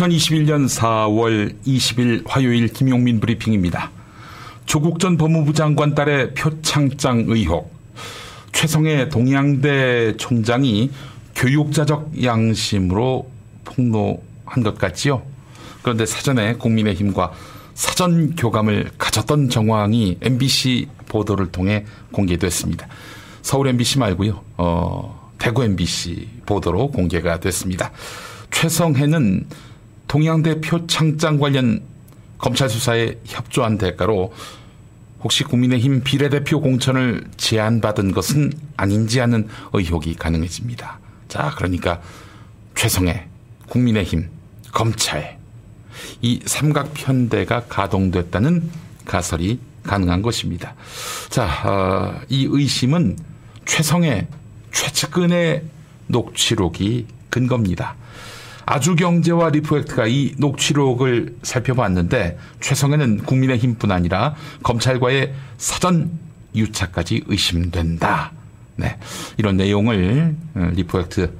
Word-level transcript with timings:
2021년 0.00 0.66
4월 0.66 1.54
20일 1.66 2.24
화요일 2.26 2.68
김용민 2.68 3.20
브리핑입니다. 3.20 3.90
조국 4.64 4.98
전 4.98 5.18
법무부 5.18 5.52
장관 5.52 5.94
딸의 5.94 6.34
표창장 6.34 7.24
의혹. 7.28 7.70
최성해 8.52 9.10
동양대 9.10 10.16
총장이 10.16 10.90
교육자적 11.34 12.22
양심으로 12.22 13.30
폭로한 13.64 14.62
것 14.62 14.78
같지요. 14.78 15.22
그런데 15.82 16.06
사전에 16.06 16.54
국민의힘과 16.54 17.32
사전 17.74 18.34
교감을 18.36 18.90
가졌던 18.96 19.50
정황이 19.50 20.18
MBC 20.20 20.88
보도를 21.08 21.52
통해 21.52 21.84
공개됐습니다. 22.12 22.88
서울 23.42 23.68
MBC 23.68 23.98
말고요. 23.98 24.42
어, 24.56 25.30
대구 25.38 25.62
MBC 25.62 26.28
보도로 26.46 26.90
공개가 26.90 27.38
됐습니다. 27.38 27.90
최성해는 28.50 29.46
동양대 30.10 30.60
표창장 30.60 31.38
관련 31.38 31.82
검찰 32.36 32.68
수사에 32.68 33.14
협조한 33.26 33.78
대가로 33.78 34.32
혹시 35.22 35.44
국민의힘 35.44 36.02
비례대표 36.02 36.60
공천을 36.60 37.28
제안받은 37.36 38.10
것은 38.10 38.52
아닌지 38.76 39.20
하는 39.20 39.46
의혹이 39.72 40.16
가능해집니다. 40.16 40.98
자, 41.28 41.52
그러니까 41.56 42.02
최성해, 42.74 43.28
국민의힘, 43.68 44.28
검찰, 44.72 45.38
이 46.20 46.40
삼각편대가 46.44 47.66
가동됐다는 47.68 48.68
가설이 49.04 49.60
가능한 49.84 50.22
것입니다. 50.22 50.74
자, 51.28 51.46
어, 51.64 52.20
이 52.28 52.48
의심은 52.50 53.16
최성해 53.64 54.26
최측근의 54.72 55.62
녹취록이 56.08 57.06
근거입니다. 57.28 57.94
아주경제와 58.70 59.50
리포액트가 59.50 60.06
이 60.06 60.34
녹취록을 60.38 61.34
살펴봤는데 61.42 62.38
최성해는 62.60 63.24
국민의힘뿐 63.24 63.90
아니라 63.90 64.36
검찰과의 64.62 65.34
사전 65.58 66.12
유착까지 66.54 67.24
의심된다. 67.26 68.30
네, 68.76 68.96
이런 69.38 69.56
내용을 69.56 70.36
어, 70.54 70.70
리포액트 70.72 71.36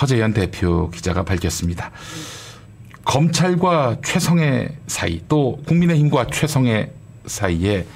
허재현 0.00 0.34
대표 0.34 0.90
기자가 0.90 1.24
밝혔습니다. 1.24 1.92
검찰과 3.06 3.96
최성해 4.04 4.76
사이 4.86 5.22
또 5.28 5.62
국민의힘과 5.66 6.26
최성해 6.26 6.92
사이에 7.24 7.86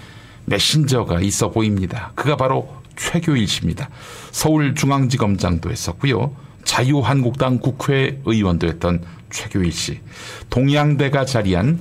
메신저가 0.47 1.21
있어 1.21 1.51
보입니다. 1.51 2.13
그가 2.15 2.37
바로 2.37 2.75
최교일 2.97 3.47
씨입니다. 3.47 3.91
서울중앙지검장도 4.31 5.71
했었고요. 5.71 6.35
자유한국당 6.65 7.59
국회의원도 7.59 8.67
했던 8.67 9.03
최교일 9.31 9.73
씨. 9.73 10.01
동양대가 10.51 11.25
자리한 11.25 11.81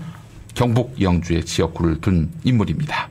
경북 0.53 1.01
영주의 1.01 1.43
지역구를 1.43 2.01
둔 2.01 2.31
인물입니다. 2.43 3.09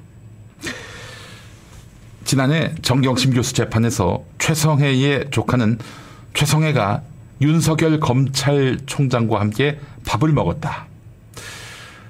지난해 2.25 2.75
정경심 2.83 3.35
교수 3.35 3.53
재판에서 3.53 4.25
최성해의 4.39 5.27
조카는 5.31 5.79
최성해가 6.35 7.03
윤석열 7.41 7.99
검찰총장과 8.01 9.41
함께 9.41 9.79
밥을 10.07 10.33
먹었다. 10.33 10.87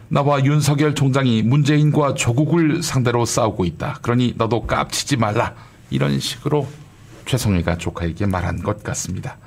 나와 0.09 0.45
윤석열 0.45 0.95
총장이 0.95 1.43
문재인과 1.43 2.15
조국을 2.15 2.83
상대로 2.83 3.25
싸우고 3.25 3.65
있다. 3.65 3.99
그러니 4.03 4.35
너도 4.37 4.67
깝치지 4.67 5.17
말라. 5.17 5.55
이런 5.89 6.21
식으로 6.21 6.69
최성해가 7.25 7.79
조카에게 7.79 8.27
말한 8.27 8.63
것 8.63 8.83
같습니다. 8.83 9.39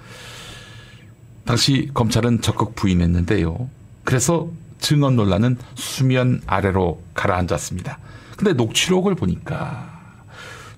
당시 1.45 1.89
검찰은 1.93 2.41
적극 2.41 2.75
부인했는데요. 2.75 3.69
그래서 4.03 4.49
증언 4.79 5.15
논란은 5.15 5.57
수면 5.75 6.41
아래로 6.47 7.01
가라앉았습니다. 7.13 7.99
근데 8.35 8.53
녹취록을 8.53 9.15
보니까 9.15 9.95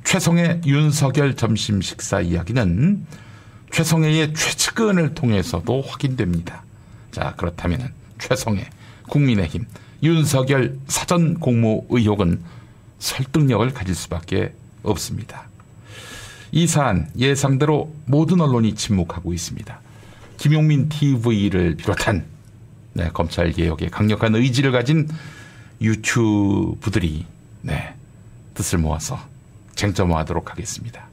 최성의 0.03 0.61
윤석열 0.65 1.35
점심 1.35 1.81
식사 1.81 2.21
이야기는 2.21 3.05
최성애의 3.71 4.33
최측근을 4.33 5.13
통해서도 5.13 5.81
확인됩니다. 5.81 6.63
자, 7.11 7.33
그렇다면 7.35 7.91
최성애, 8.19 8.69
국민의힘, 9.09 9.65
윤석열 10.03 10.77
사전 10.87 11.39
공모 11.39 11.85
의혹은 11.89 12.41
설득력을 12.99 13.73
가질 13.73 13.95
수밖에 13.95 14.53
없습니다. 14.83 15.49
이 16.51 16.67
사안 16.67 17.09
예상대로 17.17 17.93
모든 18.05 18.39
언론이 18.41 18.75
침묵하고 18.75 19.33
있습니다. 19.33 19.81
김용민 20.37 20.89
TV를 20.89 21.75
비롯한 21.75 22.25
네, 22.93 23.09
검찰 23.13 23.51
개혁에 23.51 23.89
강력한 23.89 24.35
의지를 24.35 24.71
가진 24.71 25.07
유튜브들이 25.81 27.25
네, 27.61 27.93
뜻을 28.53 28.79
모아서 28.79 29.19
쟁점화하도록 29.75 30.49
하겠습니다. 30.49 31.07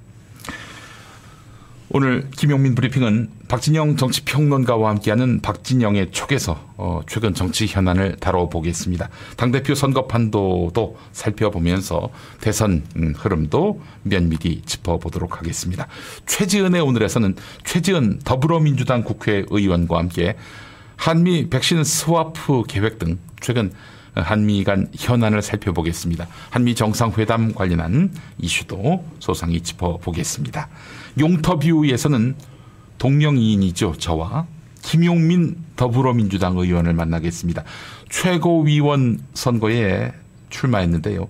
오늘 1.97 2.28
김용민 2.37 2.75
브리핑은 2.75 3.31
박진영 3.47 3.97
정치평론가와 3.97 4.91
함께하는 4.91 5.41
박진영의 5.43 6.10
촉에서 6.10 6.59
어, 6.77 7.03
최근 7.06 7.34
정치 7.34 7.69
현안을 7.69 8.16
다뤄보겠습니다. 8.16 9.09
당대표 9.37 9.77
선거 9.77 10.09
판도도 10.09 10.97
살펴보면서 11.12 12.10
대선 12.41 12.83
음, 12.97 13.15
흐름도 13.16 13.81
면밀히 14.03 14.62
짚어보도록 14.62 15.38
하겠습니다. 15.38 15.87
최지은의 16.27 16.81
오늘에서는 16.81 17.37
최지은 17.62 18.19
더불어민주당 18.25 19.04
국회의원과 19.04 19.97
함께 19.97 20.34
한미 20.97 21.49
백신 21.49 21.84
스와프 21.84 22.65
계획 22.66 22.99
등 22.99 23.21
최근 23.41 23.71
한미 24.15 24.65
간 24.65 24.88
현안을 24.97 25.43
살펴보겠습니다. 25.43 26.27
한미 26.50 26.75
정상회담 26.75 27.54
관련한 27.54 28.12
이슈도 28.38 29.04
소상히 29.21 29.60
짚어보겠습니다. 29.60 30.69
용터뷰에서는 31.19 32.34
동명이인이죠. 32.98 33.94
저와 33.98 34.47
김용민 34.82 35.56
더불어민주당 35.76 36.56
의원을 36.56 36.92
만나겠습니다. 36.92 37.64
최고위원 38.10 39.20
선거에 39.34 40.12
출마했는데요. 40.50 41.28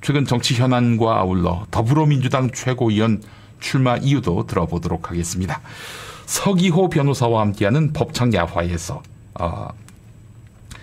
최근 0.00 0.24
정치 0.24 0.54
현안과 0.54 1.18
아울러 1.18 1.66
더불어민주당 1.70 2.50
최고위원 2.50 3.22
출마 3.60 3.96
이유도 3.96 4.46
들어보도록 4.46 5.10
하겠습니다. 5.10 5.60
서기호 6.26 6.88
변호사와 6.88 7.40
함께하는 7.40 7.92
법창 7.92 8.32
야화에서 8.32 9.02
어, 9.34 9.68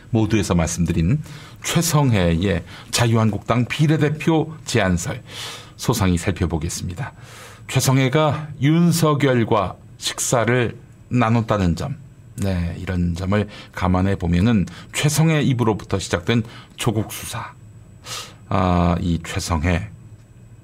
모두에서 0.10 0.56
말씀드린 0.56 1.22
최성해의 1.64 2.64
자유한국당 2.92 3.66
비례대표 3.66 4.54
제안설 4.66 5.22
소상히 5.76 6.18
살펴보겠습니다. 6.18 7.14
최성해가 7.68 8.50
윤석열과 8.62 9.76
식사를 9.98 10.78
나눴다는 11.10 11.76
점, 11.76 11.96
네, 12.36 12.76
이런 12.80 13.16
점을 13.16 13.48
감안해 13.74 14.18
보면은 14.18 14.66
최성해 14.94 15.42
입으로부터 15.42 16.00
시작된 16.00 16.44
조국 16.78 17.12
수사, 17.12 17.54
아, 18.50 18.96
이 19.02 19.20
최성해 19.26 19.90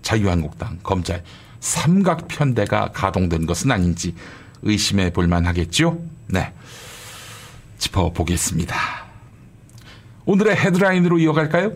자유한국당 0.02 0.80
검찰 0.84 1.24
삼각편대가 1.60 2.92
가동된 2.92 3.46
것은 3.46 3.72
아닌지 3.72 4.16
의심해 4.64 5.12
볼 5.12 5.28
만하겠죠? 5.28 6.02
네. 6.28 6.54
짚어보겠습니다. 7.78 8.76
오늘의 10.26 10.56
헤드라인으로 10.56 11.20
이어갈까요? 11.20 11.74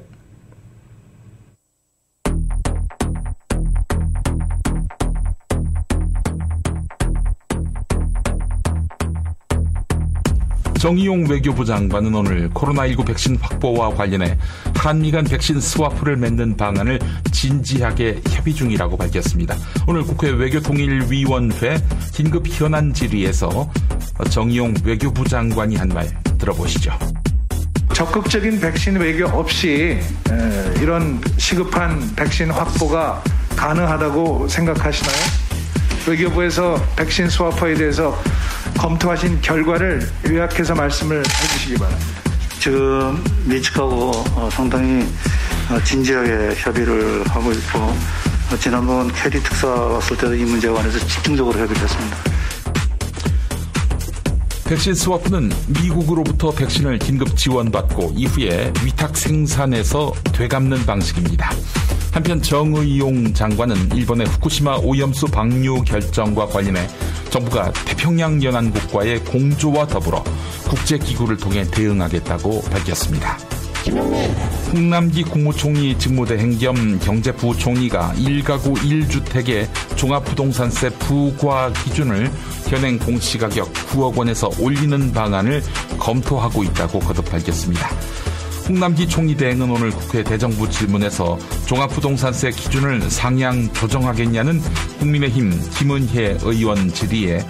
정의용 10.86 11.26
외교부 11.28 11.66
장관은 11.66 12.14
오늘 12.14 12.48
코로나19 12.52 13.08
백신 13.08 13.38
확보와 13.42 13.96
관련해 13.96 14.38
한미 14.76 15.10
간 15.10 15.24
백신 15.24 15.60
스와프를 15.60 16.16
맺는 16.16 16.58
방안을 16.58 17.00
진지하게 17.32 18.22
협의 18.30 18.54
중이라고 18.54 18.96
밝혔습니다. 18.96 19.56
오늘 19.88 20.04
국회 20.04 20.30
외교통일위원회 20.30 21.82
긴급 22.14 22.48
현안 22.48 22.94
질의에서 22.94 23.68
정의용 24.30 24.76
외교부 24.84 25.28
장관이 25.28 25.76
한 25.76 25.90
말 25.90 26.08
들어보시죠. 26.38 26.92
적극적인 27.92 28.60
백신 28.60 28.98
외교 28.98 29.26
없이 29.26 30.00
이런 30.80 31.20
시급한 31.38 32.14
백신 32.16 32.52
확보가 32.52 33.24
가능하다고 33.56 34.48
생각하시나요? 34.50 35.16
외교부에서 36.08 36.80
백신 36.96 37.28
스와퍼에 37.28 37.74
대해서 37.74 38.16
검토하신 38.77 39.42
결과를 39.42 40.07
요약해서 40.27 40.75
말씀을 40.75 41.19
해주시기 41.19 41.75
바랍니다. 41.75 42.06
지금 42.60 43.24
미측하고 43.45 44.12
어, 44.36 44.50
상당히 44.51 45.06
어, 45.69 45.83
진지하게 45.83 46.56
협의를 46.56 47.24
하고 47.27 47.51
있고 47.51 47.95
지난번 48.60 49.12
케리 49.14 49.42
특사 49.42 49.68
왔을 49.68 50.16
때도 50.18 50.36
이 50.36 50.44
문제에 50.44 50.72
관해서 50.72 51.00
집중적으로 51.00 51.60
해결했습니다. 51.60 52.18
백신 54.66 54.95
스와프는 54.95 55.51
미국으로부터 55.68 56.51
백신을 56.51 56.98
긴급 56.98 57.38
지원받고 57.38 58.13
이후에 58.16 58.74
위탁 58.83 59.16
생산해서 59.16 60.12
되갚는 60.33 60.86
방식입니다. 60.86 61.51
한편 62.16 62.42
정의용 62.42 63.34
장관은 63.34 63.92
일본의 63.94 64.26
후쿠시마 64.28 64.78
오염수 64.78 65.26
방류 65.28 65.84
결정과 65.84 66.46
관련해 66.46 66.88
정부가 67.30 67.74
태평양 67.74 68.42
연안국과의 68.42 69.20
공조와 69.26 69.86
더불어 69.88 70.24
국제기구를 70.70 71.36
통해 71.36 71.66
대응하겠다고 71.70 72.62
밝혔습니다. 72.72 73.38
홍남기 74.72 75.24
국무총리 75.24 76.00
직무대행 76.00 76.58
겸 76.58 77.00
경제부총리가 77.00 78.14
1가구 78.16 78.76
1주택의 78.78 79.68
종합부동산세 79.98 80.92
부과 80.92 81.74
기준을 81.84 82.32
현행 82.70 82.98
공시가격 82.98 83.74
9억 83.74 84.18
원에서 84.18 84.50
올리는 84.62 85.12
방안을 85.12 85.62
검토하고 86.00 86.64
있다고 86.64 87.00
거듭 87.00 87.30
밝혔습니다. 87.30 87.90
홍남기 88.68 89.08
총리 89.08 89.38
대행은 89.38 89.70
오늘 89.70 89.92
국회 89.92 90.24
대정부 90.24 90.68
질문에서 90.68 91.38
종합부동산세 91.68 92.50
기준을 92.50 93.12
상향 93.12 93.72
조정하겠냐는 93.74 94.60
국민의힘 95.00 95.52
김은혜 95.78 96.40
의원 96.42 96.92
질의에 96.92 97.46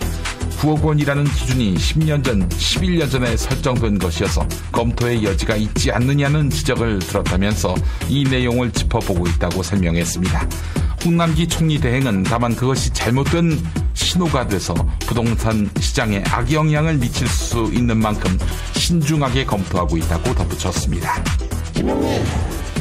9억 0.60 0.84
원이라는 0.84 1.24
기준이 1.24 1.76
10년 1.76 2.24
전, 2.24 2.48
11년 2.50 3.10
전에 3.10 3.38
설정된 3.38 3.98
것이어서 3.98 4.46
검토의 4.74 5.24
여지가 5.24 5.56
있지 5.56 5.92
않느냐는 5.92 6.50
지적을 6.50 7.00
들었다면서 7.00 7.76
이 8.10 8.26
내용을 8.26 8.72
짚어보고 8.72 9.28
있다고 9.28 9.64
설명했습니다. 9.64 10.50
홍남기 11.06 11.48
총리 11.48 11.80
대행은 11.80 12.24
다만 12.24 12.56
그것이 12.56 12.92
잘못된 12.92 13.60
신호가 13.94 14.48
돼서 14.48 14.74
부동산 15.02 15.70
시장에 15.80 16.24
악영향을 16.26 16.98
미칠 16.98 17.28
수 17.28 17.70
있는 17.72 17.98
만큼 17.98 18.36
신중하게 18.74 19.46
검토하고 19.46 19.98
있다고 19.98 20.34
덧붙였습니다. 20.34 21.24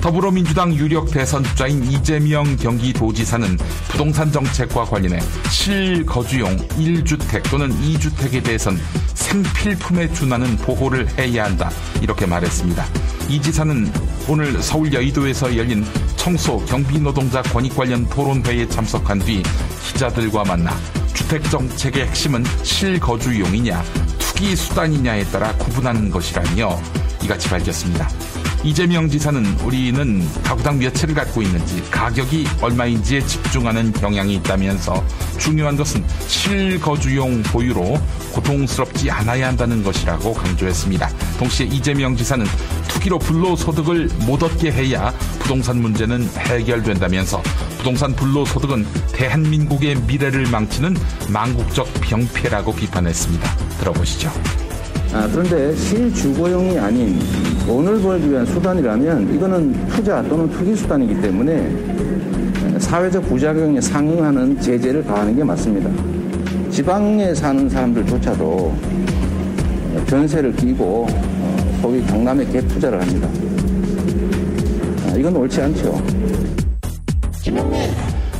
더불어민주당 0.04 0.74
유력 0.74 1.10
대선 1.10 1.42
주자인 1.42 1.82
이재명 1.82 2.44
경기도지사는 2.56 3.56
부동산 3.88 4.30
정책과 4.30 4.84
관련해 4.84 5.18
실거주용 5.48 6.58
1주택 6.58 7.50
또는 7.50 7.70
2주택에 7.70 8.44
대해선 8.44 8.78
생필품에 9.14 10.12
준하는 10.12 10.58
보호를 10.58 11.08
해야 11.18 11.46
한다 11.46 11.70
이렇게 12.02 12.26
말했습니다. 12.26 12.84
이 13.30 13.40
지사는 13.40 13.90
오늘 14.28 14.62
서울 14.62 14.92
여의도에서 14.92 15.56
열린 15.56 15.82
청소 16.16 16.62
경비 16.66 17.00
노동자 17.00 17.40
권익 17.40 17.74
관련 17.74 18.06
토론회에 18.10 18.68
참석한 18.68 19.18
뒤 19.20 19.42
기자들과 19.86 20.44
만나 20.44 20.76
주택 21.14 21.42
정책의 21.44 22.08
핵심은 22.08 22.44
실거주용이냐 22.62 23.82
투기 24.18 24.54
수단이냐에 24.54 25.24
따라 25.24 25.50
구분하는 25.54 26.10
것이라며 26.10 26.78
이같이 27.22 27.48
밝혔습니다. 27.48 28.06
이재명 28.64 29.10
지사는 29.10 29.44
우리는 29.60 30.26
가구당 30.42 30.78
몇 30.78 30.94
채를 30.94 31.14
갖고 31.14 31.42
있는지 31.42 31.82
가격이 31.90 32.46
얼마인지에 32.62 33.20
집중하는 33.20 33.92
경향이 33.92 34.36
있다면서 34.36 35.04
중요한 35.38 35.76
것은 35.76 36.02
실거주용 36.26 37.42
보유로 37.42 38.00
고통스럽지 38.32 39.10
않아야 39.10 39.48
한다는 39.48 39.82
것이라고 39.82 40.32
강조했습니다. 40.32 41.08
동시에 41.38 41.66
이재명 41.66 42.16
지사는 42.16 42.46
투기로 42.88 43.18
불로소득을 43.18 44.08
못 44.26 44.42
얻게 44.42 44.72
해야 44.72 45.12
부동산 45.40 45.82
문제는 45.82 46.26
해결된다면서 46.38 47.42
부동산 47.76 48.16
불로소득은 48.16 48.86
대한민국의 49.12 49.96
미래를 50.06 50.46
망치는 50.46 50.96
망국적 51.28 51.86
병폐라고 52.00 52.74
비판했습니다. 52.74 53.56
들어보시죠. 53.78 54.63
아, 55.14 55.28
그런데 55.30 55.74
실주거용이 55.76 56.76
아닌 56.76 57.16
돈을 57.66 58.02
벌기 58.02 58.28
위한 58.32 58.44
수단이라면 58.44 59.32
이거는 59.32 59.86
투자 59.86 60.20
또는 60.24 60.50
투기 60.50 60.74
수단이기 60.74 61.20
때문에 61.20 62.80
사회적 62.80 63.22
부작용에 63.28 63.80
상응하는 63.80 64.60
제재를 64.60 65.04
가하는 65.04 65.36
게 65.36 65.44
맞습니다. 65.44 65.88
지방에 66.68 67.32
사는 67.32 67.68
사람들조차도 67.68 68.76
전세를 70.08 70.56
끼고 70.56 71.06
어, 71.08 71.78
소위 71.80 72.02
강남에 72.02 72.44
갭 72.46 72.68
투자를 72.70 73.00
합니다. 73.00 73.28
아, 75.06 75.16
이건 75.16 75.36
옳지 75.36 75.62
않죠. 75.62 76.02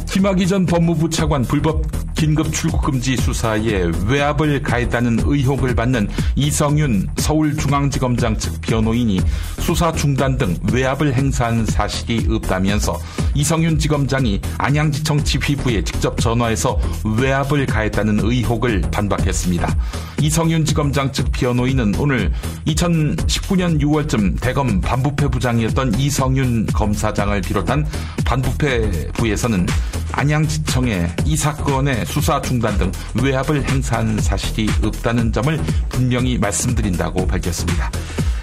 김학의 0.07 0.47
전 0.49 0.67
법무부 0.67 1.09
차관 1.09 1.43
불법 1.43 1.83
긴급 2.25 2.51
출국 2.55 2.81
금지 2.81 3.19
수사에 3.19 3.91
외압을 4.07 4.63
가했다는 4.63 5.25
의혹을 5.27 5.75
받는 5.75 6.09
이성윤 6.37 7.11
서울중앙지검장 7.19 8.39
측 8.39 8.63
변호인이 8.63 9.21
수사 9.59 9.93
중단 9.93 10.39
등 10.39 10.57
외압을 10.73 11.13
행사한 11.13 11.67
사실이 11.67 12.27
없다면서 12.31 12.99
이성윤 13.35 13.79
지검장이 13.79 14.41
안양지청 14.57 15.23
지휘부에 15.23 15.85
직접 15.85 16.19
전화해서 16.19 16.81
외압을 17.19 17.67
가했다는 17.67 18.21
의혹을 18.23 18.81
반박했습니다. 18.91 19.77
이성윤 20.23 20.65
지검장 20.65 21.13
측 21.13 21.31
변호인은 21.31 21.97
오늘 21.99 22.33
2019년 22.67 23.83
6월쯤 23.83 24.41
대검 24.41 24.81
반부패 24.81 25.29
부장이었던 25.29 25.99
이성윤 25.99 26.67
검사장을 26.69 27.39
비롯한 27.43 27.87
반부패부에서는 28.25 29.67
안양지청에 30.17 31.17
이 31.25 31.37
사건의 31.37 32.07
수사 32.07 32.41
중단 32.41 32.79
등 32.79 32.93
외압을 33.23 33.69
행사한 33.69 34.21
사실이 34.21 34.69
없다는 34.83 35.33
점을 35.33 35.57
분명히 35.89 36.39
말씀드린다고 36.39 37.27
밝혔습니다. 37.27 37.91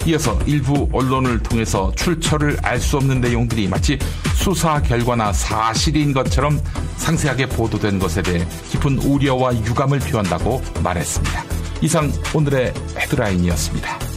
이어서 0.07 0.37
일부 0.45 0.89
언론을 0.91 1.39
통해서 1.43 1.91
출처를 1.95 2.57
알 2.63 2.79
수 2.79 2.97
없는 2.97 3.21
내용들이 3.21 3.67
마치 3.67 3.99
수사 4.35 4.81
결과나 4.81 5.31
사실인 5.31 6.13
것처럼 6.13 6.59
상세하게 6.97 7.47
보도된 7.49 7.99
것에 7.99 8.23
대해 8.23 8.45
깊은 8.71 8.97
우려와 8.97 9.55
유감을 9.55 9.99
표한다고 9.99 10.61
말했습니다. 10.83 11.43
이상 11.81 12.11
오늘의 12.33 12.73
헤드라인이었습니다. 12.97 14.10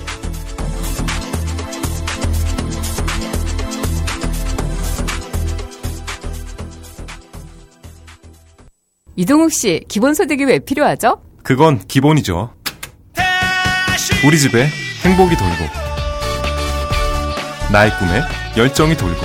이동욱 9.17 9.53
씨, 9.53 9.81
기본소득이 9.89 10.45
왜 10.45 10.59
필요하죠? 10.59 11.23
그건 11.43 11.79
기본이죠. 11.87 12.53
우리 14.27 14.39
집에 14.39 14.67
행복이 15.05 15.37
돌고, 15.37 15.65
나의 17.73 17.97
꿈에 17.99 18.23
열정이 18.57 18.97
돌고, 18.97 19.21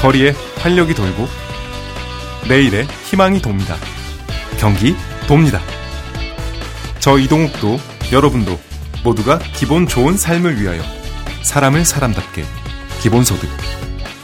거리에 0.00 0.34
활력이 0.58 0.94
돌고, 0.94 1.28
내일에 2.48 2.84
희망이 3.08 3.40
돕니다. 3.40 3.76
경기 4.58 4.96
돕니다. 5.28 5.60
저 6.98 7.18
이동욱도 7.18 7.78
여러분도 8.12 8.58
모두가 9.04 9.38
기본 9.54 9.86
좋은 9.86 10.16
삶을 10.16 10.60
위하여 10.60 10.82
사람을 11.42 11.84
사람답게 11.84 12.44
기본소득 13.00 13.48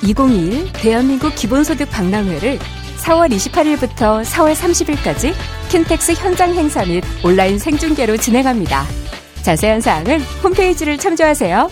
2021 0.02 0.72
대한민국 0.72 1.34
기본소득 1.34 1.90
박람회를 1.90 2.58
4월 3.02 3.30
28일부터 3.32 4.24
4월 4.24 4.54
30일까지 4.54 5.32
킨텍스 5.70 6.12
현장 6.12 6.54
행사 6.54 6.84
및 6.84 7.02
온라인 7.24 7.58
생중계로 7.58 8.16
진행합니다. 8.16 8.84
자세한 9.42 9.80
사항은 9.80 10.20
홈페이지를 10.42 10.98
참조하세요. 10.98 11.70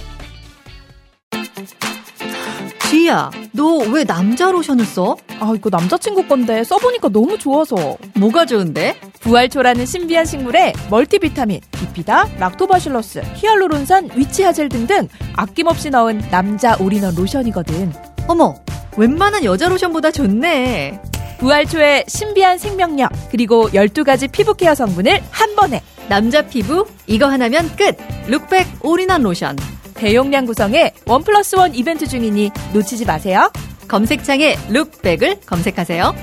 지희야, 2.90 3.30
너 3.52 3.78
왜 3.90 4.04
남자 4.04 4.50
로션을 4.50 4.84
써? 4.84 5.16
아, 5.40 5.52
이거 5.56 5.68
남자친구 5.70 6.26
건데 6.28 6.62
써보니까 6.64 7.08
너무 7.08 7.36
좋아서. 7.38 7.96
뭐가 8.14 8.46
좋은데? 8.46 8.98
부활초라는 9.20 9.84
신비한 9.84 10.24
식물에 10.24 10.72
멀티비타민, 10.88 11.60
비피다, 11.72 12.28
락토바실러스, 12.38 13.22
히알루론산, 13.34 14.10
위치하젤 14.14 14.68
등등 14.68 15.08
아낌없이 15.34 15.90
넣은 15.90 16.22
남자 16.30 16.76
올인원 16.78 17.14
로션이거든. 17.16 17.92
어머, 18.28 18.54
웬만한 18.96 19.44
여자 19.44 19.68
로션보다 19.68 20.12
좋네. 20.12 21.00
부활초의 21.38 22.04
신비한 22.08 22.58
생명력, 22.58 23.10
그리고 23.30 23.68
12가지 23.70 24.30
피부 24.30 24.54
케어 24.54 24.74
성분을 24.74 25.20
한 25.30 25.54
번에. 25.54 25.82
남자 26.08 26.42
피부, 26.42 26.86
이거 27.06 27.26
하나면 27.26 27.74
끝! 27.76 27.96
룩백 28.28 28.66
올인원 28.82 29.22
로션. 29.22 29.56
대용량 29.94 30.46
구성의 30.46 30.92
원 31.06 31.22
플러스 31.24 31.56
원 31.56 31.74
이벤트 31.74 32.06
중이니 32.06 32.50
놓치지 32.72 33.06
마세요. 33.06 33.50
검색창에 33.88 34.56
룩백을 34.68 35.40
검색하세요. 35.46 36.14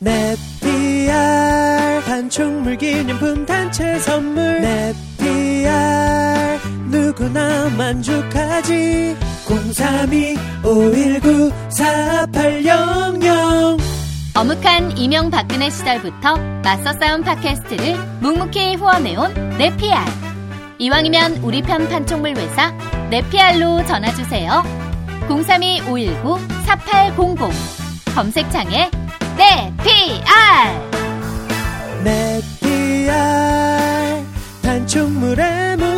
넷피알 0.00 1.14
단축물 2.04 2.76
기념품 2.76 3.46
단체 3.46 3.98
선물 4.00 4.60
넷피알 4.60 5.03
누구나 7.14 7.70
만족하지? 7.70 9.16
032 9.46 10.36
519 10.64 11.52
4800 11.70 13.78
어묵한 14.36 14.98
이명박근혜 14.98 15.70
시절부터 15.70 16.36
맞서 16.64 16.92
싸운 16.98 17.22
팟캐스트를 17.22 17.94
묵묵히 18.20 18.74
후원해온 18.74 19.56
네피알. 19.58 20.04
이왕이면 20.78 21.36
우리 21.44 21.62
편 21.62 21.88
판촉물 21.88 22.36
회사 22.36 22.72
네피알로 23.10 23.86
전화주세요. 23.86 24.64
032-519-4800 25.28 27.52
검색창에 28.12 28.90
네피알. 29.36 30.90
네피알. 32.02 33.14
판촉물의 34.62 35.76
모 35.76 35.93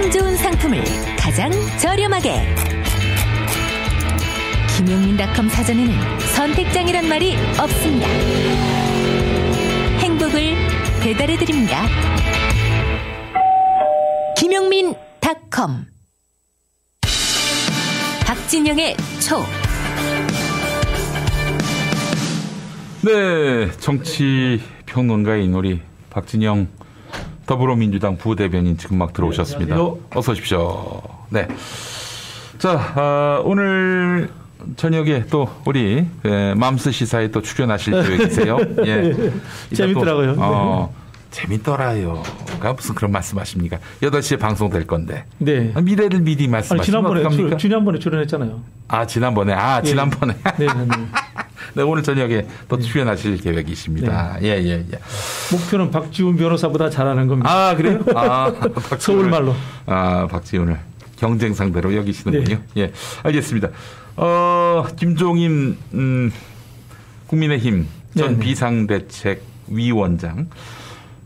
가장 0.00 0.10
좋은 0.12 0.36
상품을 0.36 0.82
가장 1.18 1.50
저렴하게 1.78 2.32
김용민닷컴 4.74 5.46
사전에는 5.50 6.18
선택장이란 6.20 7.06
말이 7.06 7.36
없습니다. 7.58 8.08
행복을 9.98 10.54
배달해 11.02 11.36
드립니다. 11.36 11.86
김용민닷컴 14.38 15.84
박진영의 18.24 18.96
초 19.20 19.44
네, 23.02 23.70
정치 23.80 24.62
평론가인 24.86 25.52
우리 25.52 25.82
박진영 26.08 26.79
더불어민주당 27.50 28.16
부대변인 28.16 28.78
지금 28.78 28.98
막 28.98 29.12
들어오셨습니다. 29.12 29.74
어서 30.14 30.30
오십시오. 30.30 31.02
네. 31.30 31.48
자, 32.58 32.92
아, 32.94 33.42
오늘 33.44 34.30
저녁에 34.76 35.24
또 35.28 35.48
우리 35.64 36.06
예, 36.26 36.54
맘스 36.54 36.92
시사에 36.92 37.32
또 37.32 37.42
출연하실 37.42 37.92
계획이세요? 38.06 38.56
예. 38.86 39.32
재밌더라고요. 39.74 40.36
또, 40.36 40.40
어, 40.40 40.94
재밌더라요. 41.30 42.22
가 42.60 42.72
무슨 42.72 42.94
그런 42.94 43.12
말씀하십니까? 43.12 43.78
8시에 44.02 44.38
방송될 44.38 44.86
건데. 44.86 45.24
네. 45.38 45.72
아, 45.74 45.80
미래를 45.80 46.20
미리 46.20 46.48
말씀하시면 46.48 46.84
지난번에 46.84 47.20
어떡합니까? 47.20 47.50
출, 47.50 47.58
지난번에 47.58 47.98
출연했잖아요. 47.98 48.60
아, 48.88 49.06
지난번에. 49.06 49.52
아, 49.52 49.80
예. 49.84 49.88
지난번에. 49.88 50.34
네, 50.58 50.66
네, 50.66 50.74
네. 50.74 50.96
네, 51.74 51.82
오늘 51.82 52.02
저녁에 52.02 52.46
또 52.68 52.78
출연하실 52.78 53.38
계획이십니다. 53.38 54.38
예, 54.42 54.48
예, 54.48 54.84
예. 54.92 54.98
목표는 55.52 55.90
박지훈 55.90 56.36
변호사보다 56.36 56.90
잘하는 56.90 57.28
겁니다. 57.28 57.50
아, 57.50 57.76
그래요? 57.76 58.00
아, 58.16 58.52
서울말로. 58.98 59.54
아, 59.86 60.26
박지훈을 60.28 60.78
경쟁 61.16 61.54
상대로 61.54 61.94
여기시는군요. 61.94 62.58
네. 62.74 62.82
예, 62.82 62.92
알겠습니다. 63.22 63.68
어, 64.16 64.84
김종인, 64.96 65.78
음, 65.94 66.32
국민의힘 67.28 67.86
전 68.16 68.32
네, 68.32 68.34
네. 68.34 68.40
비상대책 68.40 69.42
위원장. 69.68 70.48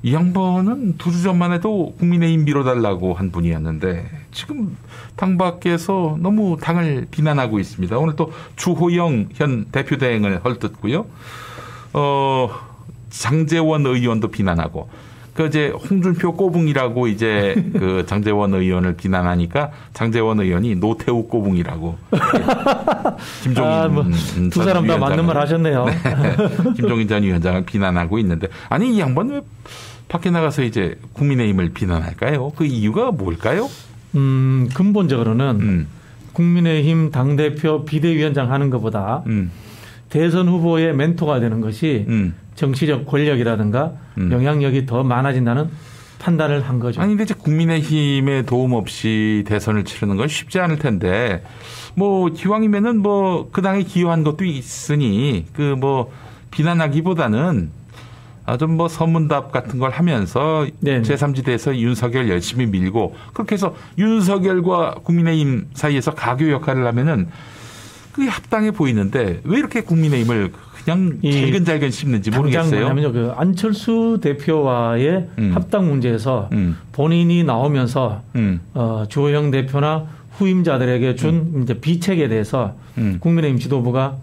이 0.05 0.13
양반은 0.13 0.99
두 0.99 1.11
주 1.11 1.23
전만 1.23 1.53
해도 1.53 1.95
국민의힘 1.99 2.45
밀어달라고 2.45 3.15
한 3.15 3.31
분이었는데 3.31 4.05
지금 4.33 4.77
당 5.17 5.39
밖에서 5.39 6.19
너무 6.21 6.59
당을 6.61 7.07
비난하고 7.11 7.59
있습니다. 7.59 7.97
오늘 7.97 8.15
또 8.15 8.31
주호영 8.57 9.31
현 9.33 9.65
대표 9.73 9.97
대행을 9.97 10.45
헐뜯고요. 10.45 11.07
어, 11.95 12.51
장재원 13.09 13.87
의원도 13.87 14.29
비난하고 14.29 14.91
그 15.33 15.47
이제 15.47 15.69
홍준표 15.69 16.35
꼬붕이라고 16.37 17.09
이제 17.09 17.55
그 17.73 18.05
장재원 18.07 18.53
의원을 18.55 18.97
비난하니까 18.97 19.71
장재원 19.95 20.39
의원이 20.39 20.75
노태우 20.77 21.27
꼬붕이라고 21.27 21.97
김종인 23.43 23.73
아, 23.73 23.89
뭐, 23.89 24.03
음, 24.03 24.51
두전 24.51 24.65
사람 24.65 24.87
다 24.87 24.99
맞는 24.99 25.25
말 25.27 25.39
하셨네요. 25.39 25.87
네. 25.89 26.37
김종인 26.77 27.09
전 27.09 27.23
위원장을 27.23 27.65
비난하고 27.65 28.19
있는데 28.19 28.49
아니 28.69 28.95
이 28.95 29.01
양반 29.01 29.31
왜 29.31 29.41
밖에 30.09 30.31
나가서 30.31 30.63
이제 30.63 30.99
국민의힘을 31.15 31.71
비난할까요? 31.71 32.53
그 32.57 32.65
이유가 32.65 33.11
뭘까요? 33.11 33.69
음, 34.15 34.69
근본적으로는 34.75 35.61
음, 35.61 35.87
국민의힘 36.33 37.11
당대표 37.11 37.85
비대위원장 37.85 38.53
하는 38.53 38.71
것보다 38.71 39.23
음, 39.27 39.51
대선 40.11 40.49
후보의 40.49 40.95
멘토가 40.95 41.41
되는 41.41 41.61
것이 41.61 42.05
음. 42.09 42.35
정치적 42.55 43.07
권력이라든가 43.07 43.93
음. 44.19 44.31
영향력이 44.31 44.87
더 44.87 45.03
많아진다는 45.03 45.69
판단을 46.21 46.63
한 46.63 46.79
거죠. 46.79 47.01
아니 47.01 47.11
근데 47.11 47.25
이제 47.25 47.35
국민의힘의 47.35 48.47
도움 48.47 48.73
없이 48.73 49.43
대선을 49.47 49.85
치르는 49.85 50.17
건 50.17 50.29
쉽지 50.29 50.59
않을 50.61 50.79
텐데 50.79 51.43
뭐 51.97 52.31
기왕이면은 52.31 52.99
뭐 53.03 53.49
그 53.53 53.61
당에 53.63 53.83
기여한 53.83 54.23
것도 54.25 54.45
있으니 54.45 55.45
그 55.53 55.75
뭐 55.77 56.13
비난하기보다는 56.53 57.69
아 57.69 57.84
좀 58.59 58.75
뭐 58.75 58.89
서문답 58.89 59.53
같은 59.53 59.79
걸 59.79 59.91
하면서 59.91 60.67
네. 60.81 61.01
제3지대에서 61.03 61.77
윤석열 61.77 62.29
열심히 62.29 62.67
밀고 62.67 63.15
그렇게 63.33 63.55
해서 63.55 63.75
윤석열과 63.99 64.97
국민의힘 65.03 65.69
사이에서 65.75 66.15
가교 66.15 66.51
역할을 66.51 66.87
하면은 66.87 67.29
그게 68.13 68.29
합당해 68.29 68.71
보이는데 68.71 69.41
왜 69.45 69.59
이렇게 69.59 69.81
국민의힘을 69.81 70.53
그냥 70.85 71.19
이 71.23 71.33
잘근잘근 71.33 71.91
씹는지 71.91 72.31
모르겠어요. 72.31 72.81
뭐냐면요, 72.81 73.13
그 73.13 73.33
안철수 73.37 74.19
대표와의 74.21 75.29
음. 75.39 75.53
합당 75.55 75.89
문제에서 75.89 76.49
음, 76.53 76.77
본인이 76.93 77.43
나오면서 77.43 78.23
음, 78.37 78.61
어, 78.75 79.05
주호영 79.09 79.51
대표나 79.51 80.07
후임자들에게 80.33 81.15
준 81.15 81.63
이제 81.63 81.75
비책에 81.75 82.29
대해서 82.29 82.75
음. 82.99 83.17
국민의힘 83.21 83.59
지도부가 83.59 84.17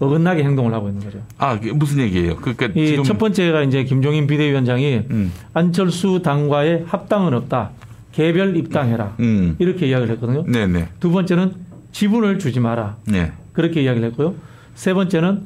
어긋나게 0.00 0.42
행동을 0.42 0.72
하고 0.74 0.88
있는 0.88 1.04
거죠. 1.04 1.18
아 1.38 1.58
무슨 1.74 1.98
얘기예요? 2.00 2.36
그러니까 2.36 2.68
이 2.74 3.02
첫 3.04 3.18
번째가 3.18 3.62
이제 3.62 3.84
김종인 3.84 4.26
비대위원장이 4.26 5.02
음, 5.10 5.32
안철수 5.54 6.20
당과의 6.22 6.84
합당은 6.88 7.34
없다. 7.34 7.70
개별 8.12 8.56
입당해라. 8.56 9.14
음. 9.20 9.54
이렇게 9.58 9.86
이야기를 9.86 10.14
했거든요. 10.14 10.44
네네. 10.46 10.88
두 10.98 11.10
번째는 11.12 11.52
지분을 11.92 12.38
주지 12.38 12.58
마라. 12.60 12.96
네. 13.06 13.30
그렇게 13.52 13.82
이야기를 13.82 14.08
했고요. 14.08 14.34
세 14.74 14.94
번째는 14.94 15.42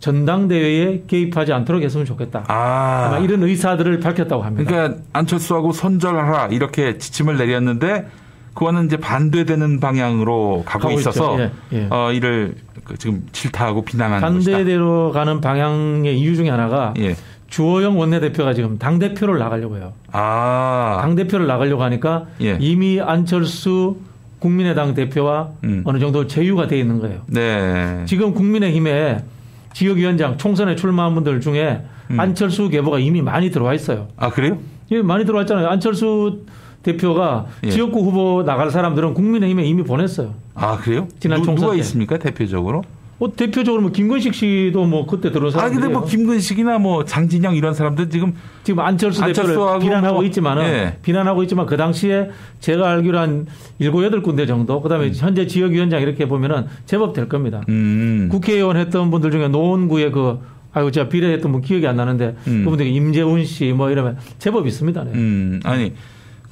전당대회에 0.00 1.04
개입하지 1.06 1.52
않도록 1.52 1.82
했으면 1.82 2.04
좋겠다. 2.04 2.44
아. 2.48 3.06
아마 3.06 3.18
이런 3.18 3.42
의사들을 3.42 4.00
밝혔다고 4.00 4.42
합니다. 4.42 4.70
그러니까 4.70 5.00
안철수하고 5.14 5.72
선절하라 5.72 6.48
이렇게 6.48 6.98
지침을 6.98 7.38
내렸는데 7.38 8.06
그거는 8.52 8.86
이제 8.86 8.96
반대되는 8.98 9.80
방향으로 9.80 10.62
가고, 10.66 10.88
가고. 10.88 11.00
있어서 11.00 11.40
예, 11.40 11.50
예. 11.72 11.88
어 11.90 12.12
이를 12.12 12.54
그 12.73 12.73
지금 12.98 13.26
질타하고 13.32 13.82
비난하는. 13.82 14.20
반대대로 14.20 15.12
가는 15.12 15.40
방향의 15.40 16.18
이유 16.18 16.36
중에 16.36 16.50
하나가 16.50 16.94
예. 16.98 17.16
주호영 17.48 17.98
원내대표가 17.98 18.54
지금 18.54 18.78
당 18.78 18.98
대표를 18.98 19.38
나가려고 19.38 19.76
해요. 19.76 19.92
아. 20.12 20.98
당 21.00 21.14
대표를 21.14 21.46
나가려고 21.46 21.82
하니까 21.82 22.26
예. 22.42 22.56
이미 22.60 23.00
안철수 23.00 23.96
국민의당 24.38 24.94
대표와 24.94 25.50
음. 25.64 25.82
어느 25.84 25.98
정도 25.98 26.26
제휴가 26.26 26.66
돼 26.66 26.78
있는 26.78 27.00
거예요. 27.00 27.22
네. 27.26 28.02
지금 28.06 28.34
국민의힘에 28.34 29.24
지역위원장 29.72 30.36
총선에 30.36 30.76
출마한 30.76 31.14
분들 31.14 31.40
중에 31.40 31.80
음. 32.10 32.20
안철수 32.20 32.68
계보가 32.68 32.98
이미 32.98 33.22
많이 33.22 33.50
들어와 33.50 33.72
있어요. 33.72 34.08
아 34.16 34.30
그래요? 34.30 34.58
예, 34.90 35.00
많이 35.00 35.24
들어와 35.24 35.42
있잖아요. 35.44 35.68
안철수 35.68 36.42
대표가 36.84 37.46
예. 37.64 37.70
지역구 37.70 38.00
후보 38.00 38.42
나갈 38.44 38.70
사람들은 38.70 39.14
국민의힘에 39.14 39.64
이미 39.64 39.82
보냈어요. 39.82 40.34
아 40.54 40.76
그래요? 40.76 41.08
지난 41.18 41.40
누, 41.40 41.46
총선 41.46 41.64
누가 41.66 41.72
때. 41.74 41.80
있습니까 41.80 42.18
대표적으로? 42.18 42.82
뭐 43.16 43.30
대표적으로 43.34 43.80
뭐 43.80 43.90
김건식 43.92 44.34
씨도 44.34 44.84
뭐 44.86 45.06
그때 45.06 45.30
들어온 45.30 45.48
아 45.48 45.50
사람이에요. 45.52 45.80
근데 45.80 45.92
뭐 45.94 46.04
김근식이나 46.04 46.78
뭐 46.78 47.04
장진영 47.04 47.54
이런 47.56 47.72
사람들 47.72 48.10
지금 48.10 48.34
지금 48.64 48.80
안철수 48.80 49.20
대표를 49.20 49.40
안철수하고 49.40 49.78
비난하고 49.78 50.14
뭐, 50.16 50.24
있지만은 50.24 50.64
예. 50.64 50.98
비난하고 51.02 51.42
있지만 51.44 51.66
그 51.66 51.76
당시에 51.76 52.30
제가 52.60 52.90
알기로 52.90 53.18
한 53.18 53.46
일곱 53.78 54.04
여덟 54.04 54.20
군데 54.20 54.46
정도 54.46 54.80
그다음에 54.82 55.12
현재 55.14 55.46
지역위원장 55.46 56.02
이렇게 56.02 56.26
보면은 56.26 56.66
제법 56.86 57.14
될 57.14 57.28
겁니다. 57.28 57.62
음. 57.68 58.28
국회의원 58.30 58.76
했던 58.76 59.10
분들 59.10 59.30
중에 59.30 59.48
노원구에 59.48 60.10
그 60.10 60.40
아이고 60.72 60.90
제가 60.90 61.08
비례했던 61.08 61.52
분 61.52 61.60
기억이 61.60 61.86
안 61.86 61.94
나는데 61.96 62.36
음. 62.48 62.64
그분들 62.64 62.84
임재훈 62.88 63.44
씨 63.44 63.72
뭐 63.72 63.90
이러면 63.90 64.18
제법 64.38 64.66
있습니다. 64.66 65.04
네. 65.04 65.10
음, 65.14 65.60
아니 65.62 65.92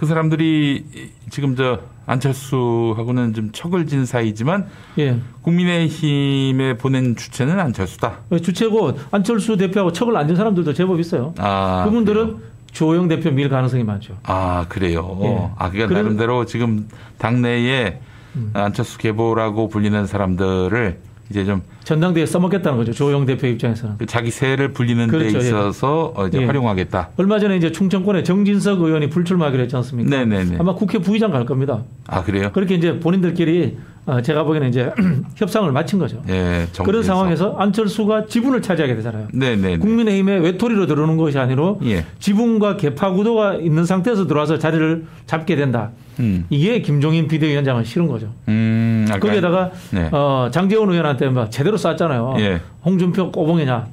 그 0.02 0.06
사람들이 0.06 0.84
지금 1.30 1.54
저 1.54 1.78
안철수하고는 2.06 3.34
좀 3.34 3.50
척을 3.52 3.86
진 3.86 4.04
사이지만 4.04 4.66
예. 4.98 5.16
국민의힘에 5.42 6.76
보낸 6.76 7.14
주체는 7.14 7.60
안철수다. 7.60 8.18
주최고 8.42 8.98
안철수 9.12 9.56
대표하고 9.56 9.92
척을 9.92 10.16
안 10.16 10.26
진 10.26 10.34
사람들도 10.34 10.72
제법 10.74 10.98
있어요. 10.98 11.34
아, 11.38 11.84
그분들은 11.84 12.26
그래요? 12.26 12.40
조영 12.72 13.06
대표 13.06 13.30
밀 13.30 13.48
가능성이 13.48 13.84
많죠. 13.84 14.18
아 14.24 14.66
그래요. 14.68 15.20
예. 15.22 15.36
아 15.56 15.70
그러니까 15.70 15.86
그런- 15.86 16.02
나름대로 16.02 16.46
지금 16.46 16.88
당내에 17.18 18.00
음. 18.34 18.50
안철수 18.54 18.98
계보라고 18.98 19.68
불리는 19.68 20.04
사람들을 20.08 20.98
이제 21.32 21.46
좀 21.46 21.62
전당대회 21.84 22.26
써먹겠다는 22.26 22.76
거죠. 22.78 22.92
조영 22.92 23.24
대표 23.24 23.46
입장에서는. 23.46 23.96
그 23.98 24.06
자기 24.06 24.30
세를 24.30 24.72
불리는 24.72 25.08
그렇죠, 25.08 25.38
데 25.38 25.44
예. 25.44 25.48
있어서 25.48 26.12
어, 26.14 26.26
이제 26.26 26.42
예. 26.42 26.44
활용하겠다. 26.44 27.10
얼마 27.16 27.38
전에 27.38 27.56
이제 27.56 27.72
충청권에 27.72 28.22
정진석 28.22 28.82
의원이 28.82 29.08
불출마하기로 29.08 29.62
했지 29.62 29.74
않습니까? 29.76 30.10
네네네. 30.10 30.56
아마 30.58 30.74
국회 30.74 30.98
부의장 30.98 31.30
갈 31.32 31.46
겁니다. 31.46 31.82
아 32.06 32.22
그래요? 32.22 32.50
그렇게 32.52 32.74
이제 32.74 33.00
본인들끼리 33.00 33.78
어, 33.78 33.91
제가 34.24 34.42
보기에는 34.42 34.68
이제 34.68 34.90
협상을 35.36 35.70
마친 35.70 35.98
거죠. 35.98 36.22
예. 36.28 36.66
정진석. 36.72 36.86
그런 36.86 37.02
상황에서 37.04 37.54
안철수가 37.56 38.26
지분을 38.26 38.60
차지하게 38.60 38.96
되잖아요. 38.96 39.28
네 39.32 39.54
네. 39.54 39.76
국민의힘의 39.78 40.40
외톨이로 40.40 40.86
들어오는 40.86 41.16
것이 41.16 41.38
아니로 41.38 41.78
예. 41.84 42.04
지분과 42.18 42.76
개파 42.78 43.12
구도가 43.12 43.54
있는 43.54 43.84
상태에서 43.84 44.26
들어와서 44.26 44.58
자리를 44.58 45.04
잡게 45.26 45.54
된다. 45.54 45.90
음. 46.18 46.44
이게 46.50 46.82
김종인 46.82 47.28
비대위원장은 47.28 47.84
싫은 47.84 48.08
거죠. 48.08 48.32
음. 48.48 49.06
아까- 49.08 49.20
거기에다가 49.20 49.70
네. 49.92 50.08
어, 50.10 50.48
장재원 50.52 50.90
의원한테 50.90 51.28
막 51.28 51.50
제대로 51.50 51.76
쐈잖아요. 51.76 52.34
예. 52.38 52.60
홍준표 52.84 53.30
꼬봉이냐. 53.30 53.86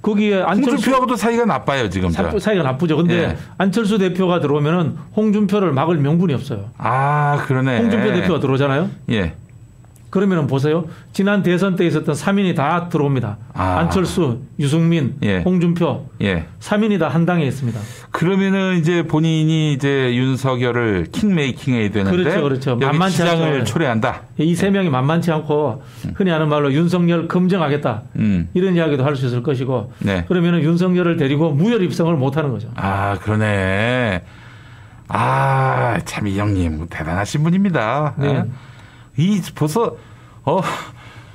예. 0.00 0.02
거기에 0.02 0.42
안철수 0.42 0.70
홍준표하고도 0.76 1.16
사이가 1.16 1.44
나빠요 1.44 1.88
지금. 1.90 2.10
저. 2.10 2.30
사- 2.30 2.38
사이가 2.38 2.62
나쁘죠. 2.62 2.96
근데 2.96 3.14
예. 3.22 3.36
안철수 3.58 3.98
대표가 3.98 4.40
들어오면은 4.40 4.96
홍준표를 5.16 5.72
막을 5.72 5.98
명분이 5.98 6.32
없어요. 6.34 6.70
아 6.78 7.42
그러네. 7.46 7.78
홍준표 7.78 8.12
대표가 8.12 8.40
들어오잖아요. 8.40 8.88
예. 9.10 9.34
그러면은 10.10 10.46
보세요. 10.48 10.86
지난 11.12 11.42
대선 11.42 11.76
때 11.76 11.86
있었던 11.86 12.14
3인이 12.14 12.56
다 12.56 12.88
들어옵니다. 12.88 13.38
아. 13.54 13.76
안철수, 13.78 14.40
유승민, 14.58 15.14
예. 15.22 15.38
홍준표 15.38 16.06
예. 16.22 16.46
3인이 16.58 16.98
다 16.98 17.08
한 17.08 17.24
당에 17.26 17.44
있습니다. 17.46 17.78
그러면은 18.10 18.76
이제 18.78 19.04
본인이 19.06 19.72
이제 19.72 20.14
윤석열을 20.16 21.06
킹메이킹 21.12 21.74
해야 21.74 21.90
되는데 21.90 22.16
그렇죠, 22.16 22.42
그렇죠. 22.42 22.76
만만치 22.76 23.16
시장을 23.18 23.60
않죠. 23.60 23.64
초래한다. 23.72 24.22
이세 24.38 24.70
명이 24.70 24.90
만만치 24.90 25.30
않고 25.30 25.82
흔히 26.14 26.30
하는 26.30 26.48
말로 26.48 26.72
윤석열 26.72 27.28
검증하겠다. 27.28 28.02
음. 28.16 28.48
이런 28.54 28.74
이야기도 28.74 29.04
할 29.04 29.14
수 29.16 29.26
있을 29.26 29.42
것이고 29.42 29.92
네. 30.00 30.24
그러면은 30.26 30.62
윤석열을 30.62 31.16
데리고 31.18 31.52
무혈 31.52 31.82
입성을 31.84 32.12
못 32.16 32.36
하는 32.36 32.50
거죠. 32.50 32.68
아 32.74 33.16
그러네. 33.22 34.22
아 35.08 35.98
참 36.04 36.26
이 36.26 36.38
형님 36.38 36.86
대단하신 36.88 37.42
분입니다. 37.42 38.14
네. 38.18 38.28
어? 38.28 38.44
이 39.20 39.40
벌써 39.54 39.96
어 40.44 40.60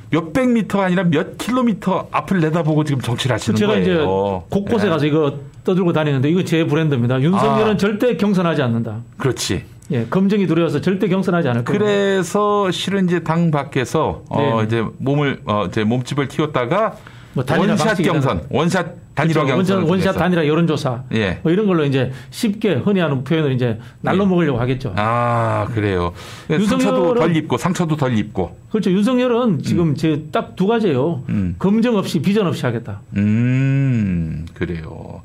몇백 0.10 0.50
미터가 0.50 0.86
아니라 0.86 1.04
몇 1.04 1.38
킬로미터 1.38 2.08
앞을 2.12 2.40
내다보고 2.40 2.84
지금 2.84 3.02
정치를 3.02 3.36
하시는 3.36 3.56
제가 3.56 3.74
거예요. 3.74 3.84
이제 3.84 4.04
곳곳에 4.50 4.86
네. 4.86 4.90
가서 4.90 5.06
이거 5.06 5.40
떠들고 5.64 5.94
다니는데 5.94 6.30
이거 6.30 6.44
제 6.44 6.66
브랜드입니다. 6.66 7.22
윤석열은 7.22 7.74
아. 7.74 7.78
절대 7.78 8.18
경선하지 8.18 8.62
않는다. 8.62 9.02
그렇지. 9.18 9.64
예, 9.92 10.06
검증이 10.06 10.48
두려워서 10.48 10.82
절대 10.82 11.08
경선하지 11.08 11.48
않을 11.50 11.64
거예요. 11.64 11.80
그래서 11.80 12.72
실은 12.72 13.06
이제 13.06 13.20
당 13.20 13.52
밖에서 13.52 14.24
어 14.30 14.38
네네. 14.40 14.64
이제 14.64 14.86
몸을 14.98 15.42
어 15.46 15.66
이제 15.68 15.84
몸집을 15.84 16.28
키웠다가 16.28 16.96
뭐 17.36 17.44
원샷. 17.48 17.98
경선, 18.02 18.46
원샷 18.50 18.88
단일화 19.14 19.44
그렇죠. 19.44 19.56
경선, 19.58 19.78
원샷, 19.84 19.90
원샷 19.90 20.18
단일화 20.18 20.48
여론조사 20.48 21.04
예. 21.14 21.40
뭐 21.44 21.52
이런 21.52 21.68
걸로 21.68 21.84
이제 21.86 22.12
쉽게 22.32 22.76
흔히 22.76 23.02
하는 23.02 23.24
표현을 23.26 23.52
이제 23.52 23.78
날로 24.02 24.24
예. 24.24 24.28
먹으려고 24.28 24.60
하겠죠. 24.60 24.94
아 24.96 25.68
그래요. 25.74 26.14
상처도 26.48 27.14
윤석열은- 27.14 27.20
덜 27.20 27.36
입고 27.36 27.58
상처도 27.58 27.96
덜 27.98 28.18
입고. 28.18 28.58
그렇죠. 28.72 28.90
윤석열은 28.92 29.64
지금 29.64 29.96
딱 29.96 30.56
두 30.56 30.66
가지예요. 30.68 31.24
음. 31.30 31.56
검증 31.60 31.98
없이 31.98 32.22
비전 32.22 32.48
없이 32.48 32.66
하겠다. 32.66 33.02
음 33.18 34.46
그래요. 34.54 35.22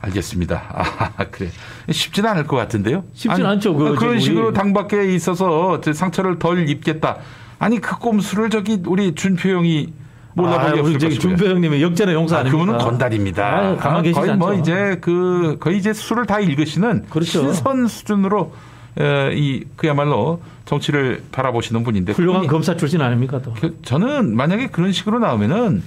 알겠습니다. 0.00 0.62
아 1.16 1.24
그래 1.30 1.48
쉽지는 1.90 2.30
않을 2.30 2.46
것 2.46 2.56
같은데요. 2.56 3.04
쉽진 3.14 3.44
않죠. 3.46 3.74
그런 3.74 3.96
지금 3.98 4.18
식으로 4.20 4.52
당 4.52 4.72
밖에 4.72 5.12
있어서 5.14 5.80
상처를 5.92 6.38
덜 6.38 6.68
입겠다. 6.68 7.18
아니 7.58 7.80
그 7.80 7.98
꼼수를 7.98 8.50
저기 8.50 8.80
우리 8.86 9.14
준표 9.14 9.48
형이 9.50 9.92
몰라본 10.34 10.60
아, 10.60 10.80
없을 10.80 10.92
것이고요. 10.94 11.18
준표 11.18 11.46
형님의 11.46 11.82
역전의 11.82 12.14
용사 12.14 12.36
아, 12.36 12.40
아닙니까? 12.40 12.64
그분은 12.64 12.78
건달입니다. 12.84 13.46
아, 13.46 13.76
가만 13.76 14.02
계시지 14.02 14.20
거의 14.20 14.36
뭐 14.36 14.50
않죠. 14.50 14.60
이제 14.60 14.98
그 15.00 15.56
거의 15.60 15.78
이제 15.78 15.92
술을 15.92 16.26
다 16.26 16.40
읽으시는 16.40 17.06
그렇죠. 17.10 17.40
신선 17.40 17.86
수준으로 17.86 18.52
에, 18.98 19.32
이 19.34 19.64
그야말로 19.76 20.40
정치를 20.64 21.24
바라보시는 21.32 21.82
분인데 21.82 22.12
훌륭한 22.12 22.46
검사 22.46 22.76
출신 22.76 23.00
아닙니까 23.00 23.40
또? 23.42 23.52
그, 23.54 23.78
저는 23.82 24.34
만약에 24.36 24.68
그런 24.68 24.92
식으로 24.92 25.18
나오면은 25.18 25.82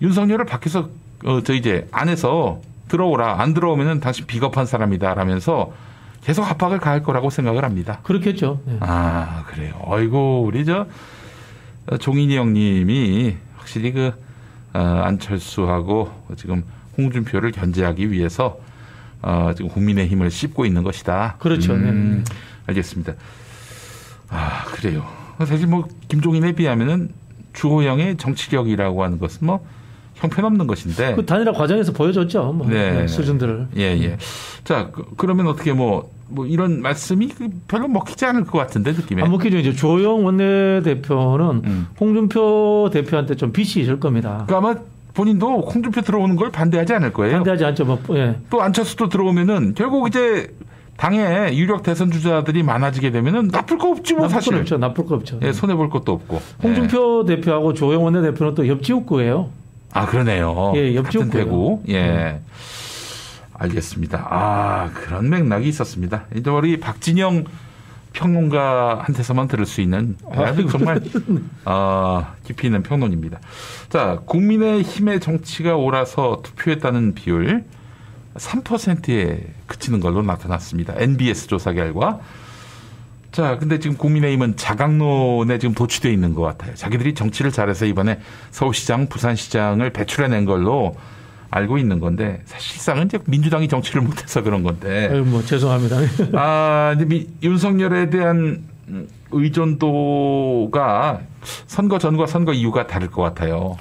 윤석열을 0.00 0.44
밖에서 0.44 0.88
어, 1.24 1.40
저 1.42 1.52
이제 1.52 1.86
안에서 1.90 2.60
들어오라 2.88 3.40
안 3.40 3.52
들어오면은 3.54 4.00
당신 4.00 4.26
비겁한 4.26 4.64
사람이다 4.66 5.14
라면서 5.14 5.72
계속 6.22 6.44
압박을 6.50 6.78
가할 6.78 7.02
거라고 7.02 7.30
생각을 7.30 7.64
합니다. 7.64 8.00
그렇겠죠. 8.02 8.60
네. 8.64 8.76
아 8.80 9.44
그래요. 9.48 9.74
어이고 9.84 10.42
우리 10.42 10.64
저 10.64 10.80
어, 10.80 10.86
종인이 11.96 12.36
형님이 12.36 13.36
확실히 13.56 13.92
그 13.92 14.12
어, 14.74 14.78
안철수하고 14.78 16.10
지금 16.36 16.62
홍준표를 16.96 17.52
견제하기 17.52 18.10
위해서 18.10 18.58
어, 19.22 19.52
지금 19.56 19.70
국민의 19.70 20.08
힘을 20.08 20.30
씹고 20.30 20.66
있는 20.66 20.82
것이다. 20.82 21.36
그렇죠. 21.38 21.74
음, 21.74 22.24
알겠습니다. 22.66 23.14
아 24.28 24.64
그래요. 24.66 25.06
사실 25.38 25.66
뭐 25.66 25.88
김종인에 26.08 26.52
비하면은 26.52 27.10
주호영의 27.52 28.16
정치력이라고 28.18 29.02
하는 29.02 29.18
것은 29.18 29.46
뭐 29.46 29.66
형편없는 30.20 30.66
것인데. 30.66 31.14
그 31.14 31.24
단일화 31.24 31.52
과정에서 31.52 31.92
보여줬죠. 31.92 32.52
뭐 32.52 32.66
네. 32.68 32.92
네, 32.92 33.06
수준들을. 33.06 33.68
예, 33.76 33.82
예. 33.82 34.16
자, 34.64 34.90
그, 34.92 35.04
그러면 35.16 35.46
어떻게 35.46 35.72
뭐, 35.72 36.10
뭐 36.28 36.46
이런 36.46 36.82
말씀이 36.82 37.28
그 37.28 37.48
별로 37.68 37.88
먹히지 37.88 38.24
않을 38.24 38.44
것 38.44 38.58
같은데, 38.58 38.92
느낌에. 38.92 39.22
안 39.22 39.30
먹히죠. 39.30 39.58
이제 39.58 39.72
조영 39.72 40.24
원내대표는 40.24 41.62
음. 41.64 41.86
홍준표 42.00 42.90
대표한테 42.92 43.36
좀 43.36 43.52
빚이 43.52 43.80
있을 43.80 44.00
겁니다. 44.00 44.44
그러니까 44.46 44.56
아마 44.70 44.80
본인도 45.14 45.62
홍준표 45.62 46.02
들어오는 46.02 46.36
걸 46.36 46.50
반대하지 46.52 46.92
않을 46.94 47.12
거예요. 47.12 47.36
반대하지 47.36 47.64
않죠. 47.64 47.84
뭐, 47.84 47.98
예. 48.10 48.36
또 48.50 48.62
안철수도 48.62 49.08
들어오면은 49.08 49.74
결국 49.76 50.06
이제 50.08 50.52
당에 50.96 51.54
유력 51.56 51.84
대선 51.84 52.10
주자들이 52.10 52.64
많아지게 52.64 53.12
되면은 53.12 53.48
나쁠 53.48 53.78
거 53.78 53.90
없지 53.90 54.14
뭐 54.14 54.22
나쁠 54.22 54.34
사실. 54.34 54.52
건 54.52 54.60
없죠. 54.62 54.78
나쁠 54.78 55.06
거 55.06 55.14
없죠. 55.14 55.38
예, 55.42 55.52
손해 55.52 55.74
볼 55.76 55.90
것도 55.90 56.10
없고. 56.12 56.40
홍준표 56.62 57.24
대표하고 57.24 57.72
조영 57.72 58.02
원내대표는 58.04 58.54
또 58.56 58.66
옆지역구예요. 58.66 59.48
예. 59.94 59.98
아 59.98 60.06
그러네요. 60.06 60.72
예, 60.76 60.94
옆집 60.94 61.20
같은 61.20 61.30
대구. 61.30 61.82
예. 61.88 62.40
알겠습니다. 63.54 64.26
아 64.30 64.90
그런 64.94 65.28
맥락이 65.30 65.68
있었습니다. 65.68 66.24
이제 66.34 66.48
우리 66.50 66.78
박진영 66.78 67.44
평론가한테서만 68.12 69.48
들을 69.48 69.66
수 69.66 69.80
있는 69.80 70.16
아주 70.30 70.60
아이고. 70.62 70.68
정말 70.70 71.00
어, 71.64 72.26
깊이 72.44 72.66
있는 72.66 72.82
평론입니다. 72.82 73.38
자, 73.90 74.20
국민의힘의 74.24 75.20
정치가 75.20 75.76
옳아서 75.76 76.40
투표했다는 76.42 77.14
비율 77.14 77.64
3%에 78.34 79.46
그치는 79.66 80.00
걸로 80.00 80.22
나타났습니다. 80.22 80.94
NBS 80.96 81.48
조사 81.48 81.72
결과. 81.72 82.20
자, 83.32 83.58
근데 83.58 83.78
지금 83.78 83.96
국민의힘은 83.96 84.56
자강론에 84.56 85.58
지금 85.58 85.74
도취되어 85.74 86.10
있는 86.10 86.34
것 86.34 86.42
같아요. 86.42 86.74
자기들이 86.74 87.14
정치를 87.14 87.52
잘해서 87.52 87.84
이번에 87.84 88.20
서울시장, 88.50 89.08
부산시장을 89.08 89.90
배출해낸 89.90 90.44
걸로 90.44 90.96
알고 91.50 91.78
있는 91.78 91.98
건데 92.00 92.42
사실상은 92.46 93.06
이제 93.06 93.18
민주당이 93.26 93.68
정치를 93.68 94.02
못해서 94.02 94.42
그런 94.42 94.62
건데. 94.62 95.08
아유, 95.12 95.24
뭐 95.24 95.42
죄송합니다. 95.42 95.96
아, 96.34 96.92
이제 96.96 97.04
미- 97.04 97.26
윤석열에 97.42 98.10
대한 98.10 98.62
음, 98.88 99.06
의존도가 99.30 101.20
선거 101.66 101.98
전과 101.98 102.26
선거 102.26 102.52
이후가 102.52 102.86
다를 102.86 103.10
것 103.10 103.22
같아요. 103.22 103.76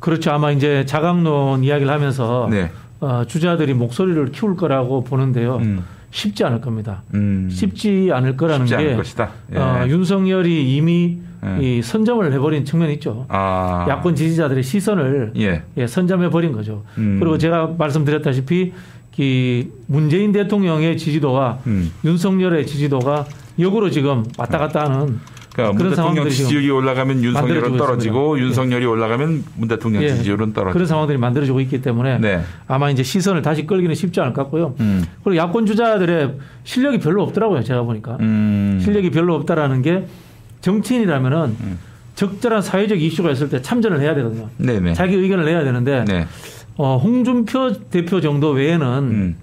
그렇죠. 0.00 0.32
아마 0.32 0.50
이제 0.50 0.84
자강론 0.86 1.62
이야기를 1.64 1.90
하면서 1.92 2.48
네. 2.50 2.70
어, 3.00 3.22
주자들이 3.26 3.74
목소리를 3.74 4.32
키울 4.32 4.56
거라고 4.56 5.04
보는데요. 5.04 5.56
음. 5.56 5.84
쉽지 6.10 6.44
않을 6.44 6.60
겁니다. 6.60 7.02
음. 7.14 7.48
쉽지 7.50 8.10
않을 8.12 8.36
거라는 8.36 8.66
쉽지 8.66 8.82
게 8.82 8.90
않을. 8.90 9.32
예. 9.52 9.58
어, 9.58 9.86
윤석열이 9.86 10.76
이미 10.76 11.18
예. 11.44 11.78
이 11.78 11.82
선점을 11.82 12.32
해버린 12.32 12.64
측면이 12.64 12.94
있죠. 12.94 13.26
아. 13.28 13.86
야권 13.88 14.14
지지자들의 14.14 14.62
시선을 14.62 15.32
예. 15.38 15.62
예, 15.76 15.86
선점해 15.86 16.30
버린 16.30 16.52
거죠. 16.52 16.84
음. 16.98 17.18
그리고 17.20 17.38
제가 17.38 17.74
말씀드렸다시피 17.78 18.72
이 19.20 19.68
문재인 19.86 20.32
대통령의 20.32 20.96
지지도와 20.96 21.58
음. 21.66 21.92
윤석열의 22.06 22.66
지지도가 22.66 23.26
역으로 23.58 23.90
지금 23.90 24.24
왔다 24.38 24.56
갔다 24.56 24.84
하는 24.84 25.20
그러니까 25.52 25.76
문 25.76 25.90
대통령 25.90 26.28
지지율이 26.28 26.70
올라가면 26.70 27.24
윤석열은 27.24 27.76
떨어지고 27.76 28.36
있습니다. 28.36 28.46
윤석열이 28.46 28.86
올라가면 28.86 29.44
문 29.56 29.68
대통령 29.68 30.02
예, 30.02 30.14
지지율은 30.14 30.52
떨어지고. 30.52 30.72
그런 30.72 30.86
상황들이 30.86 31.18
만들어지고 31.18 31.60
있기 31.60 31.82
때문에 31.82 32.18
네. 32.18 32.40
아마 32.66 32.90
이제 32.90 33.02
시선을 33.02 33.42
다시 33.42 33.66
끌기는 33.66 33.94
쉽지 33.94 34.20
않을 34.20 34.32
것 34.32 34.42
같고요. 34.44 34.74
음. 34.80 35.04
그리고 35.24 35.36
야권 35.36 35.66
주자들의 35.66 36.34
실력이 36.64 36.98
별로 36.98 37.22
없더라고요. 37.24 37.62
제가 37.62 37.82
보니까 37.82 38.16
음. 38.20 38.78
실력이 38.82 39.10
별로 39.10 39.34
없다라는 39.34 39.82
게 39.82 40.06
정치인이라면은 40.60 41.56
적절한 42.14 42.62
사회적 42.62 43.00
이슈가 43.00 43.30
있을 43.30 43.48
때 43.48 43.62
참전을 43.62 44.00
해야 44.00 44.14
되거든요. 44.14 44.48
네네. 44.58 44.92
자기 44.94 45.16
의견을 45.16 45.44
내야 45.46 45.64
되는데 45.64 46.04
네. 46.06 46.26
어, 46.76 46.96
홍준표 46.96 47.72
대표 47.90 48.20
정도 48.20 48.50
외에는 48.50 48.86
음. 48.86 49.36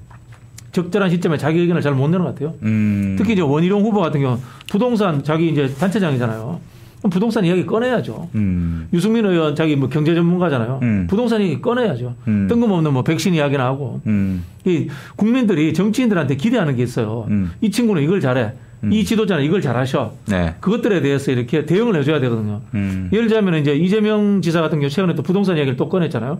적절한 0.77 1.09
시점에 1.09 1.37
자기 1.37 1.59
의견을 1.59 1.81
잘 1.81 1.93
못 1.97 2.07
내는 2.09 2.23
것 2.25 2.35
같아요. 2.35 2.53
음. 2.61 3.15
특히 3.17 3.33
이제 3.33 3.41
원희룡 3.41 3.81
후보 3.81 3.99
같은 4.01 4.21
경우 4.21 4.37
부동산 4.69 5.23
자기 5.23 5.49
이제 5.49 5.67
단체장이잖아요. 5.79 6.59
그럼 6.99 7.09
부동산 7.09 7.43
이야기 7.45 7.65
꺼내야죠. 7.65 8.29
음. 8.35 8.87
유승민 8.93 9.25
의원 9.25 9.55
자기 9.55 9.75
뭐 9.75 9.89
경제 9.89 10.13
전문가잖아요. 10.13 10.79
음. 10.83 11.07
부동산 11.09 11.41
얘기 11.41 11.59
꺼내야죠. 11.61 12.15
음. 12.27 12.47
뜬금없는 12.49 12.93
뭐 12.93 13.03
백신 13.03 13.33
이야기나 13.33 13.65
하고. 13.65 14.01
음. 14.05 14.43
이 14.65 14.87
국민들이 15.15 15.73
정치인들한테 15.73 16.35
기대하는 16.35 16.75
게 16.75 16.83
있어요. 16.83 17.25
음. 17.29 17.51
이 17.61 17.71
친구는 17.71 18.03
이걸 18.03 18.21
잘해. 18.21 18.53
이 18.91 19.03
지도자는 19.03 19.43
이걸 19.43 19.59
잘하셔. 19.59 20.13
네. 20.27 20.53
그것들에 20.59 21.01
대해서 21.01 21.31
이렇게 21.31 21.65
대응을 21.65 21.95
해줘야 21.95 22.19
되거든요. 22.19 22.61
음. 22.75 23.09
예를 23.11 23.27
들자면 23.27 23.55
이제 23.55 23.73
이재명 23.75 24.39
지사 24.43 24.61
같은 24.61 24.77
경우 24.79 24.89
최근에 24.89 25.15
또 25.15 25.23
부동산 25.23 25.57
이야기를 25.57 25.77
또 25.77 25.89
꺼냈잖아요. 25.89 26.37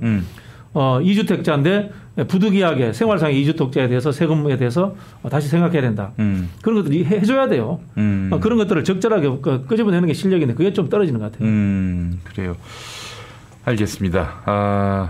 음. 0.74 0.74
어, 0.74 1.00
2주택자인데 1.02 1.92
부득이하게 2.28 2.94
생활상의 2.94 3.44
2주택자에 3.46 3.88
대해서 3.90 4.12
세금에 4.12 4.58
대해서 4.58 4.96
어, 5.24 5.30
다시 5.30 5.48
생각해야 5.50 5.82
된다. 5.82 6.12
음. 6.20 6.50
그런 6.62 6.84
것들 6.84 7.06
해줘야 7.06 7.48
돼요. 7.48 7.80
음. 7.98 8.30
어, 8.32 8.40
그런 8.40 8.58
것들을 8.58 8.84
적절하게 8.84 9.38
그- 9.42 9.66
끄집어내는 9.66 10.08
게 10.08 10.14
실력인데 10.14 10.54
그게 10.54 10.74
좀 10.74 10.90
떨어지는 10.90 11.20
것 11.20 11.32
같아요. 11.32 11.48
음, 11.48 12.20
그래요. 12.24 12.56
알겠습니다. 13.66 14.42
아, 14.46 15.10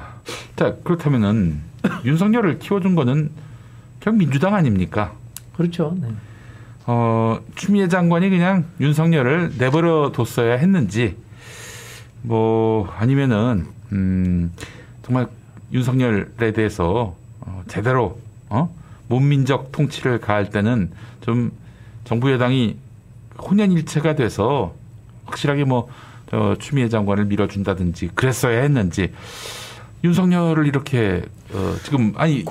자, 0.56 0.76
그렇다면은 0.84 1.62
윤석열을 2.06 2.60
키워준 2.60 2.96
거는 2.96 3.30
결국 4.00 4.18
민주당 4.20 4.56
아닙니까? 4.56 5.14
그렇죠. 5.56 5.96
네. 6.02 6.08
어, 6.86 7.40
추미애 7.56 7.88
장관이 7.88 8.30
그냥 8.30 8.66
윤석열을 8.80 9.54
내버려 9.58 10.12
뒀어야 10.14 10.56
했는지, 10.56 11.16
뭐, 12.22 12.88
아니면은, 12.98 13.66
음, 13.92 14.52
정말 15.04 15.28
윤석열에 15.72 16.52
대해서, 16.54 17.16
어, 17.42 17.64
제대로, 17.68 18.20
어? 18.50 18.70
문민적 19.10 19.72
통치를 19.72 20.20
가할 20.20 20.50
때는 20.50 20.92
좀 21.22 21.52
정부 22.04 22.32
여당이 22.32 22.78
혼연일체가 23.40 24.16
돼서 24.16 24.74
확실하게 25.26 25.64
뭐, 25.66 25.90
저, 26.30 26.56
추미애 26.60 26.90
장관을 26.90 27.26
밀어준다든지 27.26 28.10
그랬어야 28.16 28.62
했는지, 28.62 29.14
윤석열을 30.04 30.68
이렇게, 30.68 31.24
어, 31.54 31.76
지금, 31.84 32.14
아니, 32.18 32.44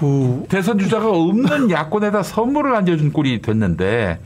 대선 0.49 0.79
주자가 0.79 1.09
없는 1.11 1.71
야권에다 1.71 2.23
선물을 2.23 2.75
안겨준 2.75 3.13
꼴이 3.13 3.43
됐는데, 3.43 4.19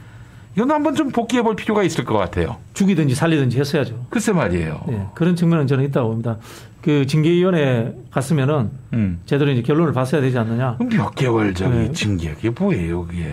이건 0.57 0.71
한번 0.71 0.95
좀 0.95 1.11
복귀해 1.11 1.43
볼 1.43 1.55
필요가 1.57 1.83
있을 1.83 2.05
것 2.05 2.17
같아요. 2.19 2.57
죽이든지 2.75 3.15
살리든지 3.15 3.59
했어야죠. 3.61 4.07
글쎄 4.11 4.33
말이에요. 4.33 4.85
네, 4.89 5.07
그런 5.15 5.37
측면은 5.37 5.67
저는 5.67 5.85
있다고 5.85 6.09
봅니다. 6.09 6.39
그 6.83 7.07
징계위원회 7.07 7.95
갔으면은 8.11 8.71
음. 8.95 9.21
제대로 9.27 9.51
이제 9.53 9.63
결론을 9.63 9.93
봤어야 9.93 10.21
되지 10.21 10.39
않느냐. 10.39 10.79
몇 10.91 11.15
개월 11.15 11.55
저기 11.55 11.77
네. 11.77 11.93
징계, 11.93 12.35
그게 12.35 12.51
뭐예요, 12.51 13.07
그게. 13.07 13.33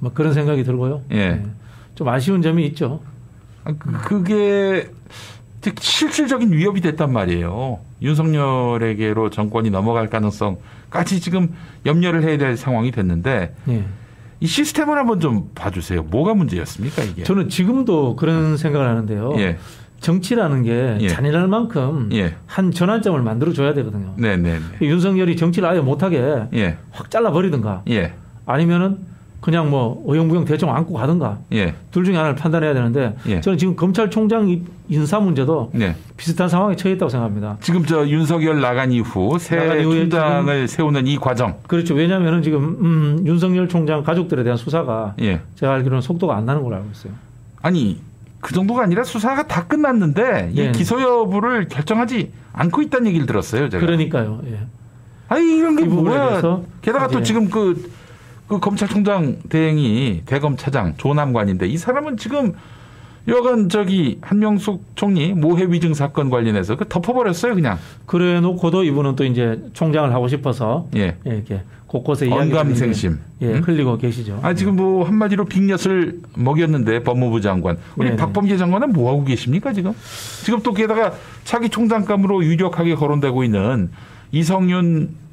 뭐 0.00 0.12
그런 0.12 0.32
생각이 0.34 0.62
들고요. 0.64 1.02
예. 1.12 1.28
네. 1.30 1.42
좀 1.94 2.08
아쉬운 2.08 2.42
점이 2.42 2.66
있죠. 2.66 3.00
아, 3.64 3.72
그- 3.78 3.92
그게 3.92 4.90
즉 5.60 5.74
실질적인 5.80 6.52
위협이 6.52 6.80
됐단 6.80 7.12
말이에요. 7.12 7.78
윤석열에게로 8.02 9.30
정권이 9.30 9.70
넘어갈 9.70 10.08
가능성까지 10.08 11.20
지금 11.20 11.54
염려를 11.86 12.22
해야 12.22 12.36
될 12.38 12.56
상황이 12.56 12.90
됐는데 12.90 13.54
예. 13.68 13.84
이 14.40 14.46
시스템을 14.46 14.96
한번 14.96 15.20
좀 15.20 15.50
봐주세요. 15.54 16.02
뭐가 16.04 16.34
문제였습니까 16.34 17.02
이게? 17.02 17.24
저는 17.24 17.48
지금도 17.48 18.16
그런 18.16 18.56
생각을 18.56 18.86
하는데요. 18.88 19.34
예. 19.38 19.58
정치라는 20.00 20.62
게 20.62 20.98
예. 21.00 21.08
잔인할 21.08 21.48
만큼 21.48 22.08
예. 22.12 22.36
한 22.46 22.70
전환점을 22.70 23.20
만들어 23.20 23.52
줘야 23.52 23.74
되거든요. 23.74 24.14
네네네. 24.16 24.60
윤석열이 24.80 25.36
정치를 25.36 25.68
아예 25.68 25.80
못하게 25.80 26.44
예. 26.54 26.78
확 26.92 27.10
잘라 27.10 27.32
버리든가 27.32 27.82
예. 27.90 28.12
아니면은 28.46 28.98
그냥 29.40 29.70
뭐 29.70 30.02
어영부영 30.06 30.44
대충 30.44 30.74
안고 30.74 30.94
가든가 30.94 31.38
예. 31.52 31.74
둘 31.92 32.04
중에 32.04 32.16
하나를 32.16 32.34
판단해야 32.34 32.74
되는데 32.74 33.16
예. 33.28 33.40
저는 33.40 33.56
지금 33.56 33.76
검찰총장 33.76 34.48
이- 34.48 34.62
인사 34.88 35.20
문제도 35.20 35.70
네. 35.72 35.94
비슷한 36.16 36.48
상황에 36.48 36.74
처해 36.74 36.94
있다고 36.96 37.08
생각합니다. 37.08 37.56
지금 37.60 37.84
저 37.86 38.06
윤석열 38.08 38.60
나간 38.60 38.90
이후 38.90 39.38
새 39.38 39.56
나간 39.56 39.82
총장을 39.82 40.66
세우는 40.68 41.06
이 41.06 41.16
과정. 41.18 41.54
그렇죠. 41.68 41.94
왜냐하면은 41.94 42.42
지금 42.42 42.78
음, 42.80 43.22
윤석열 43.26 43.68
총장 43.68 44.02
가족들에 44.02 44.42
대한 44.42 44.56
수사가 44.58 45.14
예. 45.20 45.40
제가 45.54 45.74
알기로는 45.74 46.00
속도가 46.02 46.34
안 46.36 46.44
나는 46.44 46.62
걸로 46.62 46.74
알고 46.76 46.88
있어요. 46.92 47.12
아니 47.62 48.00
그 48.40 48.54
정도가 48.54 48.82
아니라 48.82 49.04
수사가 49.04 49.46
다 49.46 49.66
끝났는데 49.66 50.50
이 50.54 50.58
예. 50.58 50.72
기소 50.72 51.00
여부를 51.00 51.68
결정하지 51.68 52.32
않고 52.54 52.82
있다는 52.82 53.06
얘기를 53.08 53.26
들었어요. 53.26 53.68
제가. 53.68 53.84
그러니까요. 53.86 54.40
예. 54.50 54.58
아니 55.28 55.58
이런 55.58 55.76
게이 55.76 55.86
부분에 55.86 56.16
뭐야? 56.16 56.60
게다가 56.82 57.06
또 57.08 57.18
이제- 57.18 57.24
지금 57.26 57.48
그, 57.50 57.90
그 58.48 58.58
검찰총장 58.58 59.36
대행이 59.48 60.22
대검 60.24 60.56
차장 60.56 60.94
조남관인데 60.96 61.66
이 61.68 61.76
사람은 61.76 62.16
지금 62.16 62.54
여간 63.28 63.68
저기 63.68 64.18
한명숙 64.22 64.82
총리 64.96 65.34
모해 65.34 65.66
위증 65.68 65.92
사건 65.92 66.30
관련해서 66.30 66.76
그 66.76 66.86
덮어버렸어요 66.88 67.54
그냥. 67.54 67.78
그래 68.06 68.40
놓고도 68.40 68.84
이분은 68.84 69.16
또 69.16 69.24
이제 69.24 69.62
총장을 69.74 70.12
하고 70.14 70.28
싶어서 70.28 70.88
예. 70.96 71.16
예, 71.26 71.30
이렇게 71.30 71.60
곳곳에 71.86 72.30
언감생심. 72.30 73.18
예, 73.42 73.46
음? 73.46 73.62
흘리고 73.62 73.98
계시죠. 73.98 74.40
아 74.42 74.54
지금 74.54 74.76
뭐 74.76 75.04
한마디로 75.04 75.44
빅엿을 75.44 76.20
먹였는데 76.36 77.02
법무부 77.02 77.42
장관 77.42 77.76
우리 77.96 78.08
네네. 78.08 78.16
박범계 78.16 78.56
장관은 78.56 78.94
뭐 78.94 79.10
하고 79.10 79.24
계십니까 79.24 79.74
지금? 79.74 79.92
지금 80.42 80.62
또 80.62 80.72
게다가 80.72 81.12
차기 81.44 81.68
총장감으로 81.68 82.44
유력하게 82.44 82.94
거론되고 82.94 83.44
있는 83.44 83.90
이성윤 84.32 85.27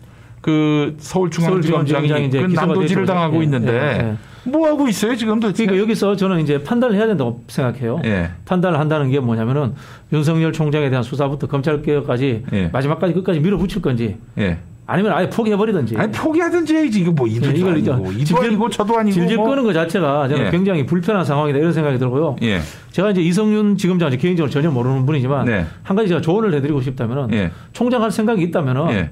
그 0.45 0.95
서울중앙지검장이 0.99 2.27
이제 2.27 2.39
그 2.39 2.53
됐죠. 2.81 3.03
당하고 3.03 3.39
예, 3.39 3.43
있는데 3.45 3.73
예, 3.73 4.15
뭐 4.47 4.67
하고 4.67 4.88
있어요 4.88 5.15
지금 5.15 5.39
도대체? 5.39 5.65
그러니까 5.65 5.81
여기서 5.81 6.15
저는 6.15 6.39
이제 6.39 6.62
판단을 6.62 6.95
해야 6.95 7.08
된다고 7.08 7.43
생각해요. 7.47 7.99
예. 8.05 8.29
판단을 8.45 8.79
한다는 8.79 9.10
게 9.10 9.19
뭐냐면은 9.19 9.73
윤석열 10.13 10.53
총장에 10.53 10.91
대한 10.91 11.01
수사부터 11.01 11.47
검찰 11.47 11.81
개혁까지 11.81 12.43
예. 12.53 12.67
마지막까지 12.71 13.15
끝까지 13.15 13.39
밀어붙일 13.39 13.81
건지 13.81 14.17
예. 14.38 14.60
아니면 14.86 15.13
아예 15.13 15.27
포기해버리든지. 15.31 15.97
아니 15.97 16.12
포기하든지 16.12 16.75
해야지 16.75 16.99
이거 16.99 17.12
뭐 17.12 17.25
이도 17.25 17.47
예, 17.47 17.55
이걸 17.55 17.79
이제 17.79 17.91
아니고 17.91 18.12
이도 18.12 18.38
아니고 18.38 18.69
저도 18.69 18.99
아니고 18.99 19.15
질질 19.15 19.38
뭐. 19.38 19.49
끄는 19.49 19.63
것 19.63 19.73
자체가 19.73 20.27
저는 20.27 20.45
예. 20.45 20.51
굉장히 20.51 20.86
불편한 20.86 21.25
상황이다 21.25 21.58
이런 21.58 21.73
생각이 21.73 21.97
들고요. 21.97 22.36
예. 22.43 22.60
제가 22.91 23.10
이제 23.10 23.21
이성윤 23.23 23.77
이제 23.77 24.17
개인적으로 24.17 24.51
전혀 24.51 24.69
모르는 24.69 25.08
분이지만 25.08 25.45
네. 25.45 25.65
한 25.81 25.97
가지 25.97 26.08
제가 26.10 26.21
조언을 26.21 26.53
해드리고 26.53 26.81
싶다면은 26.81 27.34
예. 27.34 27.51
총장 27.73 28.03
할 28.03 28.12
생각이 28.12 28.43
있다면은 28.43 28.91
예. 28.91 29.10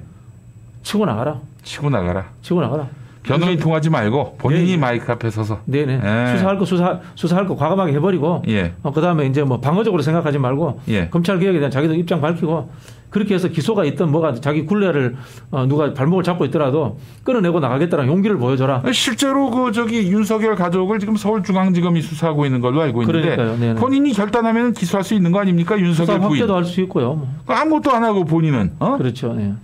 치고 0.84 1.04
나가라. 1.06 1.40
치고 1.64 1.90
나가라. 1.90 2.26
치고 2.42 2.60
나가라. 2.60 2.86
변호인 3.24 3.58
통하지 3.58 3.88
말고 3.88 4.36
본인이 4.36 4.72
예. 4.72 4.76
마이크 4.76 5.10
앞에 5.10 5.30
서서. 5.30 5.60
네네. 5.64 5.94
예. 5.94 6.36
수사할 6.36 6.58
거 6.58 6.66
수사 6.66 7.00
수사할 7.14 7.46
거 7.46 7.56
과감하게 7.56 7.94
해버리고. 7.94 8.42
예. 8.48 8.74
어, 8.82 8.92
그다음에 8.92 9.26
이제 9.26 9.42
뭐 9.42 9.60
방어적으로 9.60 10.02
생각하지 10.02 10.38
말고 10.38 10.80
예. 10.88 11.08
검찰 11.08 11.38
개혁에 11.38 11.58
대한 11.58 11.70
자기도 11.70 11.94
입장 11.94 12.20
밝히고 12.20 12.70
그렇게 13.08 13.34
해서 13.34 13.48
기소가 13.48 13.84
있던 13.86 14.10
뭐가 14.10 14.34
자기 14.34 14.66
굴레를 14.66 15.16
어, 15.52 15.64
누가 15.66 15.94
발목을 15.94 16.22
잡고 16.22 16.44
있더라도 16.46 16.98
끊어내고 17.22 17.60
나가겠다는 17.60 18.08
용기를 18.08 18.36
보여줘라. 18.36 18.82
실제로 18.92 19.50
그 19.50 19.72
저기 19.72 20.10
윤석열 20.12 20.54
가족을 20.54 20.98
지금 20.98 21.16
서울중앙지검이 21.16 22.02
수사하고 22.02 22.44
있는 22.44 22.60
걸로 22.60 22.82
알고 22.82 23.02
있는데 23.04 23.36
그러니까요. 23.36 23.76
본인이 23.76 24.12
결단하면 24.12 24.74
기소할 24.74 25.02
수 25.02 25.14
있는 25.14 25.32
거 25.32 25.38
아닙니까 25.40 25.76
수사 25.76 25.86
윤석열 25.86 26.20
부인 26.20 26.32
확대도 26.42 26.54
할 26.56 26.64
수 26.64 26.82
있고요. 26.82 27.14
뭐. 27.14 27.28
아무것도 27.46 27.90
안 27.90 28.04
하고 28.04 28.24
본인은 28.26 28.72
어? 28.80 28.98
그렇죠. 28.98 29.32
네. 29.32 29.54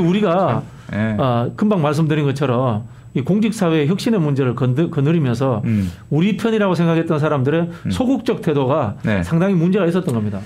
우리가 0.00 0.62
예. 0.94 1.16
아, 1.18 1.48
금방 1.56 1.82
말씀드린 1.82 2.24
것처럼 2.24 2.84
이 3.14 3.20
공직사회 3.22 3.86
혁신의 3.86 4.20
문제를 4.20 4.54
건드, 4.54 4.90
거느리면서 4.90 5.62
음. 5.64 5.90
우리 6.10 6.36
편이라고 6.36 6.74
생각했던 6.74 7.18
사람들의 7.18 7.70
소극적 7.90 8.42
태도가 8.42 8.96
네. 9.02 9.22
상당히 9.22 9.54
문제가 9.54 9.86
있었던 9.86 10.14
겁니다. 10.14 10.40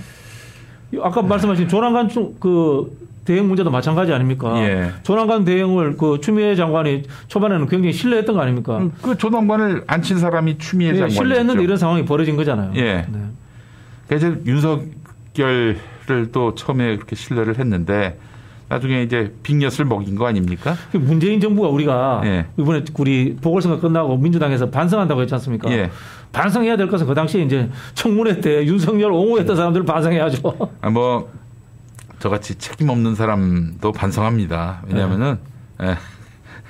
이 0.92 0.98
아까 1.02 1.22
말씀하신 1.22 1.68
조남관 1.68 2.08
총- 2.08 2.34
그 2.40 2.96
대행 3.24 3.46
문제도 3.46 3.70
마찬가지 3.70 4.12
아닙니까? 4.12 4.58
예. 4.62 4.90
조남관 5.04 5.44
대행을 5.44 5.96
그 5.96 6.18
추미애 6.20 6.56
장관이 6.56 7.04
초반에는 7.28 7.66
굉장히 7.68 7.92
신뢰했던 7.92 8.34
거 8.34 8.42
아닙니까? 8.42 8.84
그 9.00 9.16
조남관을 9.16 9.84
앉힌 9.86 10.18
사람이 10.18 10.58
추미애 10.58 10.88
예, 10.90 10.94
장관이죠. 10.94 11.16
신뢰했는데 11.22 11.62
이런 11.62 11.76
상황이 11.76 12.04
벌어진 12.04 12.34
거잖아요. 12.36 12.72
예. 12.76 13.06
네. 13.08 13.18
그래서 14.08 14.34
윤석열을 14.44 15.78
또 16.32 16.54
처음에 16.54 16.96
그렇게 16.96 17.14
신뢰를 17.16 17.58
했는데 17.58 18.18
나중에 18.72 19.02
이제 19.02 19.34
빅엿을 19.42 19.84
먹인 19.84 20.16
거 20.16 20.26
아닙니까? 20.26 20.74
그 20.90 20.96
문재인 20.96 21.40
정부가 21.40 21.68
우리가 21.68 22.22
예. 22.24 22.46
이번에 22.58 22.82
우리 22.94 23.36
보궐선거 23.36 23.78
끝나고 23.80 24.16
민주당에서 24.16 24.70
반성한다고 24.70 25.20
했지 25.20 25.34
않습니까? 25.34 25.70
예. 25.70 25.90
반성해야 26.32 26.78
될 26.78 26.88
것은 26.88 27.06
그 27.06 27.12
당시에 27.14 27.42
이제 27.42 27.68
청문회 27.92 28.40
때 28.40 28.64
윤석열 28.64 29.12
옹호했던 29.12 29.56
사람들 29.56 29.84
반성해야죠. 29.84 30.70
아, 30.80 30.88
뭐 30.88 31.30
저같이 32.18 32.54
책임 32.54 32.88
없는 32.88 33.14
사람도 33.14 33.92
반성합니다. 33.92 34.84
왜냐하면은 34.86 35.38
네. 35.78 35.88
예. 35.88 35.96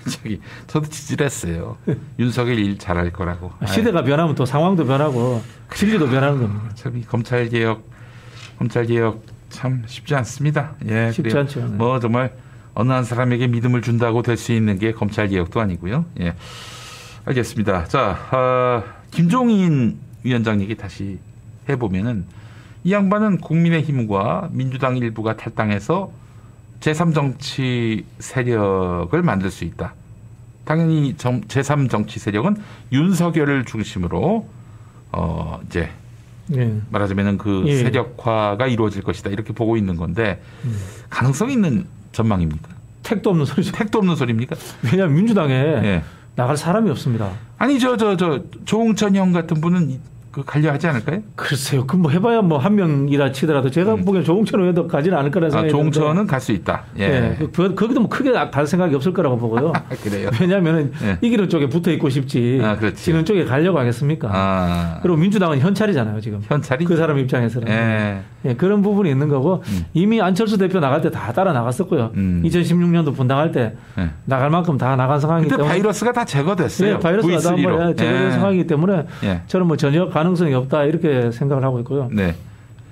저기 0.11 0.41
저도 0.67 0.89
지질했어요. 0.89 1.77
윤석열 2.19 2.59
일 2.59 2.79
잘할 2.79 3.13
거라고. 3.13 3.53
시대가 3.69 4.03
변하면 4.03 4.35
또 4.35 4.45
상황도 4.45 4.87
변하고 4.87 5.41
진리도 5.73 6.09
변하는 6.09 6.41
겁니다. 6.41 6.75
참이 6.75 7.03
검찰 7.03 7.49
개혁, 7.49 7.89
검찰 8.59 8.87
개혁 8.87 9.23
참 9.53 9.83
쉽지 9.87 10.15
않습니다. 10.17 10.75
예, 10.89 11.13
쉽지. 11.13 11.37
않죠. 11.37 11.61
네. 11.61 11.67
뭐 11.77 12.01
정말 12.01 12.33
어느 12.75 12.91
한 12.93 13.05
사람에게 13.05 13.47
믿음을 13.49 13.83
준다고 13.83 14.23
될 14.23 14.37
수 14.37 14.53
있는 14.53 14.79
게 14.79 14.93
검찰 14.93 15.29
개혁도 15.29 15.61
아니고요. 15.61 16.07
예, 16.21 16.35
알겠습니다. 17.27 17.85
자, 17.85 18.19
아, 18.31 18.83
김종인 19.11 19.99
위원장 20.25 20.61
얘기 20.61 20.75
다시 20.77 21.19
해보면은 21.69 22.25
이 22.85 22.93
양반은 22.93 23.39
국민의힘과 23.39 24.49
민주당 24.53 24.97
일부가 24.97 25.37
탈당해서 25.37 26.11
제3정치 26.81 28.05
세력을 28.19 29.23
만들 29.23 29.51
수 29.51 29.65
있다. 29.65 29.95
당연히 30.65 31.15
정, 31.17 31.41
제3정치 31.43 32.19
세력은 32.19 32.57
윤석열을 32.93 33.65
중심으로 33.67 34.49
어 35.13 35.61
이제 35.67 35.91
예. 36.57 36.81
말하자면은 36.91 37.39
그 37.39 37.63
예. 37.67 37.77
세력화가 37.77 38.67
이루어질 38.67 39.03
것이다 39.03 39.31
이렇게 39.31 39.53
보고 39.53 39.77
있는 39.77 39.97
건데 39.97 40.43
가능성 41.11 41.51
있는 41.51 41.87
전망입니까? 42.13 42.69
택도 43.03 43.31
없는 43.31 43.45
소리죠. 43.47 43.73
택도 43.73 43.99
없는 43.99 44.17
소리입니까? 44.17 44.57
왜냐하면 44.85 45.17
민주당에 45.17 45.53
예. 45.55 46.03
나갈 46.35 46.57
사람이 46.57 46.91
없습니다. 46.91 47.31
아니 47.59 47.79
저 47.79 47.97
저 47.97 48.17
저 48.17 48.43
조홍천 48.65 49.15
형 49.17 49.33
같은 49.33 49.61
분은 49.61 49.91
이- 49.91 50.01
그 50.33 50.43
갈려 50.45 50.73
하지 50.73 50.87
않을까요? 50.87 51.21
글쎄요. 51.37 51.87
그뭐 51.87 52.11
해봐야 52.11 52.41
뭐 52.41 52.59
한 52.59 52.75
명이라 52.75 53.33
치더라도 53.33 53.71
제가 53.71 53.97
보기엔 53.97 54.25
조홍천 54.25 54.59
의원도 54.61 54.87
가지는 54.89 55.19
않을 55.19 55.31
거라는 55.31 55.53
음. 55.55 55.59
아, 55.59 55.61
생각이 55.69 55.71
조홍천은 55.93 56.27
갈 56.27 56.41
수 56.41 56.53
있다. 56.53 56.85
예. 56.99 57.37
예. 57.41 57.47
그, 57.53 57.75
거기도 57.75 58.01
뭐 58.01 58.09
크게 58.09 58.33
갈 58.33 58.67
생각이 58.67 58.95
없을 58.95 59.13
거라고 59.13 59.37
보고요. 59.37 59.73
그래요. 60.03 60.31
왜냐하면 60.41 60.91
예. 61.05 61.19
이기는 61.21 61.49
쪽에 61.51 61.69
붙어 61.69 61.91
있고 61.93 62.09
싶지. 62.09 62.61
아, 62.65 62.77
그렇지. 62.77 62.97
지는 63.05 63.25
쪽에 63.25 63.45
가려고 63.45 63.79
하겠습니까? 63.79 64.29
아. 64.33 64.99
그리고 65.03 65.19
민주당은 65.19 65.59
현찰이잖아요, 65.61 66.21
지금. 66.21 66.41
현찰이 66.49 66.85
그 66.87 66.97
사람 66.97 67.19
입장에서는. 67.19 67.69
예. 67.69 68.21
예, 68.45 68.55
그런 68.55 68.83
부분이 68.83 69.09
있는 69.11 69.29
거고 69.29 69.63
이미 69.95 70.21
안철수 70.21 70.59
대표 70.59 70.81
나갈 70.81 71.01
때 71.01 71.11
다 71.11 71.31
따라 71.33 71.53
나갔었고요. 71.53 72.11
음. 72.17 72.43
2016년도 72.45 73.15
분당할 73.15 73.53
때 73.53 73.75
예. 73.99 74.11
나갈 74.25 74.49
만큼 74.51 74.79
다 74.79 74.97
나간 74.97 75.21
상황이기 75.21 75.51
때문에 75.51 75.69
바이러스가 75.69 76.11
다 76.13 76.25
제거됐어요. 76.25 76.95
예, 76.95 76.99
바이러스가 76.99 77.39
다 77.39 77.55
V3로. 77.55 77.63
뭐 77.63 77.95
제거된 77.95 78.27
예. 78.27 78.31
상황이기 78.31 78.67
때문에 78.67 79.05
예. 79.25 79.43
저는 79.47 79.67
뭐 79.67 79.77
전혀 79.77 80.09
가 80.09 80.22
능성이 80.23 80.55
없다 80.55 80.85
이렇게 80.85 81.31
생각을 81.31 81.65
하고 81.65 81.79
있고요. 81.81 82.09
네. 82.13 82.35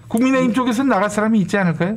국민의힘 0.09 0.53
쪽에서는 0.55 0.88
나갈 0.88 1.11
사람이 1.11 1.38
있지 1.40 1.57
않을까요? 1.57 1.97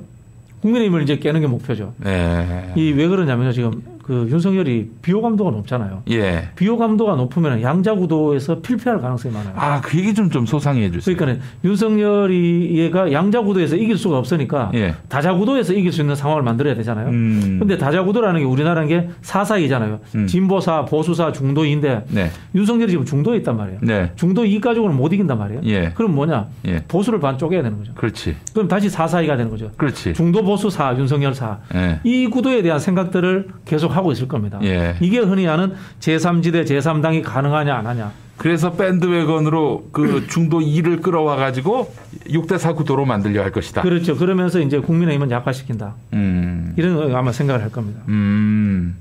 국민의힘을 0.62 1.04
이제 1.04 1.17
깨는 1.17 1.41
게 1.41 1.48
목표죠. 1.48 1.93
네. 1.98 2.72
이왜 2.76 3.08
그러냐면요. 3.08 3.52
지금 3.52 3.82
그 4.04 4.28
윤석열이 4.30 4.92
비호 5.02 5.22
감도가 5.22 5.52
높잖아요. 5.52 6.04
예. 6.12 6.50
비호 6.58 6.78
감도가 6.78 7.16
높으면 7.16 7.62
양자구도에서 7.62 8.60
필패할 8.60 9.00
가능성이 9.00 9.34
많아요. 9.34 9.54
아, 9.56 9.80
그 9.82 9.98
얘기 9.98 10.13
좀, 10.13 10.30
좀 10.30 10.46
소상히 10.46 10.84
해주세요. 10.84 11.16
그러니까 11.16 11.44
윤석열이 11.63 12.78
얘가 12.78 13.13
양자구도에서 13.13 13.78
이길 13.78 13.98
수가 13.98 14.18
없으니까 14.18 14.72
예. 14.74 14.94
다자구도에서 15.08 15.74
이길 15.74 15.94
수 15.94 16.02
있는 16.02 16.16
상황을 16.16 16.44
만들어야 16.44 16.76
되잖아요. 16.76 17.08
음. 17.08 17.58
근데 17.60 17.78
다자구도라는 17.78 18.42
게 18.42 18.46
우리나라는 18.46 18.89
게 18.89 19.10
사사이잖아요. 19.22 20.00
음. 20.16 20.28
진보사, 20.28 20.84
보수사, 20.84 21.32
중도인데 21.32 22.06
네. 22.10 22.30
윤석열이 22.54 22.92
지금 22.92 23.06
중도에 23.06 23.38
있단 23.38 23.56
말이에요. 23.56 23.80
네. 23.84 24.12
중도 24.18 24.46
이 24.46 24.60
가지고는 24.60 24.98
못 24.98 25.13
이긴단 25.13 25.38
말이에요. 25.38 25.62
예. 25.63 25.92
그럼 25.96 26.13
뭐냐? 26.13 26.48
예. 26.68 26.84
보수를 26.89 27.22
반 27.22 27.38
쪼개야 27.38 27.63
되는 27.63 27.78
거죠. 27.78 27.94
그렇지. 27.94 28.36
그럼 28.54 28.68
다시 28.68 28.89
사사이가 28.89 29.38
되는 29.38 29.50
거죠. 29.50 29.72
그렇지. 29.78 30.13
중도 30.13 30.44
보수 30.44 30.70
사, 30.70 30.94
윤석열 30.98 31.34
사. 31.34 31.60
예. 31.74 32.02
이 32.04 32.28
구도에 32.28 32.62
대한 32.62 32.80
생각들을 32.80 33.48
계속 33.63 33.92
하고 33.95 34.12
있을 34.12 34.27
겁니다. 34.27 34.60
예. 34.63 34.95
이게 35.01 35.19
흔히 35.19 35.45
하는 35.45 35.73
제3지대, 35.99 36.65
제3당이 36.65 37.23
가능하냐 37.23 37.73
안 37.75 37.88
하냐. 37.88 38.12
그래서 38.38 38.73
밴드웨건으로 38.73 39.89
그 39.91 40.25
중도 40.27 40.60
2를 40.60 41.01
끌어와 41.01 41.36
가지고 41.36 41.93
6대 42.27 42.58
4 42.58 42.73
구도로 42.73 43.06
만들려 43.06 43.43
할 43.43 43.51
것이다. 43.51 43.82
그렇죠. 43.84 44.17
그러면서 44.17 44.60
이제 44.60 44.79
국민의힘은 44.79 45.29
약화시킨다. 45.32 45.93
음. 46.13 46.73
이런 46.75 46.95
거 46.95 47.15
아마 47.17 47.32
생각을 47.32 47.62
할 47.62 47.71
겁니다. 47.71 48.01
음. 48.10 48.95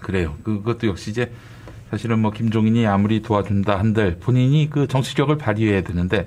그래요. 0.00 0.34
그것도 0.44 0.86
역시 0.86 1.10
이제 1.10 1.32
사실은 1.90 2.20
뭐 2.20 2.30
김종인이 2.30 2.86
아무리 2.86 3.20
도와준다 3.22 3.78
한들 3.78 4.18
본인이 4.20 4.68
그 4.70 4.86
정치력을 4.86 5.36
발휘해야 5.36 5.82
되는데 5.82 6.26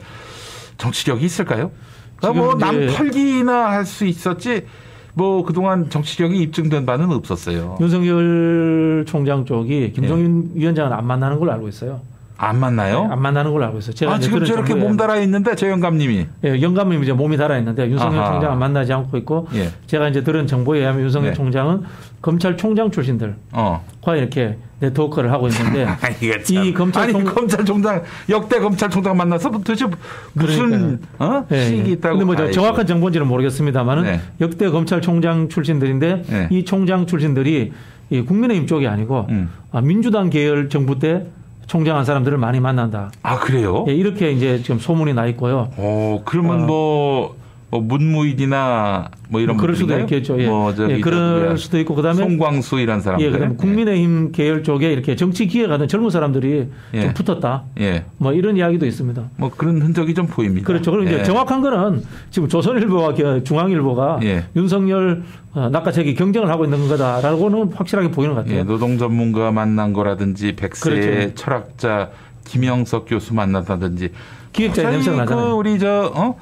정치력이 0.77 1.25
있을까요? 1.25 1.71
그러니까 2.17 2.41
뭐 2.43 2.57
지금 2.57 2.83
이제- 2.83 2.85
남 2.85 2.95
털기나 2.95 3.69
할 3.71 3.85
수 3.85 4.05
있었지 4.05 4.65
뭐 5.13 5.43
그동안 5.43 5.89
정치력이 5.89 6.37
입증된 6.41 6.85
바는 6.85 7.11
없었어요. 7.11 7.77
윤석열 7.81 9.05
총장 9.07 9.45
쪽이 9.45 9.93
김종인 9.93 10.51
위원장은 10.53 10.91
안 10.93 11.05
만나는 11.05 11.39
걸로 11.39 11.51
알고 11.51 11.67
있어요. 11.67 12.01
안 12.41 12.57
만나요? 12.57 13.03
네, 13.03 13.09
안 13.11 13.21
만나는 13.21 13.51
걸로 13.51 13.65
알고 13.65 13.79
있어요. 13.79 13.93
제가 13.93 14.13
아, 14.13 14.19
지금 14.19 14.45
저렇게 14.45 14.73
몸 14.73 14.95
달아 14.95 15.17
있는데 15.17 15.55
저 15.55 15.67
영감님이 15.69 16.25
예, 16.45 16.61
영감님 16.61 17.03
이제 17.03 17.11
몸이 17.11 17.35
달아 17.35 17.57
있는데 17.57 17.89
윤석열 17.89 18.21
아하. 18.21 18.31
총장은 18.31 18.57
만나지 18.57 18.93
않고 18.93 19.17
있고 19.17 19.49
예. 19.55 19.69
제가 19.87 20.07
이제 20.07 20.23
들은 20.23 20.47
정보에 20.47 20.79
의하면 20.79 21.01
윤석열 21.01 21.31
네. 21.31 21.35
총장은 21.35 21.83
검찰총장 22.21 22.91
출신들과 22.91 23.35
어. 23.51 23.83
이렇게 24.15 24.57
네트워크를 24.79 25.33
하고 25.33 25.49
있는데 25.49 25.85
참. 26.45 26.65
이 26.65 26.73
검찰총 26.73 27.21
아니 27.21 27.35
검찰총장 27.35 28.03
역대 28.29 28.59
검찰총장 28.61 29.17
만나서 29.17 29.51
도대체 29.51 29.87
무슨 30.31 31.01
어? 31.19 31.45
예, 31.51 31.57
예. 31.57 31.91
있다고? 31.91 32.19
근데 32.19 32.41
뭐. 32.41 32.51
정확한 32.51 32.87
정보인지는 32.87 33.27
모르겠습니다만은 33.27 34.03
네. 34.03 34.21
역대 34.39 34.69
검찰총장 34.69 35.49
출신들인데 35.49 36.23
네. 36.25 36.47
이 36.51 36.63
총장 36.63 37.05
출신들이 37.05 37.73
이 38.11 38.21
국민의힘 38.21 38.65
쪽이 38.65 38.87
아니고 38.87 39.27
음. 39.29 39.49
아, 39.73 39.81
민주당 39.81 40.29
계열 40.29 40.69
정부 40.69 40.97
때 40.99 41.25
총장한 41.69 42.03
사람들을 42.03 42.37
많이 42.39 42.59
만난다. 42.59 43.11
아 43.21 43.37
그래요? 43.39 43.85
예, 43.87 43.93
이렇게 43.93 44.31
이제 44.31 44.59
지금 44.63 44.79
소문이 44.79 45.13
나 45.13 45.27
있고요. 45.27 45.69
어 45.77 46.21
그러면 46.25 46.63
어. 46.63 46.65
뭐, 46.65 47.35
뭐 47.71 47.81
문무일이나 47.81 49.09
뭐 49.29 49.41
이런 49.41 49.55
그럴 49.57 49.75
수도 49.75 49.87
분들인가요? 49.87 50.17
있겠죠. 50.17 50.41
예. 50.41 50.47
뭐 50.47 50.73
저기 50.73 50.93
예, 50.93 50.97
저 50.97 51.03
그럴? 51.03 51.57
수도 51.57 51.79
있고 51.79 51.93
그다음에 51.93 52.17
송광수 52.17 52.79
이런 52.79 52.99
사람들. 52.99 53.27
예, 53.27 53.31
그다음에 53.31 53.55
국민의힘 53.55 54.31
계열 54.31 54.63
쪽에 54.63 54.91
이렇게 54.91 55.15
정치 55.15 55.45
기회가 55.45 55.77
된 55.77 55.87
젊은 55.87 56.09
사람들이 56.09 56.67
예. 56.95 57.01
좀 57.01 57.13
붙었다. 57.13 57.63
예. 57.79 58.05
뭐 58.17 58.33
이런 58.33 58.57
이야기도 58.57 58.87
있습니다. 58.87 59.23
뭐 59.37 59.51
그런 59.55 59.81
흔적이 59.83 60.15
좀 60.15 60.25
보입니다. 60.25 60.65
그렇죠. 60.65 60.89
그리고 60.91 61.07
이제 61.07 61.19
예. 61.19 61.23
정확한 61.23 61.61
거는 61.61 62.03
지금 62.31 62.49
조선일보와 62.49 63.13
겨- 63.13 63.43
중앙일보가 63.43 64.19
예. 64.23 64.45
윤석열 64.55 65.21
어, 65.53 65.69
낙하책이 65.69 66.15
경쟁을 66.15 66.49
하고 66.49 66.63
있는 66.63 66.87
거다라고는 66.87 67.73
확실하게 67.73 68.09
보이는 68.09 68.33
것 68.33 68.41
같아요. 68.41 68.59
예, 68.59 68.63
노동 68.63 68.97
전문가 68.97 69.51
만난 69.51 69.93
거라든지 69.93 70.55
백세 70.55 70.89
그렇죠. 70.89 71.35
철학자 71.35 72.09
김영석 72.45 73.05
교수 73.07 73.35
만났다든지 73.35 74.09
기획자의 74.53 74.85
거의 74.87 74.95
냄새가 74.97 75.15
그 75.17 75.19
나잖아요. 75.33 75.55
우리 75.55 75.77
저 75.77 76.11
어? 76.15 76.35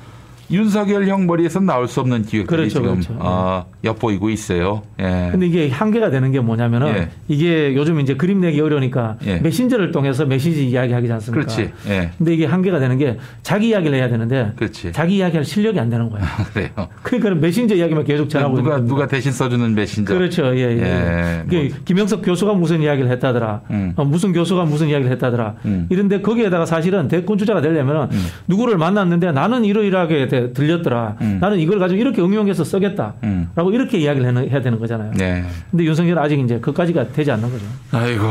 윤석열 0.49 1.07
형 1.07 1.25
머리에서 1.27 1.59
나올 1.59 1.87
수 1.87 1.99
없는 1.99 2.23
기획들이 2.23 2.57
그렇죠, 2.57 2.69
지금 2.69 2.93
그렇죠. 2.95 3.15
어, 3.19 3.65
엿보이고 3.83 4.29
있어요. 4.29 4.83
예. 4.99 5.29
근데 5.31 5.45
이게 5.47 5.69
한계가 5.69 6.09
되는 6.09 6.31
게 6.31 6.39
뭐냐면은 6.39 6.87
예. 6.87 7.09
이게 7.27 7.75
요즘 7.75 7.99
이제 7.99 8.15
그림 8.15 8.39
내기 8.41 8.61
어려우니까 8.61 9.17
예. 9.25 9.39
메신저를 9.39 9.91
통해서 9.91 10.25
메시지 10.25 10.67
이야기 10.69 10.93
하지 10.93 11.11
않습니까? 11.11 11.45
그렇지. 11.45 11.71
예. 11.89 12.11
근데 12.17 12.33
이게 12.33 12.45
한계가 12.45 12.79
되는 12.79 12.97
게 12.97 13.17
자기 13.43 13.69
이야기를 13.69 13.97
해야 13.97 14.07
되는데 14.07 14.53
그렇지. 14.55 14.91
자기 14.93 15.17
이야기할 15.17 15.43
실력이 15.43 15.79
안 15.79 15.89
되는 15.89 16.09
거야. 16.09 16.23
그래요. 16.53 16.69
그러니까 17.03 17.35
메신저 17.35 17.75
이야기만 17.75 18.05
계속 18.05 18.29
전하고 18.29 18.55
누가 18.57 18.75
있는 18.75 18.87
누가 18.87 19.07
대신 19.07 19.31
써주는 19.31 19.75
메신저. 19.75 20.13
그렇죠. 20.13 20.55
예, 20.55 20.77
예. 20.77 20.81
예, 20.81 21.43
이게 21.47 21.73
김영석 21.85 22.21
교수가 22.23 22.53
무슨 22.53 22.81
이야기를 22.81 23.09
했다더라. 23.11 23.61
음. 23.71 23.93
어, 23.95 24.05
무슨 24.05 24.31
교수가 24.31 24.65
무슨 24.65 24.87
이야기를 24.87 25.11
했다더라. 25.13 25.55
음. 25.65 25.87
이런데 25.89 26.21
거기에다가 26.21 26.65
사실은 26.65 27.07
대권 27.07 27.37
주자가 27.37 27.61
되려면 27.61 28.09
누구를 28.47 28.77
만났는데 28.77 29.31
나는 29.31 29.65
이러이러하게 29.65 30.27
되- 30.37 30.53
들렸더라. 30.53 31.17
음. 31.21 31.39
나는 31.41 31.59
이걸 31.59 31.79
가지고 31.79 31.99
이렇게 31.99 32.21
응용해서 32.21 32.63
쓰겠다. 32.63 33.15
음. 33.23 33.49
라고 33.55 33.71
이렇게 33.71 33.97
이야기를 33.97 34.49
해야 34.51 34.61
되는 34.61 34.79
거잖아요. 34.79 35.13
네. 35.13 35.43
근데 35.71 35.83
윤석열 35.85 36.19
아직 36.19 36.39
이제 36.39 36.59
그까지가 36.59 37.11
되지 37.11 37.31
않는 37.31 37.49
거죠. 37.51 37.65
아이고 37.91 38.23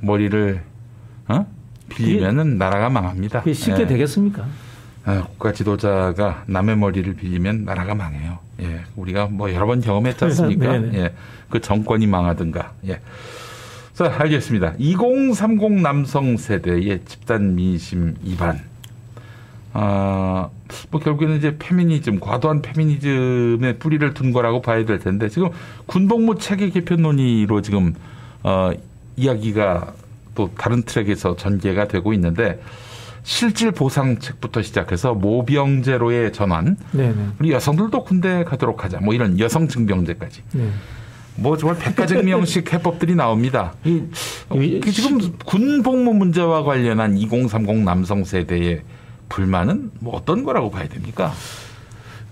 머리를 0.00 0.60
어? 1.28 1.46
빌리면은 1.88 2.58
나라가 2.58 2.88
망합니다. 2.88 3.40
그게 3.40 3.52
쉽게 3.52 3.82
예. 3.82 3.86
되겠습니까? 3.86 4.44
아, 5.04 5.22
국가 5.22 5.52
지도자가 5.52 6.44
남의 6.46 6.76
머리를 6.76 7.14
빌리면 7.14 7.64
나라가 7.64 7.94
망해요. 7.94 8.38
예, 8.60 8.80
우리가 8.96 9.26
뭐 9.26 9.52
여러 9.52 9.66
번 9.66 9.80
경험했지 9.80 10.24
않습니까? 10.26 10.72
네네. 10.72 10.90
예, 10.98 11.12
그 11.48 11.60
정권이 11.60 12.06
망하든가. 12.06 12.72
예. 12.86 13.00
자, 13.94 14.14
알겠습니다. 14.18 14.74
2030 14.78 15.80
남성 15.82 16.36
세대의 16.36 17.00
집단 17.06 17.54
민심 17.54 18.14
위반. 18.24 18.60
아, 19.72 20.48
뭐 20.90 21.00
결국에는 21.00 21.36
이제 21.36 21.56
페미니즘, 21.58 22.18
과도한 22.20 22.62
페미니즘의 22.62 23.78
뿌리를 23.78 24.12
둔 24.14 24.32
거라고 24.32 24.62
봐야 24.62 24.84
될 24.84 24.98
텐데 24.98 25.28
지금 25.28 25.50
군복무 25.86 26.38
체계 26.38 26.70
개편 26.70 27.02
논의로 27.02 27.62
지금 27.62 27.94
어, 28.42 28.70
이야기가 29.16 29.92
또 30.34 30.50
다른 30.58 30.82
트랙에서 30.82 31.36
전개가 31.36 31.86
되고 31.88 32.12
있는데 32.14 32.60
실질 33.22 33.70
보상책부터 33.70 34.62
시작해서 34.62 35.14
모병제로의 35.14 36.32
전환, 36.32 36.76
네네. 36.92 37.14
우리 37.38 37.52
여성들도 37.52 38.02
군대 38.04 38.42
가도록 38.44 38.82
하자, 38.82 38.98
뭐 39.00 39.12
이런 39.14 39.38
여성 39.38 39.68
증병제까지. 39.68 40.42
네. 40.54 40.68
뭐 41.36 41.56
정말 41.56 41.78
백가쟁명식 41.78 42.72
해법들이 42.72 43.14
나옵니다. 43.14 43.74
이, 43.84 44.02
어, 44.48 44.56
이- 44.56 44.80
그 44.80 44.90
지금 44.90 45.18
군 45.44 45.82
복무 45.82 46.14
문제와 46.14 46.64
관련한 46.64 47.16
2030 47.16 47.84
남성 47.84 48.24
세대의 48.24 48.80
불만은 49.40 49.90
뭐 50.00 50.14
어떤 50.14 50.44
거라고 50.44 50.70
봐야 50.70 50.86
됩니까? 50.86 51.32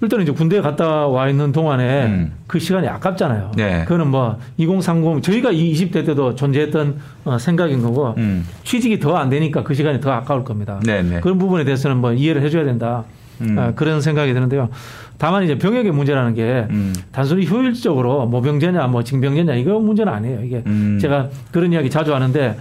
일단은 0.01 0.23
이제 0.25 0.33
군대에 0.33 0.61
갔다 0.61 1.09
와 1.09 1.29
있는 1.29 1.51
동안에 1.51 2.05
음. 2.07 2.33
그 2.47 2.61
시간이 2.61 2.87
아깝잖아요. 2.87 3.53
네. 3.57 3.83
그거는 3.85 4.09
뭐 4.09 4.39
2030 4.57 5.23
저희가 5.23 5.51
이 5.51 5.73
20대 5.73 6.07
때도 6.07 6.37
존재했던 6.37 6.99
어, 7.25 7.39
생각인 7.39 7.83
거고 7.83 8.15
음. 8.19 8.47
취직이 8.63 9.01
더 9.01 9.17
안 9.17 9.29
되니까 9.31 9.65
그 9.65 9.75
시간이 9.75 10.01
더 10.01 10.13
아까울 10.13 10.45
겁니다. 10.45 10.79
네네. 10.85 11.21
그런 11.21 11.39
부분에 11.39 11.65
대해서는 11.65 11.97
뭐 11.97 12.13
이해를 12.13 12.43
해줘야 12.43 12.65
된다. 12.65 13.05
음. 13.41 13.57
아, 13.59 13.73
그런 13.75 14.01
생각이 14.01 14.33
드는데요. 14.35 14.69
다만 15.17 15.43
이제 15.43 15.59
병역의 15.59 15.91
문제라는 15.91 16.35
게 16.35 16.67
음. 16.71 16.95
단순히 17.11 17.49
효율적으로 17.49 18.27
모병제냐 18.27 18.87
뭐 18.87 19.03
징병제냐 19.03 19.55
이거 19.55 19.81
문제는 19.81 20.13
아니에요. 20.13 20.45
이게 20.45 20.63
음. 20.67 20.99
제가 21.01 21.29
그런 21.51 21.73
이야기 21.73 21.91
자주 21.91 22.15
하는데 22.15 22.57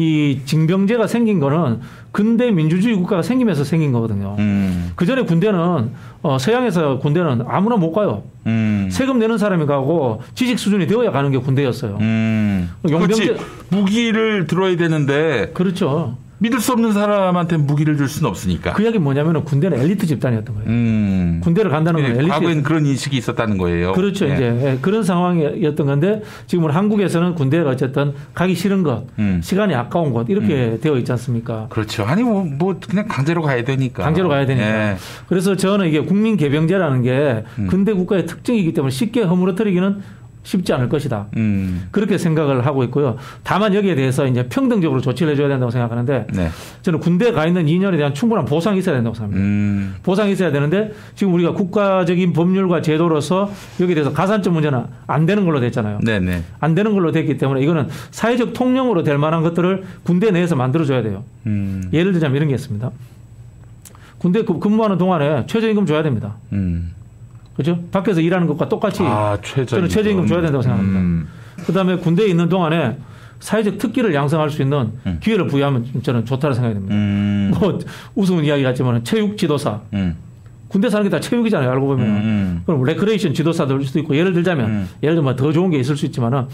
이 0.00 0.40
징병제가 0.44 1.06
생긴 1.06 1.40
거는 1.40 1.80
근대 2.12 2.50
민주주의 2.50 2.94
국가가 2.96 3.22
생기면서 3.22 3.64
생긴 3.64 3.92
거거든요. 3.92 4.36
음. 4.38 4.92
그 4.96 5.06
전에 5.06 5.22
군대는 5.22 5.90
어, 6.22 6.38
서양에서 6.38 6.98
군대는 6.98 7.44
아무나 7.46 7.76
못 7.76 7.92
가요. 7.92 8.22
음. 8.46 8.88
세금 8.90 9.18
내는 9.18 9.38
사람이 9.38 9.66
가고 9.66 10.22
지식 10.34 10.58
수준이 10.58 10.86
되어야 10.86 11.10
가는 11.12 11.30
게 11.30 11.38
군대였어요. 11.38 11.98
음. 12.00 12.70
용병제-. 12.88 13.38
무기를 13.68 14.46
들어야 14.46 14.76
되는데 14.76 15.50
그렇죠. 15.54 16.16
믿을 16.40 16.58
수 16.58 16.72
없는 16.72 16.92
사람한테 16.92 17.58
무기를 17.58 17.96
줄 17.98 18.08
수는 18.08 18.28
없으니까. 18.30 18.72
그 18.72 18.82
이야기 18.82 18.98
뭐냐면은 18.98 19.44
군대는 19.44 19.78
엘리트 19.78 20.06
집단이었던 20.06 20.54
거예요. 20.54 20.70
음. 20.70 21.40
군대를 21.44 21.70
간다는 21.70 22.00
건 22.02 22.10
예, 22.10 22.14
엘리트. 22.14 22.28
과거엔 22.30 22.62
그런 22.62 22.86
인식이 22.86 23.16
있었다는 23.16 23.58
거예요. 23.58 23.92
그렇죠. 23.92 24.26
예. 24.28 24.34
이제 24.34 24.44
예, 24.44 24.78
그런 24.80 25.02
상황이었던 25.02 25.86
건데 25.86 26.22
지금은 26.46 26.70
한국에서는 26.70 27.34
군대가 27.34 27.70
어쨌든 27.70 28.14
가기 28.32 28.54
싫은 28.54 28.82
것, 28.82 29.04
음. 29.18 29.40
시간이 29.42 29.74
아까운 29.74 30.12
것 30.12 30.28
이렇게 30.30 30.78
되어 30.80 30.96
있지 30.96 31.12
않습니까? 31.12 31.66
그렇죠. 31.68 32.04
아니 32.04 32.22
뭐, 32.22 32.44
뭐 32.44 32.74
그냥 32.88 33.06
강제로 33.06 33.42
가야 33.42 33.62
되니까. 33.62 34.02
강제로 34.02 34.30
가야 34.30 34.46
되니까. 34.46 34.92
예. 34.92 34.96
그래서 35.28 35.56
저는 35.56 35.88
이게 35.88 36.00
국민 36.00 36.38
개병제라는 36.38 37.02
게 37.02 37.44
음. 37.58 37.66
근대 37.68 37.92
국가의 37.92 38.24
특징이기 38.24 38.72
때문에 38.72 38.90
쉽게 38.90 39.22
허물어뜨리기는 39.22 40.19
쉽지 40.42 40.72
않을 40.72 40.88
것이다. 40.88 41.26
음. 41.36 41.88
그렇게 41.90 42.16
생각을 42.16 42.64
하고 42.66 42.82
있고요. 42.84 43.16
다만 43.42 43.74
여기에 43.74 43.94
대해서 43.94 44.26
이제 44.26 44.46
평등적으로 44.48 45.00
조치를 45.00 45.32
해줘야 45.32 45.48
된다고 45.48 45.70
생각하는데 45.70 46.26
네. 46.32 46.48
저는 46.82 47.00
군대에 47.00 47.32
가 47.32 47.46
있는 47.46 47.66
2년에 47.66 47.96
대한 47.96 48.14
충분한 48.14 48.46
보상이 48.46 48.78
있어야 48.78 48.94
된다고 48.94 49.14
생각합니다. 49.14 49.46
음. 49.46 49.94
보상이 50.02 50.32
있어야 50.32 50.50
되는데 50.50 50.92
지금 51.14 51.34
우리가 51.34 51.52
국가적인 51.52 52.32
법률과 52.32 52.80
제도로서 52.82 53.50
여기에 53.80 53.94
대해서 53.94 54.12
가산점 54.12 54.54
문제는 54.54 54.82
안 55.06 55.26
되는 55.26 55.44
걸로 55.44 55.60
됐잖아요. 55.60 56.00
네네. 56.04 56.42
안 56.60 56.74
되는 56.74 56.94
걸로 56.94 57.12
됐기 57.12 57.36
때문에 57.36 57.60
이거는 57.60 57.88
사회적 58.10 58.54
통념으로 58.54 59.02
될 59.02 59.18
만한 59.18 59.42
것들을 59.42 59.84
군대 60.04 60.30
내에서 60.30 60.56
만들어줘야 60.56 61.02
돼요. 61.02 61.22
음. 61.46 61.90
예를 61.92 62.12
들자면 62.12 62.36
이런 62.36 62.48
게 62.48 62.54
있습니다. 62.54 62.90
군대 64.18 64.44
그 64.44 64.58
근무하는 64.58 64.98
동안에 64.98 65.46
최저임금 65.46 65.86
줘야 65.86 66.02
됩니다. 66.02 66.36
음. 66.52 66.92
그죠? 67.60 67.78
밖에서 67.92 68.22
일하는 68.22 68.46
것과 68.46 68.70
똑같이 68.70 69.02
아. 69.02 69.36
저는 69.66 69.90
최저임금 69.90 70.26
줘야 70.26 70.40
된다고 70.40 70.62
생각합니다. 70.62 70.98
음. 70.98 71.28
그 71.66 71.74
다음에 71.74 71.96
군대에 71.96 72.26
있는 72.26 72.48
동안에 72.48 72.96
사회적 73.38 73.76
특기를 73.76 74.14
양성할 74.14 74.48
수 74.48 74.62
있는 74.62 74.92
음. 75.04 75.18
기회를 75.20 75.46
부여하면 75.46 76.02
저는 76.02 76.24
좋다고 76.24 76.54
생각이 76.54 76.74
듭니다. 76.74 76.94
음. 76.94 77.52
뭐 77.54 77.78
우스운 78.14 78.46
이야기 78.46 78.62
같지만 78.62 79.04
체육 79.04 79.36
지도사 79.36 79.80
음. 79.92 80.16
군대 80.70 80.88
사는 80.88 81.02
게 81.04 81.10
다 81.10 81.18
체육이잖아요. 81.18 81.68
알고 81.68 81.86
보면. 81.88 82.06
음. 82.06 82.62
그럼 82.64 82.84
레크레이션 82.84 83.34
지도사도 83.34 83.76
일 83.78 83.84
수도 83.86 83.98
있고 83.98 84.16
예를 84.16 84.32
들자면 84.32 84.66
음. 84.70 84.88
예를 85.02 85.16
들면 85.16 85.34
더 85.34 85.52
좋은 85.52 85.70
게 85.70 85.78
있을 85.78 85.96
수 85.96 86.06
있지만은 86.06 86.44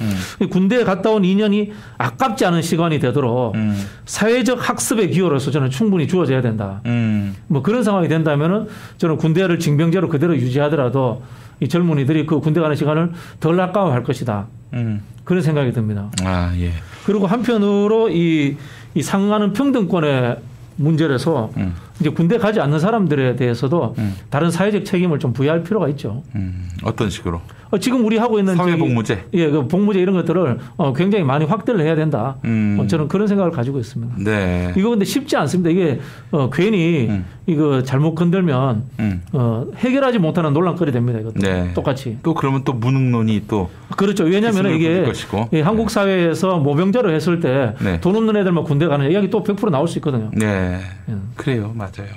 군대에 0.51 0.85
갔다 0.85 1.11
온 1.11 1.23
2년이 1.23 1.71
아깝지 1.99 2.47
않은 2.47 2.63
시간이 2.63 2.99
되도록 2.99 3.55
음. 3.55 3.77
사회적 4.07 4.67
학습의 4.69 5.11
기여로서 5.11 5.51
저는 5.51 5.69
충분히 5.69 6.09
주어져야 6.09 6.41
된다. 6.41 6.81
음. 6.87 7.37
뭐 7.47 7.61
그런 7.63 7.83
상황이 7.85 8.09
된다면은 8.09 8.67
저는 8.97 9.19
군대를 9.19 9.59
징병제로 9.59 10.09
그대로 10.09 10.35
유지하더라도 10.35 11.23
이 11.61 11.69
젊은이들이 11.69 12.25
그 12.27 12.41
군대 12.41 12.61
가는 12.61 12.75
시간을 12.75 13.13
덜 13.41 13.61
아까워할 13.61 14.03
것이다. 14.03 14.47
음. 14.73 15.03
그런 15.25 15.43
생각이 15.43 15.73
듭니다. 15.73 16.11
아, 16.25 16.55
예. 16.59 16.71
그리고 17.05 17.27
한편으로 17.27 18.09
이, 18.11 18.57
이 18.95 19.03
상하는 19.03 19.53
평등권의 19.53 20.37
문제라서 20.77 21.51
음. 21.57 21.75
이제 22.01 22.11
군대 22.11 22.39
가지 22.39 22.61
않는 22.61 22.79
사람들에 22.79 23.37
대해서도 23.37 23.95
음. 23.99 24.15
다른 24.31 24.51
사회적 24.51 24.85
책임을 24.85 25.19
좀 25.19 25.33
부여할 25.33 25.63
필요가 25.63 25.89
있죠. 25.89 26.23
음. 26.35 26.69
어떤 26.85 27.11
식으로? 27.11 27.41
어, 27.71 27.79
지금 27.79 28.05
우리 28.05 28.17
하고 28.17 28.39
있는 28.39 28.55
사회복무제. 28.55 29.25
예, 29.35 29.51
그 29.51 29.67
복무제 29.67 30.01
이런 30.01 30.15
것들을 30.15 30.59
어, 30.77 30.93
굉장히 30.93 31.25
많이 31.25 31.45
확대를 31.45 31.81
해야 31.81 31.97
된다. 31.97 32.37
음. 32.45 32.79
어, 32.81 32.87
저는 32.87 33.09
그런 33.09 33.27
생각을 33.27 33.51
가지고 33.51 33.79
있습니다. 33.81 34.17
네. 34.19 34.73
이거 34.77 34.91
근데 34.91 35.05
쉽지 35.05 35.37
않습니다. 35.37 35.71
이게 35.71 36.01
어, 36.31 36.49
괜히 36.51 37.09
음. 37.09 37.25
이거 37.47 37.83
잘못 37.83 38.15
건들면 38.15 38.85
음. 39.01 39.23
어, 39.33 39.67
해결하지 39.77 40.19
못하는 40.19 40.53
논란거리 40.53 40.93
됩니다. 40.93 41.19
이것도 41.19 41.41
네. 41.41 41.73
똑같이. 41.75 42.19
또 42.23 42.35
그러면 42.35 42.63
또 42.65 42.73
무능론이 42.73 43.45
또 43.49 43.71
그렇죠. 43.97 44.25
왜냐하면 44.25 44.75
이게. 44.75 45.11
예, 45.53 45.61
한국 45.61 45.91
사회에서 45.91 46.59
모병자로 46.59 47.11
했을 47.11 47.41
때돈 47.41 47.77
네. 47.85 48.01
없는 48.03 48.37
애들만 48.37 48.65
군대 48.65 48.87
가는 48.87 49.11
이야기 49.11 49.29
또 49.31 49.43
100% 49.43 49.71
나올 49.71 49.89
수 49.89 49.99
있거든요. 49.99 50.31
네. 50.33 50.81
예. 51.09 51.15
그래요. 51.37 51.73
맞아요. 51.97 52.11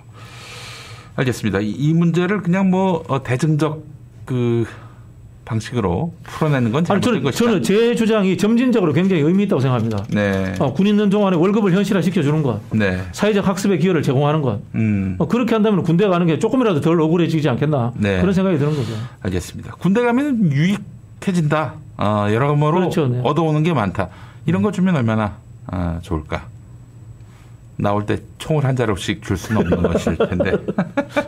알겠습니다. 1.15 1.59
이, 1.59 1.69
이 1.71 1.93
문제를 1.93 2.41
그냥 2.41 2.69
뭐 2.69 3.03
어, 3.07 3.23
대증적 3.23 3.83
그 4.25 4.65
방식으로 5.45 6.13
풀어내는 6.23 6.71
건 6.71 6.79
아니, 6.79 6.85
잘못된 6.85 7.01
저는, 7.01 7.23
것이다. 7.23 7.45
저는 7.45 7.63
제 7.63 7.95
주장이 7.95 8.37
점진적으로 8.37 8.93
굉장히 8.93 9.23
의미 9.23 9.43
있다고 9.43 9.59
생각합니다. 9.59 10.05
네. 10.11 10.53
어, 10.59 10.73
군 10.73 10.85
있는 10.85 11.09
동안에 11.09 11.35
월급을 11.37 11.73
현실화 11.73 12.01
시켜주는 12.03 12.43
것, 12.43 12.61
네. 12.71 13.01
사회적 13.13 13.47
학습의 13.47 13.79
기회를 13.79 14.03
제공하는 14.03 14.41
것, 14.43 14.59
음. 14.75 15.15
어, 15.17 15.27
그렇게 15.27 15.55
한다면 15.55 15.81
군대 15.83 16.07
가는 16.07 16.25
게 16.27 16.37
조금이라도 16.37 16.81
덜 16.81 17.01
억울해지지 17.01 17.49
않겠나 17.49 17.93
네. 17.97 18.21
그런 18.21 18.33
생각이 18.33 18.59
드는 18.59 18.75
거죠. 18.75 18.93
알겠습니다. 19.21 19.73
군대 19.79 20.01
가면 20.03 20.51
유익해진다. 20.51 21.73
어, 21.97 22.27
여러모로 22.31 22.79
그렇죠, 22.81 23.07
네. 23.07 23.19
얻어오는 23.23 23.63
게 23.63 23.73
많다. 23.73 24.09
이런 24.45 24.61
거 24.61 24.71
주면 24.71 24.95
얼마나 24.95 25.37
아, 25.65 25.99
좋을까? 26.03 26.45
나올 27.79 28.05
때 28.05 28.17
총을 28.37 28.65
한 28.65 28.75
자루씩 28.75 29.23
줄 29.23 29.37
수는 29.37 29.61
없는 29.61 29.83
것일 29.83 30.17
텐데. 30.17 30.51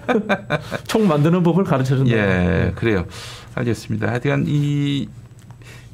총 0.86 1.08
만드는 1.08 1.44
법을 1.44 1.64
가르쳐 1.64 1.96
준다. 1.96 2.12
예, 2.12 2.74
그래요. 2.76 3.06
알겠습니다. 3.56 4.10
하여간 4.10 4.46
이, 4.48 5.08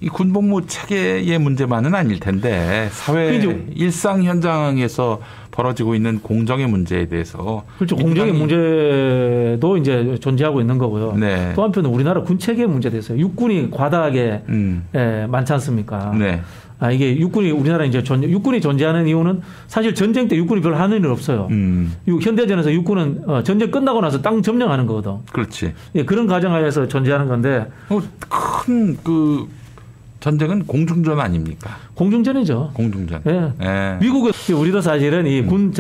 이 0.02 0.10
군복무 0.10 0.66
체계의 0.66 1.38
문제만은 1.40 1.94
아닐 1.94 2.20
텐데 2.20 2.90
사회 2.92 3.38
그죠. 3.38 3.56
일상 3.76 4.24
현장에서 4.24 5.22
벌어지고 5.52 5.96
있는 5.96 6.20
공정의 6.22 6.68
문제에 6.68 7.08
대해서 7.08 7.64
그렇죠. 7.78 7.96
공정의 7.96 8.34
문제도 8.34 9.78
이제 9.78 10.18
존재하고 10.20 10.62
있는 10.62 10.78
거고요. 10.78 11.14
네. 11.14 11.54
또 11.56 11.64
한편은 11.64 11.90
우리나라 11.90 12.22
군 12.22 12.38
체계의 12.40 12.68
문제 12.68 12.90
됐어요. 12.90 13.20
육군이 13.20 13.70
과다하게 13.72 14.44
음, 14.50 14.86
예, 14.96 15.26
많지 15.28 15.54
않습니까? 15.54 16.12
네, 16.18 16.42
아, 16.80 16.92
이게 16.92 17.18
육군이 17.18 17.50
우리나라 17.52 17.86
이제 17.86 18.04
존, 18.04 18.24
육군이 18.24 18.62
존재하는 18.62 19.08
이유는 19.08 19.42
사실 19.68 19.96
전쟁 19.96 20.28
때 20.28 20.36
육군이 20.36 20.62
별로 20.62 20.76
하는 20.76 20.98
일 21.00 21.08
없어요. 21.08 21.48
음, 21.50 21.94
육- 22.08 22.24
현대전에서 22.24 22.72
육군은 22.72 23.24
어, 23.26 23.42
전쟁 23.44 23.72
끝나고 23.72 24.00
나서 24.02 24.22
땅 24.22 24.42
점령하는 24.42 24.86
거거든. 24.86 25.14
그렇지. 25.32 25.74
예, 25.96 26.06
그런 26.06 26.28
과정하에서 26.28 26.88
존재하는 26.88 27.28
건데 27.28 27.66
어, 27.90 28.00
큰그 28.30 29.48
전쟁은 30.20 30.66
공중전 30.66 31.20
아닙니까? 31.20 31.78
공중전이죠. 31.94 32.72
공중전. 32.74 33.22
예. 33.28 33.52
예. 33.64 33.98
미국은 34.02 34.32
우리도 34.56 34.82
사실은 34.82 35.26
이군 35.28 35.72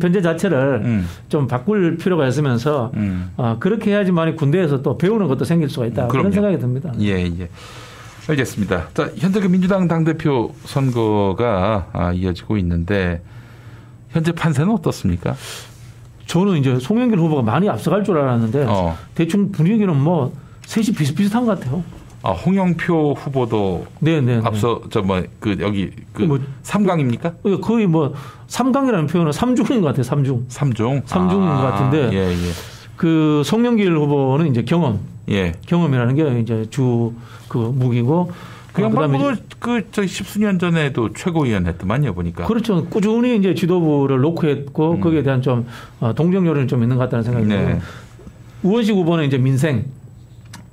편제 0.00 0.20
자체를 0.22 0.82
음, 0.84 1.06
좀 1.28 1.46
바꿀 1.46 1.96
필요가 1.98 2.26
있으면서 2.26 2.90
음. 2.96 3.30
아, 3.36 3.56
그렇게 3.60 3.90
해야지만 3.92 4.36
군대에서 4.36 4.80
또 4.82 4.96
배우는 4.96 5.26
것도 5.28 5.44
생길 5.44 5.68
수가 5.68 5.86
있다. 5.86 6.08
그런 6.08 6.32
생각이 6.32 6.58
듭니다. 6.58 6.92
예, 7.00 7.24
예. 7.26 7.48
알겠습니다. 8.28 8.88
자, 8.94 9.10
현재 9.16 9.40
그 9.40 9.46
민주당 9.48 9.88
당대표 9.88 10.54
선거가 10.64 11.86
아, 11.92 12.12
이어지고 12.12 12.56
있는데 12.58 13.22
현재 14.10 14.32
판세는 14.32 14.70
어떻습니까? 14.72 15.34
저는 16.26 16.58
이제 16.58 16.78
송영길 16.78 17.18
후보가 17.18 17.42
많이 17.42 17.68
앞서갈 17.70 18.04
줄 18.04 18.18
알았는데 18.18 18.64
어. 18.68 18.96
대충 19.14 19.50
분위기는 19.50 19.94
뭐 19.96 20.32
셋이 20.66 20.88
비슷비슷한 20.96 21.46
것 21.46 21.58
같아요. 21.58 21.82
아, 22.22 22.32
홍영표 22.32 23.14
후보도 23.14 23.86
네, 24.00 24.20
네. 24.20 24.36
네. 24.38 24.42
앞서 24.44 24.82
저 24.90 25.00
뭐 25.02 25.22
그 25.40 25.56
여기 25.60 25.90
그 26.12 26.22
뭐- 26.22 26.38
삼강입니까? 26.62 27.32
거의 27.62 27.86
뭐 27.86 28.12
삼강이라는 28.48 29.06
표현은 29.06 29.32
삼중인 29.32 29.80
것 29.80 29.88
같아요. 29.88 30.02
삼중. 30.02 30.44
삼중. 30.48 31.02
삼중인 31.06 31.46
것 31.46 31.60
같은데. 31.62 32.10
예, 32.12 32.34
그 32.98 33.42
송영길 33.46 33.96
후보는 33.96 34.48
이제 34.48 34.62
경험, 34.62 35.00
예. 35.30 35.34
예. 35.34 35.52
경험이라는 35.66 36.14
게 36.14 36.40
이제 36.40 36.66
주 36.68 37.14
그 37.48 37.58
무기고 37.58 38.30
그 38.72 38.82
양반 38.82 39.10
뭐, 39.10 39.32
그, 39.58 39.90
저, 39.90 40.06
십수년 40.06 40.58
전에도 40.58 41.12
최고위원 41.12 41.66
했더만요, 41.66 42.14
보니까. 42.14 42.44
그렇죠. 42.46 42.84
꾸준히 42.84 43.36
이제 43.36 43.54
지도부를 43.54 44.20
놓고 44.20 44.46
했고 44.46 44.92
음. 44.92 45.00
거기에 45.00 45.22
대한 45.22 45.42
좀 45.42 45.66
어, 45.98 46.14
동정요리는 46.14 46.68
좀 46.68 46.82
있는 46.82 46.96
것 46.96 47.04
같다는 47.04 47.24
생각이 47.24 47.46
네. 47.46 47.56
들고요. 47.56 47.80
우원식 48.62 48.94
후보는 48.94 49.24
이제 49.24 49.38
민생 49.38 49.86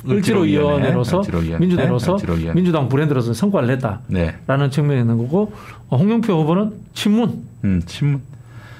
을지로위원회로서 0.08 1.20
을지로위원회, 1.20 1.60
민주당으로서 1.60 2.14
을지로위원회. 2.16 2.54
민주당 2.54 2.90
브랜드로서 2.90 3.34
성과를 3.34 3.70
냈다라는 3.70 4.00
네. 4.10 4.70
측면이 4.70 5.02
있는 5.02 5.18
거고 5.18 5.54
어, 5.90 5.98
홍영표 5.98 6.34
후보는 6.42 6.74
친문. 6.94 7.44
음, 7.64 7.82
친문. 7.86 8.22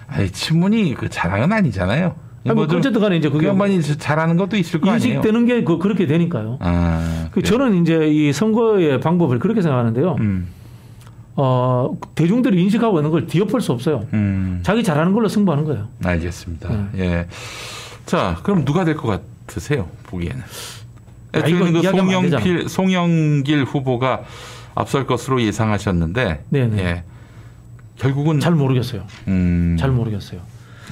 아니, 0.08 0.30
친문이 0.30 0.94
그 0.94 1.10
자랑은 1.10 1.52
아니잖아요. 1.52 2.14
아니, 2.46 2.56
뭐좀 2.56 2.78
어쨌든 2.80 3.02
간에 3.02 3.18
이제 3.18 3.28
그 3.30 3.36
그게 3.38 3.48
양반이 3.48 3.82
잘하는 3.82 4.38
것도 4.38 4.56
있을 4.58 4.80
거 4.80 4.92
아니에요. 4.92 5.16
인식되는 5.16 5.46
게 5.46 5.64
그, 5.64 5.78
그렇게 5.80 6.06
되니까요. 6.06 6.58
아, 6.62 7.30
그? 7.32 7.42
저는 7.42 7.82
이제 7.82 8.08
이 8.08 8.32
선거의 8.34 9.00
방법을 9.00 9.40
그렇게 9.40 9.62
생각하는데요. 9.62 10.16
음, 10.20 10.48
어, 11.36 11.98
대중들이 12.14 12.62
인식하고 12.62 13.00
있는 13.00 13.12
걸 13.12 13.26
뒤엎을 13.26 13.62
수 13.62 13.72
없어요. 13.72 14.06
음. 14.14 14.60
자기 14.64 14.84
잘하는 14.84 15.14
걸로 15.14 15.28
승부하는 15.28 15.66
거예요. 15.66 15.88
알겠습니다. 16.04 16.70
네. 16.70 17.04
예. 17.04 17.28
자, 18.06 18.38
그럼 18.44 18.64
누가 18.64 18.86
될 18.86 18.96
것 18.96 19.08
같으세요? 19.48 19.88
보기에는. 20.04 20.40
아, 21.34 21.38
애초에는 21.40 21.74
그 21.74 21.80
이야기하면 21.80 22.16
안 22.16 22.30
송영필, 22.30 22.70
송영길 22.70 23.64
후보가 23.66 24.22
앞설 24.76 25.08
것으로 25.08 25.42
예상하셨는데, 25.42 26.44
네네. 26.50 26.78
예. 26.84 27.04
결국은 27.98 28.40
잘 28.40 28.54
모르겠어요. 28.54 29.04
음, 29.30 29.78
잘 29.80 29.90
모르겠어요. 29.90 30.42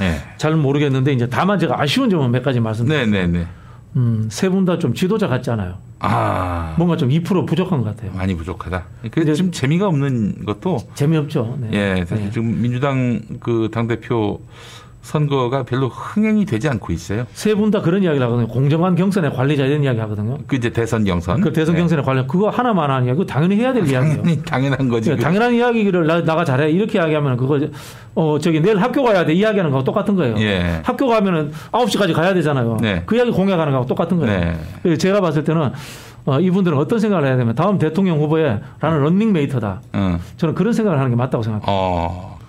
예. 0.01 0.21
잘 0.37 0.55
모르겠는데 0.55 1.13
이제 1.13 1.27
다만 1.29 1.59
제가 1.59 1.79
아쉬운 1.81 2.09
점은 2.09 2.31
몇 2.31 2.43
가지 2.43 2.59
말씀드릴게요. 2.59 3.11
네네네. 3.11 3.47
음, 3.95 4.27
세 4.31 4.49
분 4.49 4.65
다 4.65 4.79
좀 4.79 4.93
지도자 4.93 5.27
같지 5.27 5.51
않아요. 5.51 5.75
아, 5.99 6.73
뭔가 6.77 6.97
좀 6.97 7.09
2% 7.09 7.45
부족한 7.47 7.81
것 7.83 7.95
같아요. 7.95 8.11
많이 8.13 8.35
부족하다. 8.35 8.83
그 9.11 9.33
지금 9.35 9.51
재미가 9.51 9.87
없는 9.87 10.45
것도 10.45 10.79
재미없죠. 10.95 11.57
네. 11.61 11.69
예, 11.99 12.05
사실 12.05 12.25
네. 12.25 12.31
지금 12.31 12.61
민주당 12.61 13.21
그 13.39 13.69
당 13.71 13.87
대표 13.87 14.41
선거가 15.03 15.63
별로 15.63 15.89
흥행이 15.89 16.45
되지 16.45 16.69
않고 16.69 16.91
있어요. 16.93 17.25
세 17.33 17.53
분 17.55 17.69
다 17.71 17.81
그런 17.81 18.01
이야기를 18.03 18.25
하거든요. 18.25 18.47
공정한 18.47 18.95
경선의 18.95 19.33
관리자에 19.33 19.67
대한 19.67 19.83
이야기 19.83 19.99
하거든요. 19.99 20.37
그 20.47 20.55
이제 20.55 20.69
대선 20.71 21.03
경선. 21.03 21.41
그 21.41 21.51
대선 21.53 21.75
네. 21.75 21.81
경선의 21.81 22.03
관련 22.05 22.25
그거 22.25 22.49
하나만 22.49 22.89
하는 22.89 23.05
이야기, 23.07 23.19
그거 23.19 23.31
당연히 23.31 23.57
해야 23.57 23.73
될 23.73 23.87
이야기예요. 23.87 24.17
당연히 24.17 24.43
당연한 24.43 24.89
거지. 24.89 25.11
예, 25.11 25.15
당연한 25.17 25.53
이야기를 25.53 26.07
나, 26.07 26.23
나가 26.23 26.43
잘해 26.45 26.71
이렇게 26.71 26.97
이야기하면 26.97 27.37
그거 27.37 27.59
어 28.15 28.39
저기 28.39 28.61
내일 28.61 28.77
학교 28.77 29.03
가야 29.03 29.25
돼 29.25 29.33
이야기하는 29.33 29.69
거하고 29.71 29.83
똑같은 29.85 30.15
거예요. 30.15 30.35
예. 30.39 30.81
학교 30.83 31.07
가면은 31.07 31.51
9시까지 31.71 32.13
가야 32.13 32.33
되잖아요. 32.33 32.77
네. 32.81 33.03
그 33.05 33.15
이야기 33.15 33.31
공약하는 33.31 33.71
거하고 33.73 33.87
똑같은 33.87 34.17
거예요. 34.17 34.39
네. 34.39 34.55
그래서 34.81 34.97
제가 34.97 35.19
봤을 35.21 35.43
때는 35.43 35.71
어, 36.25 36.39
이분들은 36.39 36.77
어떤 36.77 36.99
생각을 36.99 37.27
해야 37.27 37.35
되면 37.35 37.53
다음 37.53 37.77
대통령 37.77 38.19
후보에 38.19 38.61
라는 38.79 39.01
런닝메이터다. 39.01 39.81
응. 39.95 40.19
저는 40.37 40.55
그런 40.55 40.71
생각을 40.71 40.97
하는 40.97 41.11
게 41.11 41.17
맞다고 41.17 41.43
생각합니다. 41.43 41.69
어. 41.69 42.39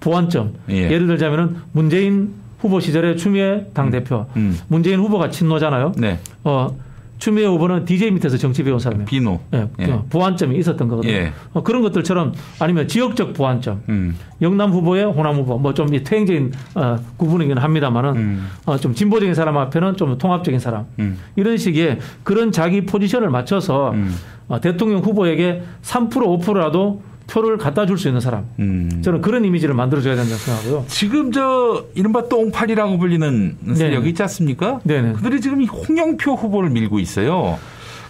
보완점. 0.00 0.54
예. 0.70 0.90
예. 0.90 0.98
를 0.98 1.06
들자면은 1.06 1.56
문재인 1.72 2.34
후보 2.60 2.80
시절에 2.80 3.16
추미애 3.16 3.66
당 3.72 3.90
대표. 3.90 4.26
음. 4.36 4.56
문재인 4.68 4.98
후보가 5.00 5.30
친노잖아요. 5.30 5.92
네. 5.96 6.18
어, 6.44 6.76
추미애 7.18 7.46
후보는 7.46 7.84
DJ 7.84 8.12
밑에서 8.12 8.36
정치 8.36 8.62
배운 8.62 8.78
사람이에요. 8.78 9.06
비노. 9.06 9.40
예, 9.52 9.68
예. 9.80 9.90
어, 9.90 10.04
보완점이 10.08 10.56
있었던 10.58 10.86
거거든요. 10.88 11.12
예. 11.12 11.32
어, 11.52 11.62
그런 11.64 11.82
것들처럼 11.82 12.32
아니면 12.60 12.86
지역적 12.86 13.32
보완점. 13.34 13.82
음. 13.88 14.16
영남 14.40 14.70
후보의 14.70 15.04
호남 15.04 15.34
후보 15.34 15.58
뭐 15.58 15.72
좀 15.72 15.88
퇴행적인 15.88 16.52
어, 16.76 16.96
구분이긴 17.16 17.58
합니다만은 17.58 18.16
음. 18.16 18.48
어, 18.66 18.76
좀 18.76 18.94
진보적인 18.94 19.34
사람 19.34 19.56
앞에는 19.58 19.96
좀 19.96 20.16
통합적인 20.16 20.60
사람 20.60 20.86
음. 21.00 21.18
이런 21.34 21.56
식의 21.56 21.98
그런 22.22 22.52
자기 22.52 22.86
포지션을 22.86 23.30
맞춰서 23.30 23.90
음. 23.92 24.14
어, 24.46 24.60
대통령 24.60 25.00
후보에게 25.00 25.62
3% 25.82 26.10
5%라도 26.40 27.02
표를 27.28 27.58
갖다 27.58 27.86
줄 27.86 27.98
수 27.98 28.08
있는 28.08 28.20
사람 28.20 28.46
음. 28.58 29.00
저는 29.04 29.20
그런 29.20 29.44
이미지를 29.44 29.74
만들어줘야 29.74 30.16
된다고 30.16 30.36
생각하고요. 30.38 30.84
지금 30.88 31.30
저 31.30 31.84
이른바 31.94 32.28
똥팔이라고 32.28 32.98
불리는 32.98 33.56
세력이 33.74 34.04
네. 34.04 34.08
있지 34.10 34.22
않습니까? 34.22 34.80
네네. 34.84 35.12
그들이 35.12 35.40
지금 35.40 35.60
이 35.60 35.66
홍영표 35.66 36.34
후보를 36.34 36.70
밀고 36.70 36.98
있어요. 36.98 37.58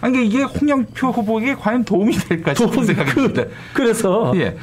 아니 0.01 0.13
그러니까 0.13 0.35
이게 0.35 0.43
홍영표 0.43 1.09
후보에게 1.09 1.55
과연 1.55 1.83
도움이 1.83 2.13
될까 2.29 2.53
싶은 2.53 2.85
생각이 2.85 3.11
듭니다. 3.11 3.43
그 3.73 3.81
래서 3.81 4.31
예. 4.35 4.55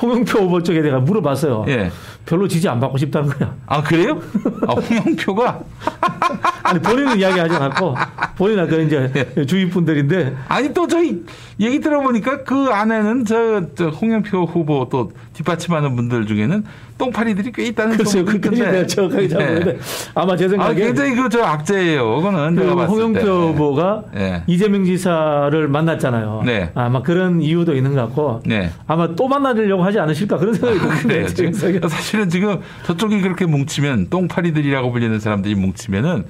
홍영표 0.00 0.38
후보 0.40 0.62
쪽에 0.62 0.80
내가 0.80 1.00
물어봤어요. 1.00 1.66
예. 1.68 1.90
별로 2.28 2.46
지지 2.46 2.68
안 2.68 2.78
받고 2.78 2.98
싶다는 2.98 3.30
거야. 3.30 3.54
아 3.66 3.82
그래요? 3.82 4.20
아, 4.66 4.74
홍영표가 4.74 5.60
아니 6.62 6.78
본인은 6.80 7.18
이야기하지 7.18 7.54
않았고 7.54 7.94
본인은 8.36 8.68
그 8.68 8.82
이제 8.82 9.30
예. 9.36 9.46
주위 9.46 9.70
분들인데 9.70 10.36
아니 10.48 10.74
또 10.74 10.86
저희 10.86 11.24
얘기 11.58 11.80
들어보니까 11.80 12.44
그 12.44 12.68
안에는 12.70 13.24
저, 13.24 13.62
저 13.74 13.88
홍영표 13.88 14.44
후보 14.44 14.88
또 14.90 15.10
뒷받침하는 15.32 15.96
분들 15.96 16.26
중에는 16.26 16.64
똥파리들이 16.98 17.52
꽤 17.52 17.64
있다는 17.66 17.96
글쎄요, 17.96 18.24
소문이 18.26 18.40
그까지. 18.40 18.62
내가 18.62 18.86
정확하게 18.86 19.28
잘 19.28 19.40
예. 19.40 19.46
모르는데 19.46 19.78
아마 20.14 20.36
제 20.36 20.44
아, 20.44 20.48
생각에 20.48 20.74
굉장히 20.74 21.14
그저 21.14 21.42
악재예요. 21.42 22.16
그거는 22.16 22.56
그 22.56 22.84
홍영표 22.84 23.20
때. 23.20 23.26
후보가 23.26 24.04
예. 24.16 24.42
이재명 24.46 24.84
지사를 24.84 25.68
만났잖아요. 25.68 26.42
네. 26.44 26.70
아마 26.74 27.00
그런 27.02 27.40
이유도 27.40 27.74
있는 27.74 27.94
것 27.94 28.02
같고 28.02 28.42
네. 28.46 28.70
아마 28.86 29.14
또 29.14 29.28
만나려고 29.28 29.82
하지 29.84 29.98
않으실까 30.00 30.38
그런 30.38 30.54
생각이 30.54 30.78
그래요. 30.78 31.26
드는데 31.26 31.34
제 31.34 31.52
생각에. 31.52 31.88
지금 32.02 32.17
사실은 32.18 32.30
지금 32.30 32.60
저쪽이 32.84 33.20
그렇게 33.20 33.46
뭉치면 33.46 34.08
똥파리들이라고 34.10 34.90
불리는 34.90 35.20
사람들이 35.20 35.54
뭉치면은 35.54 36.24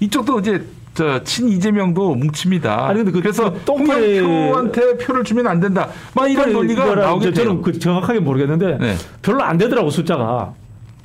이쪽도 0.00 0.38
이제 0.40 0.64
저친 0.94 1.48
이재명도 1.48 2.14
뭉칩니다. 2.14 2.86
아니, 2.88 2.98
근데 3.02 3.10
그 3.12 3.18
래서 3.26 3.52
똥파리- 3.64 4.20
홍영표한테 4.22 4.98
표를 4.98 5.24
주면 5.24 5.46
안 5.48 5.58
된다. 5.60 5.88
막 6.14 6.30
이런 6.30 6.52
논리가 6.52 6.94
나오게. 6.94 7.32
저는 7.32 7.62
그 7.62 7.76
정확하게 7.78 8.20
모르겠는데 8.20 8.78
네. 8.78 8.94
별로 9.22 9.42
안 9.42 9.58
되더라고 9.58 9.90
숫자가. 9.90 10.54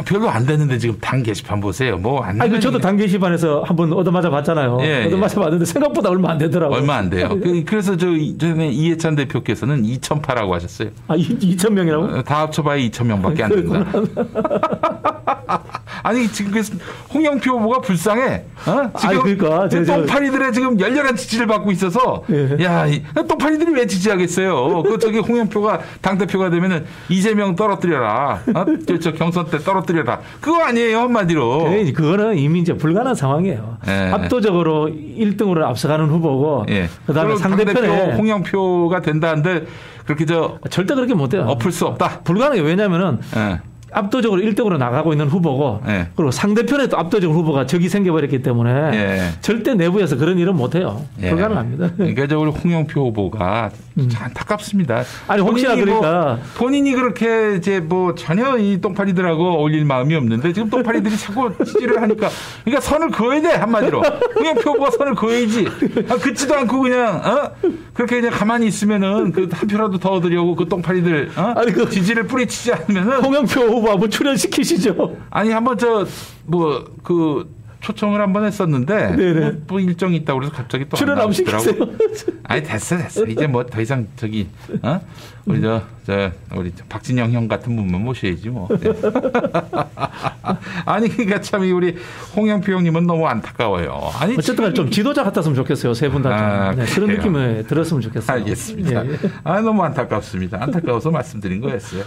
별로 0.05 0.27
안 0.29 0.45
되는데 0.45 0.77
지금 0.79 0.97
당 0.99 1.21
게시판 1.23 1.61
보세요. 1.61 1.97
뭐안 1.97 2.41
아니 2.41 2.49
그 2.51 2.59
저도 2.59 2.79
당 2.79 2.97
게시판에서 2.97 3.63
한번 3.65 3.93
얻어맞아 3.93 4.29
봤잖아요. 4.29 4.79
예, 4.81 5.05
얻어맞아 5.05 5.39
봤는데 5.39 5.65
생각보다 5.65 6.09
얼마 6.09 6.31
안 6.31 6.37
되더라고요. 6.39 6.77
얼마 6.79 6.95
안 6.95 7.09
돼요. 7.09 7.29
그- 7.41 7.63
그래서 7.65 7.95
저 7.95 8.07
전에 8.39 8.69
이해찬 8.69 9.15
대표께서는 9.15 9.83
2,008라고 9.83 10.49
하셨어요. 10.51 10.89
아 11.07 11.15
2천 11.15 11.71
명이라고? 11.73 12.05
어, 12.05 12.23
다 12.23 12.41
합쳐봐야 12.41 12.77
2천 12.89 13.05
명밖에 13.05 13.43
안 13.43 13.49
된다. 13.51 13.85
아니 16.03 16.27
지금 16.27 16.51
그래서 16.51 16.73
홍영표 17.13 17.51
후보가 17.51 17.79
불쌍해. 17.81 18.43
어? 18.65 18.89
지금 18.99 19.09
아니, 19.09 19.19
그러니까 19.37 19.69
저- 19.69 19.83
저- 19.85 19.97
똥파리들의 19.97 20.53
지금 20.53 20.79
열렬한 20.79 21.15
지지를 21.15 21.47
받고 21.47 21.71
있어서 21.71 22.23
예. 22.31 22.57
야 22.63 22.85
이- 22.87 23.03
똥파리들이 23.15 23.71
왜 23.73 23.85
지지하겠어요? 23.87 24.83
그 24.83 24.97
저기 24.99 25.19
홍영표가 25.19 25.79
당 26.01 26.17
대표가 26.17 26.49
되면은 26.49 26.85
이재명 27.09 27.55
떨어뜨려라. 27.55 28.41
어? 28.53 28.65
저, 28.87 28.99
저 28.99 29.13
경선 29.13 29.49
때 29.49 29.59
떨어 29.59 29.82
뜨려라. 29.83 30.19
그거 30.41 30.63
아니에요 30.63 30.99
한마디로. 30.99 31.69
네, 31.69 31.91
그거는 31.91 32.37
이미 32.37 32.59
이제 32.59 32.73
불가능한 32.73 33.15
상황이에요. 33.15 33.77
예. 33.87 34.11
압도적으로 34.11 34.87
1등으로 34.87 35.63
앞서가는 35.63 36.07
후보고 36.07 36.65
예. 36.69 36.89
그다음에 37.05 37.35
상대편에 37.35 38.15
홍영표가 38.15 39.01
된다는데 39.01 39.65
그렇게 40.05 40.25
저 40.25 40.59
절대 40.69 40.95
그렇게 40.95 41.13
못 41.13 41.29
돼요. 41.29 41.45
엎을 41.47 41.71
수 41.71 41.85
없다. 41.85 42.21
불가능해요. 42.21 42.65
왜냐면은 42.65 43.19
예. 43.35 43.59
압도적으로 43.93 44.41
1등으로 44.41 44.77
나가고 44.77 45.13
있는 45.13 45.27
후보고 45.27 45.81
예. 45.87 46.07
그리고 46.15 46.31
상대편에 46.31 46.87
또 46.87 46.97
압도적인 46.97 47.35
후보가 47.35 47.65
적이 47.65 47.89
생겨버렸기 47.89 48.41
때문에 48.41 48.71
예. 48.93 49.21
절대 49.41 49.73
내부에서 49.75 50.17
그런 50.17 50.37
일은 50.39 50.55
못 50.55 50.75
해요. 50.75 51.01
예. 51.21 51.29
불가능합니다. 51.29 51.91
그러니까 51.97 52.27
저 52.27 52.39
우리 52.39 52.51
홍영표 52.51 53.07
후보가 53.07 53.69
참 54.09 54.23
안타깝습니다. 54.25 54.99
음. 55.01 55.03
아니, 55.27 55.41
혹시나 55.41 55.75
뭐 55.75 55.83
그러니까. 55.85 56.39
본인이 56.55 56.93
그렇게 56.93 57.55
이제 57.57 57.79
뭐 57.79 58.15
전혀 58.15 58.57
이 58.57 58.81
똥파리들하고 58.81 59.59
어울릴 59.59 59.85
마음이 59.85 60.15
없는데 60.15 60.51
지금 60.53 60.69
똥파리들이 60.69 61.15
자꾸 61.17 61.51
지지를 61.63 62.01
하니까 62.01 62.29
그러니까 62.63 62.81
선을 62.81 63.11
그어야 63.11 63.41
돼 63.41 63.49
한마디로 63.49 64.01
홍영표 64.35 64.71
후보가 64.71 64.91
선을 64.91 65.15
그어야지 65.15 65.67
아, 66.09 66.15
긋지도 66.15 66.55
않고 66.55 66.79
그냥 66.81 67.17
어? 67.23 67.51
그렇게 67.93 68.19
그냥 68.21 68.31
가만히 68.37 68.67
있으면은 68.67 69.31
그 69.31 69.43
한 69.53 69.67
표라도 69.67 69.99
더 69.99 70.09
얻으려고 70.13 70.55
그 70.55 70.67
똥파리들 70.67 71.31
어? 71.37 71.53
아니, 71.55 71.71
그- 71.71 71.87
지지를 71.89 72.23
뿌리치지 72.25 72.73
않으면은 72.73 73.23
홍영표 73.23 73.61
후보 73.83 73.91
한번 73.91 74.09
출연시키시죠. 74.09 75.17
아니 75.29 75.51
한번 75.51 75.77
저 75.77 76.05
뭐 76.47 76.83
그 77.03 77.49
초청을 77.81 78.21
한번 78.21 78.45
했었는데. 78.45 79.39
뭐, 79.39 79.51
뭐 79.67 79.79
일정이 79.81 80.15
있다고 80.17 80.39
그래서 80.39 80.55
갑자기 80.55 80.87
또 80.87 80.95
출연 80.95 81.19
안. 81.19 81.29
시키세요. 81.33 81.75
아니 82.47 82.63
됐어 82.63 82.95
됐어 82.97 83.25
이제 83.25 83.45
뭐 83.45 83.65
더 83.65 83.81
이상 83.81 84.07
저기 84.15 84.47
어 84.81 85.01
우리 85.45 85.61
저 85.61 85.81
저 86.05 86.31
우리 86.55 86.71
저 86.75 86.83
박진영 86.87 87.31
형 87.33 87.47
같은 87.49 87.75
분만 87.75 88.01
모셔야지 88.01 88.49
뭐 88.49 88.67
네. 88.79 88.89
아니 90.85 91.09
그러니까 91.09 91.41
참이 91.41 91.71
우리 91.71 91.95
홍영표 92.35 92.71
형님은 92.71 93.05
너무 93.07 93.27
안타까워요 93.27 94.11
아니 94.19 94.35
어쨌든 94.37 94.73
좀 94.73 94.89
지도자 94.89 95.23
같았으면 95.23 95.55
좋겠어요. 95.55 95.93
세 95.93 96.07
분 96.09 96.21
다. 96.21 96.29
좀. 96.29 96.37
아, 96.37 96.71
네, 96.75 96.85
그런. 96.93 97.09
느낌을 97.09 97.65
들었으면 97.67 98.01
좋겠어요. 98.01 98.37
알겠습니다. 98.39 99.05
예, 99.05 99.11
예. 99.11 99.17
아 99.43 99.59
너무 99.61 99.83
안타깝습니다. 99.83 100.61
안타까워서 100.61 101.11
말씀드린 101.11 101.59
거였어요. 101.61 102.03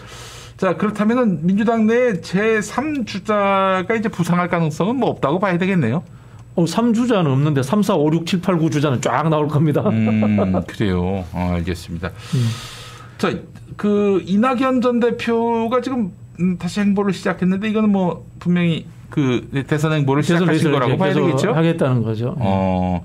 자 0.56 0.76
그렇다면은 0.76 1.46
민주당 1.46 1.86
내 1.86 2.14
제3 2.20 3.06
주자가 3.06 3.86
이제 3.98 4.08
부상할 4.08 4.48
가능성은 4.48 4.96
뭐 4.96 5.10
없다고 5.10 5.38
봐야 5.38 5.58
되겠네요. 5.58 6.02
어, 6.54 6.64
3주자는 6.64 7.26
없는데 7.26 7.62
3, 7.62 7.82
4, 7.82 7.96
5, 7.96 8.12
6, 8.14 8.26
7, 8.26 8.40
8, 8.40 8.56
9주자는 8.56 9.02
쫙 9.02 9.28
나올 9.28 9.46
겁니다. 9.46 9.82
음, 9.82 10.54
그래요. 10.66 11.24
어, 11.32 11.50
알겠습니다. 11.54 12.10
자, 13.18 13.34
그 13.76 14.22
이낙연 14.24 14.80
전 14.80 14.98
대표가 14.98 15.82
지금 15.82 16.12
음, 16.40 16.56
다시 16.56 16.80
행보를 16.80 17.12
시작했는데 17.12 17.68
이거는 17.68 17.90
뭐 17.90 18.26
분명히 18.38 18.86
그 19.10 19.46
대선 19.66 19.92
행보를 19.92 20.22
시작하신 20.22 20.72
거라고 20.72 20.96
봐야 20.96 21.12
되겠죠. 21.12 21.52
하겠다는 21.52 22.02
거죠. 22.02 22.34
어. 22.38 23.04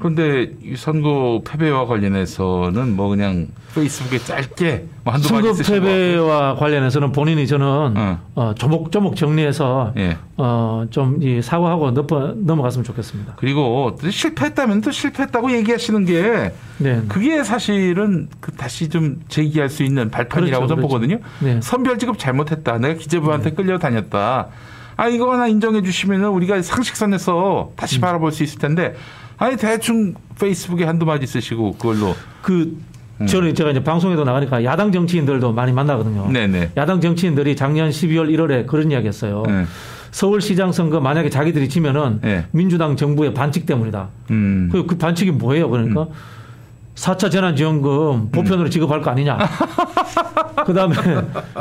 그런데 0.00 0.50
이 0.64 0.74
선거 0.76 1.42
패배와 1.46 1.86
관련해서는 1.86 2.96
뭐 2.96 3.08
그냥 3.10 3.48
페이스북에 3.74 4.18
짧게 4.18 4.86
뭐 5.04 5.12
한두 5.14 5.32
마디 5.32 5.46
선거 5.48 5.54
쓰신. 5.54 5.74
패배와 5.74 6.54
관련해서는 6.56 7.12
본인이 7.12 7.46
저는 7.46 7.66
어. 7.96 8.18
어, 8.34 8.54
조목조목 8.56 9.14
정리해서 9.14 9.92
예. 9.98 10.16
어, 10.38 10.84
좀 10.90 11.18
이 11.20 11.42
사과하고 11.42 11.90
넘어, 11.90 12.32
넘어갔으면 12.34 12.82
좋겠습니다. 12.84 13.34
그리고 13.36 13.96
또 14.00 14.10
실패했다면 14.10 14.80
또 14.80 14.90
실패했다고 14.90 15.52
얘기하시는 15.52 16.04
게 16.06 16.52
네. 16.78 17.02
그게 17.08 17.44
사실은 17.44 18.28
그 18.40 18.52
다시 18.52 18.88
좀 18.88 19.20
제기할 19.28 19.68
수 19.68 19.82
있는 19.82 20.10
발판이라고 20.10 20.66
그렇죠, 20.66 20.68
저는 20.74 20.88
그렇죠. 20.88 20.88
보거든요. 20.88 21.18
네. 21.40 21.60
선별 21.62 21.98
지급 21.98 22.18
잘못했다. 22.18 22.78
내가 22.78 22.94
기재부한테 22.94 23.50
끌려다녔다. 23.50 24.48
아 24.96 25.08
이거 25.08 25.32
하나 25.32 25.46
인정해 25.46 25.80
주시면은 25.82 26.28
우리가 26.28 26.60
상식선에서 26.60 27.72
다시 27.76 27.98
음. 27.98 28.00
바라볼 28.00 28.32
수 28.32 28.42
있을 28.42 28.58
텐데 28.58 28.94
아니 29.40 29.56
대충 29.56 30.14
페이스북에 30.38 30.84
한두 30.84 31.06
마디 31.06 31.26
쓰시고 31.26 31.72
그걸로 31.72 32.14
그 32.42 32.78
저는 33.26 33.54
제가 33.54 33.70
이제 33.70 33.82
방송에도 33.82 34.24
나가니까 34.24 34.64
야당 34.64 34.92
정치인들도 34.92 35.52
많이 35.52 35.72
만나거든요. 35.72 36.30
네네. 36.30 36.72
야당 36.76 37.00
정치인들이 37.00 37.56
작년 37.56 37.90
12월 37.90 38.30
1월에 38.30 38.66
그런 38.66 38.90
이야기 38.90 39.08
했어요. 39.08 39.42
네. 39.46 39.64
서울시장 40.10 40.72
선거 40.72 41.00
만약에 41.00 41.30
자기들이 41.30 41.68
지면은 41.68 42.20
네. 42.22 42.46
민주당 42.50 42.96
정부의 42.96 43.34
반칙 43.34 43.66
때문이다. 43.66 44.08
음. 44.30 44.68
그, 44.72 44.86
그 44.86 44.98
반칙이 44.98 45.32
뭐예요? 45.32 45.70
그러니까 45.70 46.06
4차 47.00 47.30
재난지원금 47.30 48.30
보편으로 48.30 48.68
음. 48.68 48.70
지급할 48.70 49.00
거 49.00 49.10
아니냐. 49.10 49.38
그 50.66 50.74
다음에 50.74 50.94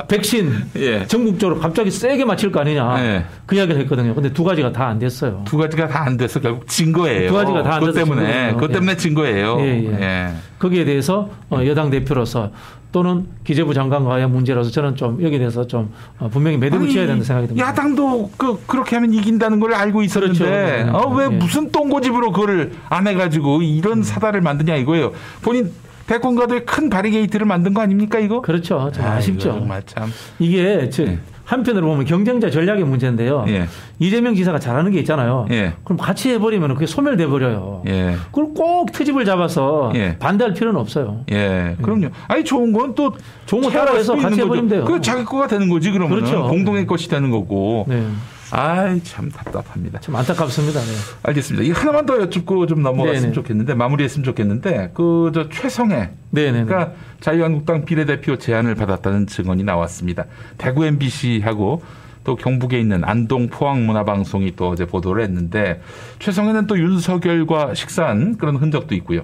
백신 0.09 0.51
예. 0.75 1.05
전국적으로 1.07 1.59
갑자기 1.59 1.89
세게 1.89 2.25
맞힐 2.25 2.51
거 2.51 2.59
아니냐. 2.59 2.95
예. 3.05 3.25
그 3.45 3.55
이야기를 3.55 3.79
했거든요. 3.81 4.13
근데 4.13 4.33
두 4.33 4.43
가지가 4.43 4.73
다 4.73 4.89
안 4.89 4.99
됐어요. 4.99 5.43
두 5.45 5.57
가지가 5.57 5.87
다 5.87 5.99
안 5.99 6.17
돼서 6.17 6.39
결국 6.41 6.67
진 6.67 6.91
거예요. 6.91 7.29
두 7.29 7.35
가지가 7.35 7.63
다안 7.63 7.79
그것 7.79 7.93
돼서 7.93 8.05
때문에 8.05 8.27
거예요. 8.27 8.53
그것 8.55 8.71
때문에 8.71 8.91
예. 8.91 8.97
진 8.97 9.13
거예요. 9.13 9.57
예, 9.61 9.99
예. 10.01 10.29
거기에 10.57 10.83
대해서 10.83 11.29
어, 11.49 11.61
여당 11.65 11.89
대표로서 11.89 12.51
또는 12.91 13.27
기재부 13.43 13.73
장관과의 13.73 14.27
문제로서 14.29 14.71
저는 14.71 14.95
좀 14.95 15.21
여기에 15.21 15.39
대해서 15.39 15.67
좀 15.67 15.91
어, 16.17 16.27
분명히 16.27 16.57
매듭을 16.57 16.85
아니, 16.85 16.91
지어야 16.91 17.07
된다 17.07 17.23
생각이 17.23 17.47
듭니다. 17.47 17.67
야당도 17.67 18.31
그 18.35 18.59
그렇게 18.65 18.95
하면 18.95 19.13
이긴다는 19.13 19.59
걸 19.59 19.73
알고 19.75 20.01
있었는데 20.01 20.37
그렇죠. 20.37 20.51
네. 20.51 20.89
어, 20.91 21.07
왜 21.15 21.25
예. 21.25 21.29
무슨 21.29 21.71
똥고집으로 21.71 22.31
그걸 22.31 22.71
안 22.89 23.07
해가지고 23.07 23.61
이런 23.61 24.01
사달을 24.01 24.41
만드냐 24.41 24.75
이거예요. 24.77 25.11
본인 25.41 25.71
대권과도에 26.07 26.61
큰 26.61 26.89
바리게이트를 26.89 27.45
만든 27.45 27.75
거 27.75 27.81
아닙니까 27.81 28.17
이거? 28.17 28.41
그렇죠. 28.41 28.89
좀 28.91 29.03
아이고, 29.03 29.17
아쉽죠. 29.17 29.51
정말 29.51 29.83
참. 29.85 30.11
이게 30.39 30.89
저 30.89 31.03
예. 31.03 31.19
한편으로 31.49 31.87
보면 31.87 32.05
경쟁자 32.05 32.51
전략의 32.51 32.83
문제인데요. 32.83 33.43
예. 33.47 33.65
이재명 33.97 34.35
지사가 34.35 34.59
잘하는 34.59 34.91
게 34.91 34.99
있잖아요. 34.99 35.47
예. 35.49 35.73
그럼 35.83 35.97
같이 35.97 36.29
해버리면 36.29 36.75
그게 36.75 36.85
소멸돼 36.85 37.25
버려요. 37.25 37.81
예. 37.87 38.15
그걸 38.27 38.53
꼭 38.53 38.91
트집을 38.91 39.25
잡아서 39.25 39.91
예. 39.95 40.15
반대할 40.19 40.53
필요는 40.53 40.79
없어요. 40.79 41.21
예, 41.31 41.75
그럼요. 41.81 42.09
아니 42.27 42.43
좋은 42.43 42.71
건 42.71 42.89
또 42.95 43.13
좋은 43.45 43.61
거 43.61 43.69
따라해서 43.69 44.15
같이 44.15 44.41
해버리면 44.41 44.67
돼요. 44.69 44.81
거죠. 44.81 44.93
그 44.93 45.01
자기 45.01 45.23
거가 45.23 45.47
되는 45.47 45.69
거지 45.69 45.91
그러면 45.91 46.09
그렇죠. 46.19 46.47
공동의 46.47 46.85
것이 46.87 47.07
되는 47.07 47.29
거고. 47.29 47.85
네. 47.87 48.03
아이 48.51 49.03
참 49.03 49.29
답답합니다. 49.29 49.99
참 49.99 50.15
안타깝습니다. 50.15 50.79
네. 50.79 50.85
알겠습니다. 51.23 51.65
이 51.67 51.71
하나만 51.71 52.05
더 52.05 52.19
여쭙고 52.19 52.65
좀 52.67 52.81
넘어갔으면 52.81 53.21
네네. 53.21 53.33
좋겠는데 53.33 53.73
마무리했으면 53.75 54.23
좋겠는데 54.23 54.91
그 54.93 55.31
저 55.33 55.47
최성애 55.49 56.11
네네. 56.31 56.63
그러니까 56.65 56.93
자유한국당 57.19 57.85
비례대표 57.85 58.37
제안을 58.37 58.75
받았다는 58.75 59.27
증언이 59.27 59.63
나왔습니다. 59.63 60.25
대구 60.57 60.85
MBC하고 60.85 61.83
또 62.23 62.35
경북에 62.35 62.79
있는 62.79 63.03
안동 63.03 63.47
포항문화방송이 63.49 64.55
또 64.55 64.69
어제 64.69 64.85
보도를 64.85 65.23
했는데 65.23 65.81
최성애는 66.19 66.67
또 66.67 66.77
윤석열과 66.79 67.73
식사한 67.75 68.37
그런 68.37 68.55
흔적도 68.55 68.95
있고요. 68.95 69.21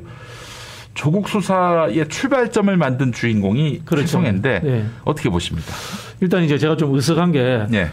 조국 0.94 1.28
수사의 1.28 2.08
출발점을 2.08 2.76
만든 2.78 3.12
주인공이 3.12 3.82
그렇죠. 3.84 4.06
최성애인데 4.08 4.60
네. 4.64 4.86
어떻게 5.04 5.30
보십니까? 5.30 5.74
일단 6.22 6.44
이제 6.44 6.58
제가 6.58 6.78
좀 6.78 6.94
의석한 6.96 7.32
게 7.32 7.66
네. 7.70 7.90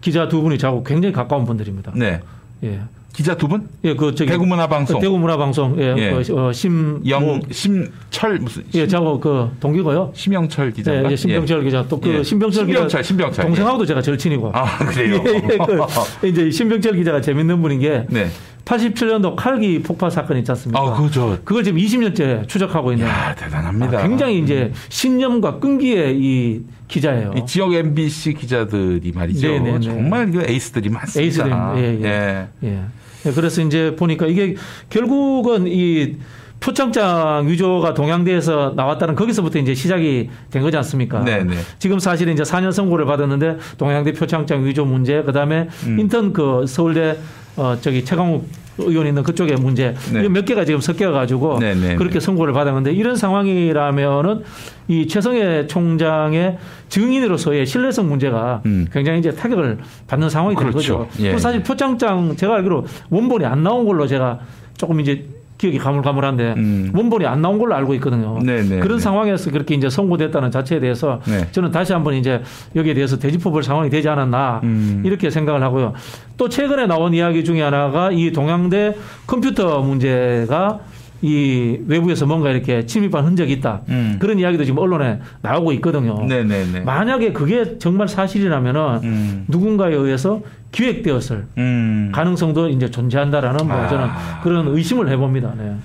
그 0.00 0.04
기자 0.04 0.28
두 0.28 0.42
분이 0.42 0.58
저하고 0.58 0.82
굉장히 0.82 1.12
가까운 1.12 1.44
분들입니다. 1.44 1.92
네. 1.94 2.20
예. 2.64 2.80
기자 3.12 3.36
두 3.36 3.48
분? 3.48 3.68
예, 3.84 3.94
그 3.94 4.14
저기 4.14 4.30
대구 4.30 4.46
문화방송. 4.46 5.00
대구 5.00 5.18
문화방송 5.18 5.76
예, 5.80 5.94
예. 5.98 6.10
그, 6.10 6.32
어, 6.32 6.52
심영 6.52 7.24
뭐, 7.24 7.40
심철 7.50 8.38
무슨 8.38 8.64
예, 8.74 8.86
저하고 8.86 9.18
그 9.18 9.50
동기고요. 9.58 10.12
심영철 10.14 10.72
기자인가? 10.72 11.08
예, 11.08 11.12
예, 11.12 11.16
신병철 11.16 11.64
기자 11.64 11.86
또그 11.88 12.08
예. 12.08 12.22
신병철 12.22 12.66
기자 12.66 12.78
신병철, 12.78 13.04
신병철. 13.04 13.44
동생하고도 13.46 13.86
제가 13.86 14.00
절친이고. 14.00 14.52
아 14.54 14.78
그래요. 14.78 15.22
예, 15.26 15.34
예, 15.34 15.58
그, 15.58 16.28
이제 16.28 16.50
신병철 16.50 16.94
기자가 16.94 17.20
재밌는 17.20 17.60
분인 17.60 17.80
게 17.80 18.06
네. 18.08 18.28
87년도 18.64 19.34
칼기 19.34 19.82
폭파 19.82 20.08
사건 20.08 20.38
있지 20.38 20.50
않습니까? 20.52 20.80
아 20.80 20.94
그죠. 20.94 21.36
그걸 21.44 21.64
지금 21.64 21.80
20년째 21.80 22.46
추적하고 22.46 22.92
있는 22.92 23.08
야 23.08 23.34
대단합니다. 23.34 23.98
아, 23.98 24.02
굉장히 24.06 24.38
이제 24.38 24.72
신념과 24.88 25.58
끈기의 25.58 26.16
이 26.16 26.60
기자예요. 26.90 27.34
이 27.36 27.46
지역 27.46 27.72
MBC 27.72 28.34
기자들이 28.34 29.12
말이죠. 29.12 29.48
네네네. 29.48 29.80
정말 29.80 30.30
그 30.30 30.44
에이스들이 30.46 30.90
많습니다. 30.90 31.24
에이스들입니다. 31.24 31.74
예, 31.78 31.82
예. 32.02 32.48
예. 32.68 32.84
예, 33.26 33.32
그래서 33.32 33.62
이제 33.62 33.94
보니까 33.96 34.26
이게 34.26 34.56
결국은 34.88 35.66
이 35.66 36.16
표창장 36.60 37.48
위조가 37.48 37.94
동양대에서 37.94 38.74
나왔다는 38.76 39.14
거기서부터 39.14 39.58
이제 39.58 39.74
시작이 39.74 40.28
된 40.50 40.62
거지 40.62 40.76
않습니까? 40.76 41.24
네네. 41.24 41.56
지금 41.78 41.98
사실은 41.98 42.34
이제 42.34 42.42
4년 42.42 42.70
선고를 42.72 43.06
받았는데 43.06 43.58
동양대 43.78 44.12
표창장 44.12 44.64
위조 44.64 44.84
문제, 44.84 45.22
그 45.22 45.32
다음에 45.32 45.68
음. 45.86 45.98
인턴 45.98 46.32
그 46.32 46.66
서울대 46.66 47.16
어 47.56 47.76
저기 47.80 48.04
최강욱 48.04 48.46
의원 48.78 49.06
있는 49.06 49.22
그쪽의 49.22 49.56
문제 49.56 49.94
네. 50.12 50.24
이몇 50.24 50.44
개가 50.44 50.64
지금 50.64 50.80
섞여 50.80 51.10
가지고 51.10 51.58
네네. 51.58 51.96
그렇게 51.96 52.20
선고를 52.20 52.54
받았는데 52.54 52.92
이런 52.92 53.16
상황이라면은 53.16 54.42
이 54.88 55.06
최성해 55.06 55.66
총장의 55.66 56.58
증인으로서의 56.88 57.66
신뢰성 57.66 58.08
문제가 58.08 58.62
음. 58.66 58.86
굉장히 58.92 59.18
이제 59.18 59.32
타격을 59.32 59.78
받는 60.06 60.30
상황이 60.30 60.56
된 60.56 60.70
그렇죠. 60.70 60.98
거죠. 61.08 61.24
예. 61.24 61.36
사실 61.38 61.62
표창장 61.62 62.36
제가 62.36 62.56
알기로 62.56 62.86
원본이 63.10 63.44
안 63.44 63.62
나온 63.62 63.84
걸로 63.84 64.06
제가 64.06 64.40
조금 64.76 65.00
이제 65.00 65.26
기억이 65.60 65.76
가물가물한데 65.76 66.54
음. 66.56 66.90
원본이 66.94 67.26
안 67.26 67.42
나온 67.42 67.58
걸로 67.58 67.74
알고 67.74 67.92
있거든요. 67.96 68.38
네네. 68.38 68.80
그런 68.80 68.96
네. 68.96 69.02
상황에서 69.02 69.50
그렇게 69.50 69.74
이제 69.74 69.90
선고됐다는 69.90 70.50
자체에 70.50 70.80
대해서 70.80 71.20
네. 71.26 71.46
저는 71.52 71.70
다시 71.70 71.92
한번 71.92 72.14
이제 72.14 72.42
여기에 72.74 72.94
대해서 72.94 73.18
되짚어볼 73.18 73.62
상황이 73.62 73.90
되지 73.90 74.08
않았나 74.08 74.60
음. 74.64 75.02
이렇게 75.04 75.28
생각을 75.28 75.62
하고요. 75.62 75.92
또 76.38 76.48
최근에 76.48 76.86
나온 76.86 77.12
이야기 77.12 77.44
중에 77.44 77.60
하나가 77.60 78.10
이 78.10 78.32
동양대 78.32 78.96
컴퓨터 79.26 79.82
문제가 79.82 80.80
이 81.22 81.78
외부에서 81.86 82.24
뭔가 82.26 82.50
이렇게 82.50 82.86
침입한 82.86 83.24
흔적이 83.26 83.52
있다. 83.54 83.82
음. 83.88 84.16
그런 84.20 84.38
이야기도 84.38 84.64
지금 84.64 84.78
언론에 84.78 85.20
나오고 85.42 85.72
있거든요. 85.74 86.24
네네네. 86.24 86.80
만약에 86.80 87.32
그게 87.32 87.78
정말 87.78 88.08
사실이라면은 88.08 89.00
음. 89.04 89.44
누군가에 89.48 89.94
의해서 89.94 90.40
기획되었을 90.72 91.46
음. 91.58 92.10
가능성도 92.14 92.68
이제 92.70 92.90
존재한다라는 92.90 93.66
뭐 93.66 93.76
아. 93.76 93.88
저는 93.88 94.08
그런 94.42 94.68
의심을 94.68 95.10
해봅니다. 95.10 95.52
네. 95.58 95.76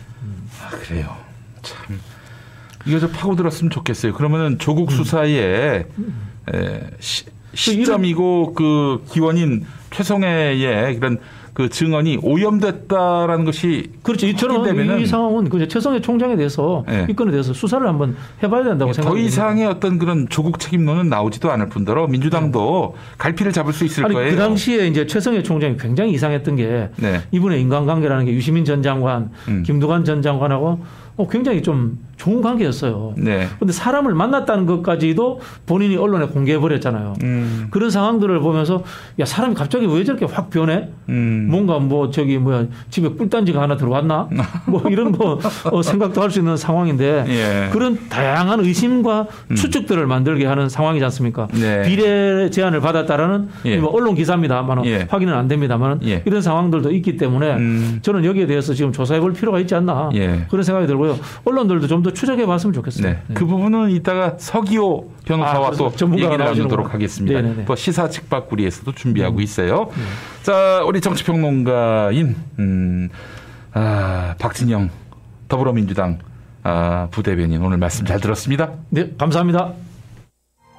아, 0.64 0.70
그래요. 0.70 1.16
참 1.62 2.00
이거 2.86 3.00
좀 3.00 3.12
파고들었으면 3.12 3.72
좋겠어요. 3.72 4.14
그러면은 4.14 4.58
조국 4.58 4.92
수사의 4.92 5.86
에, 6.54 6.82
시, 7.00 7.26
시점이고 7.54 8.54
그 8.54 9.04
기원인 9.12 9.66
최성애의 9.92 10.96
그런 11.00 11.18
그 11.56 11.70
증언이 11.70 12.20
오염됐다라는 12.22 13.46
것이 13.46 13.90
그렇죠. 14.04 14.28
이처럼 14.28 15.00
이 15.00 15.06
상황은 15.06 15.48
그 15.48 15.66
최성해 15.70 16.02
총장에 16.02 16.36
대해서 16.36 16.84
네. 16.86 17.08
이 17.10 17.14
건에 17.16 17.32
대해서 17.32 17.54
수사를 17.54 17.88
한번 17.88 18.18
해봐야 18.44 18.66
된다고 18.66 18.92
더 18.92 18.94
생각합니다. 18.94 19.26
이상의 19.26 19.66
어떤 19.66 19.98
그런 19.98 20.28
조국 20.28 20.60
책임론은 20.60 21.08
나오지도 21.08 21.50
않을 21.50 21.70
뿐더러 21.70 22.08
민주당도 22.08 22.96
갈피를 23.18 23.54
잡을 23.54 23.72
수 23.72 23.86
있을 23.86 24.04
아니 24.04 24.14
거예요. 24.14 24.32
그 24.32 24.36
당시에 24.36 24.88
이제 24.88 25.08
최성해 25.08 25.44
총장이 25.44 25.78
굉장히 25.78 26.12
이상했던 26.12 26.58
게 26.58 26.90
네. 26.98 27.22
이분의 27.32 27.62
인간관계라는 27.62 28.26
게 28.26 28.34
유시민 28.34 28.66
전 28.66 28.84
장관, 28.84 29.30
음. 29.48 29.64
김두관 29.64 30.04
전 30.04 30.22
장관하고 30.22 30.82
어, 31.18 31.28
굉장히 31.28 31.62
좀 31.64 31.98
좋은 32.18 32.42
관계였어요. 32.42 33.14
네. 33.18 33.48
근데 33.60 33.74
사람을 33.74 34.14
만났다는 34.14 34.66
것까지도 34.66 35.40
본인이 35.66 35.98
언론에 35.98 36.28
공개해 36.28 36.60
버렸잖아요. 36.60 37.14
음. 37.24 37.68
그런 37.72 37.90
상황들을 37.90 38.40
보면서 38.40 38.84
야 39.20 39.26
사람이 39.26 39.54
갑자기 39.56 39.86
왜 39.86 40.04
저렇게 40.04 40.26
확 40.26 40.50
변해? 40.50 40.90
음. 41.10 41.48
뭔가 41.50 41.80
뭐 41.80 42.10
저기 42.12 42.38
뭐야 42.38 42.66
집에 42.90 43.10
꿀단지가 43.10 43.62
하나 43.62 43.76
들어왔나? 43.76 44.30
뭐 44.68 44.84
이런 44.90 45.12
뭐 45.12 45.40
어, 45.72 45.82
생각도 45.82 46.22
할 46.22 46.36
수 46.36 46.40
있는 46.40 46.58
상황인데 46.58 47.26
예. 47.30 47.70
그런 47.72 47.98
다양한 48.10 48.60
의심과 48.60 49.28
추측들을 49.56 50.06
만들게 50.08 50.46
하는 50.46 50.68
상황이지 50.68 51.06
않습니까? 51.06 51.48
네. 51.54 51.84
비례 51.84 52.50
제안을 52.50 52.82
받았다라는 52.82 53.48
예. 53.66 53.78
뭐 53.78 53.92
언론 53.92 54.16
기사입니다만 54.16 54.86
예. 54.86 55.08
확인은 55.10 55.34
안 55.34 55.48
됩니다만 55.48 56.00
예. 56.04 56.24
이런 56.26 56.42
상황들도 56.42 56.92
있기 56.92 57.16
때문에 57.18 57.54
음. 57.56 58.00
저는 58.02 58.26
여기에 58.26 58.48
대해서 58.48 58.74
지금 58.74 58.92
조사해 58.92 59.20
볼 59.22 59.34
필요가 59.34 59.60
있지 59.60 59.76
않나 59.76 60.10
예. 60.16 60.46
그런 60.50 60.64
생각이 60.64 60.88
들고 60.88 61.05
요. 61.10 61.20
언론들도 61.46 61.88
좀 61.88 62.04
더 62.04 62.12
추적해 62.12 62.46
봤으면 62.46 62.74
좋겠어요. 62.74 63.08
네. 63.08 63.20
그 63.34 63.46
부분은 63.46 63.90
이따가 63.92 64.36
서기호 64.38 65.12
변호사와 65.26 65.68
아, 65.70 65.72
또 65.72 65.92
얘기를 66.14 66.38
나누도록. 66.38 66.94
하겠습니다. 66.94 67.42
네네네. 67.42 67.62
음. 67.62 67.66
또 67.66 67.76
시사 67.76 68.10
직박구리에서도 68.10 68.92
준비하고 68.94 69.42
있어요. 69.42 69.90
자, 70.44 70.84
우리 70.86 71.02
정치평론가인 71.02 72.36
음, 72.60 73.10
아, 73.74 74.36
박진영 74.40 74.90
더불어민주당 75.48 76.20
아, 76.64 77.08
부대변인 77.12 77.62
오늘 77.62 77.78
말씀 77.78 78.06
잘 78.06 78.20
들었습니다. 78.20 78.72
네, 78.90 79.12
감사합니다. 79.18 79.74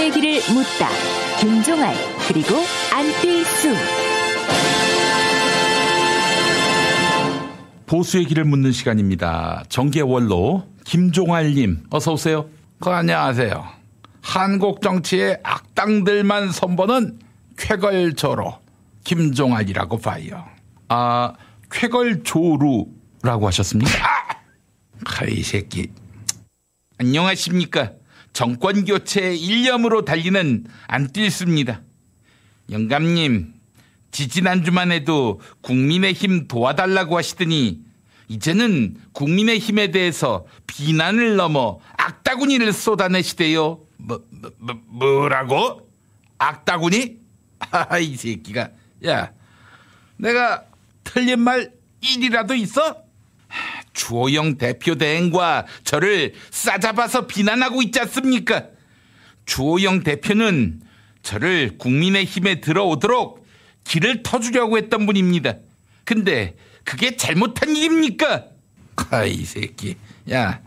보수의 0.00 0.12
길을 0.12 0.40
묻다. 0.54 0.88
김종알 1.40 1.94
그리고 2.26 2.54
안뛸수 2.90 3.74
보수의 7.86 8.24
길을 8.24 8.44
묻는 8.44 8.72
시간입니다. 8.72 9.62
정계원로 9.68 10.66
김종알님 10.84 11.84
어서 11.90 12.14
오세요. 12.14 12.48
그 12.80 12.88
안녕하세요. 12.88 13.62
한국 14.22 14.80
정치의 14.80 15.38
악당들만 15.42 16.50
선보는 16.50 17.18
쾌걸조로 17.58 18.58
김종알이라고 19.04 19.98
봐요. 19.98 20.46
아 20.88 21.34
쾌걸조루라고 21.70 23.46
하셨습니까? 23.48 23.92
아, 25.04 25.24
이 25.26 25.42
새끼. 25.42 25.90
안녕하십니까. 26.96 27.99
정권 28.32 28.84
교체 28.84 29.34
일념으로 29.34 30.04
달리는 30.04 30.64
안뛸수입니다. 30.88 31.82
영감님, 32.70 33.54
지지난주만 34.12 34.92
해도 34.92 35.40
국민의힘 35.60 36.48
도와달라고 36.48 37.16
하시더니 37.16 37.80
이제는 38.28 38.96
국민의힘에 39.12 39.90
대해서 39.90 40.46
비난을 40.66 41.36
넘어 41.36 41.80
악다구니를 41.96 42.72
쏟아내시대요. 42.72 43.80
뭐, 43.96 44.24
뭐, 44.30 44.50
뭐 44.58 44.76
뭐라고? 44.86 45.88
악다구니? 46.38 47.18
아, 47.70 47.98
이 47.98 48.16
새끼가. 48.16 48.70
야, 49.06 49.32
내가 50.16 50.64
틀린 51.04 51.40
말 51.40 51.72
1이라도 52.02 52.56
있어? 52.56 53.02
주호영 54.00 54.56
대표 54.56 54.94
대행과 54.94 55.66
저를 55.84 56.32
싸잡아서 56.50 57.26
비난하고 57.26 57.82
있지 57.82 58.00
않습니까? 58.00 58.64
주호영 59.44 60.04
대표는 60.04 60.80
저를 61.22 61.76
국민의힘에 61.76 62.62
들어오도록 62.62 63.46
길을 63.84 64.22
터주려고 64.22 64.78
했던 64.78 65.04
분입니다. 65.04 65.54
근데 66.04 66.56
그게 66.84 67.16
잘못한 67.16 67.76
일입니까? 67.76 68.46
아이 69.10 69.44
새끼. 69.44 69.96
야, 70.30 70.60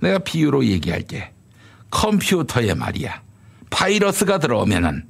내가 0.00 0.18
비유로 0.20 0.64
얘기할게. 0.64 1.32
컴퓨터에 1.90 2.72
말이야. 2.72 3.22
바이러스가 3.68 4.38
들어오면은 4.38 5.06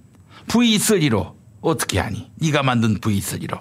V3로 0.48 1.36
어떻게 1.60 2.00
하니? 2.00 2.28
네가 2.40 2.64
만든 2.64 2.98
V3로. 2.98 3.60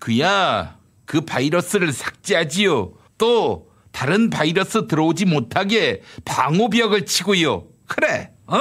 그야 0.00 0.78
그 1.04 1.20
바이러스를 1.20 1.92
삭제하지요. 1.92 2.97
또 3.18 3.68
다른 3.92 4.30
바이러스 4.30 4.86
들어오지 4.86 5.24
못하게 5.26 6.02
방호벽을 6.24 7.04
치고요. 7.04 7.66
그래. 7.86 8.30
어? 8.46 8.58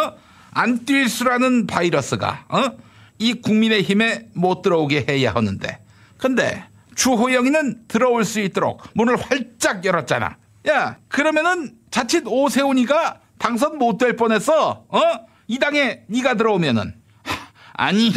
안뛸수라는 0.53 1.67
바이러스가 1.67 2.45
어? 2.49 2.71
이 3.19 3.33
국민의 3.35 3.83
힘에 3.83 4.27
못 4.33 4.61
들어오게 4.61 5.05
해야 5.07 5.33
하는데. 5.33 5.79
근데 6.17 6.63
주호영이는 6.95 7.83
들어올 7.87 8.25
수 8.25 8.39
있도록 8.39 8.81
문을 8.95 9.17
활짝 9.17 9.85
열었잖아. 9.85 10.37
야, 10.67 10.97
그러면은 11.07 11.73
자칫 11.91 12.23
오세훈이가 12.25 13.21
당선 13.37 13.77
못 13.77 13.99
될 13.99 14.15
뻔했어. 14.15 14.85
어? 14.89 15.01
이 15.47 15.59
당에 15.59 16.01
네가 16.07 16.35
들어오면은 16.35 16.95
아니 17.73 18.11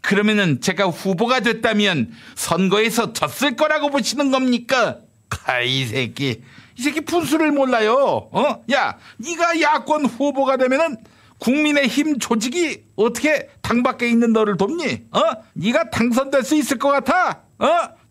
그러면은 0.00 0.60
제가 0.60 0.86
후보가 0.86 1.40
됐다면 1.40 2.12
선거에서 2.34 3.12
졌을 3.12 3.54
거라고 3.54 3.90
보시는 3.90 4.30
겁니까? 4.30 4.98
가이 5.32 5.86
새끼. 5.86 6.42
이 6.78 6.82
새끼 6.82 7.00
분수를 7.00 7.52
몰라요. 7.52 8.28
어? 8.32 8.62
야, 8.72 8.98
네가 9.18 9.60
야권 9.60 10.06
후보가 10.06 10.56
되면은 10.58 10.96
국민의힘 11.38 12.18
조직이 12.18 12.84
어떻게 12.96 13.48
당 13.62 13.82
밖에 13.82 14.08
있는 14.08 14.32
너를 14.32 14.56
돕니? 14.56 15.06
어? 15.10 15.20
네가 15.54 15.90
당선될 15.90 16.44
수 16.44 16.54
있을 16.54 16.78
것 16.78 16.90
같아? 16.90 17.42
어? 17.58 17.66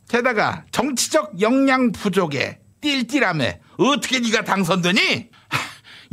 게다가 0.10 0.66
정치적 0.72 1.40
역량 1.40 1.92
부족에 1.92 2.60
띨띨함에 2.82 3.60
어떻게 3.78 4.20
네가 4.20 4.44
당선되니? 4.44 5.30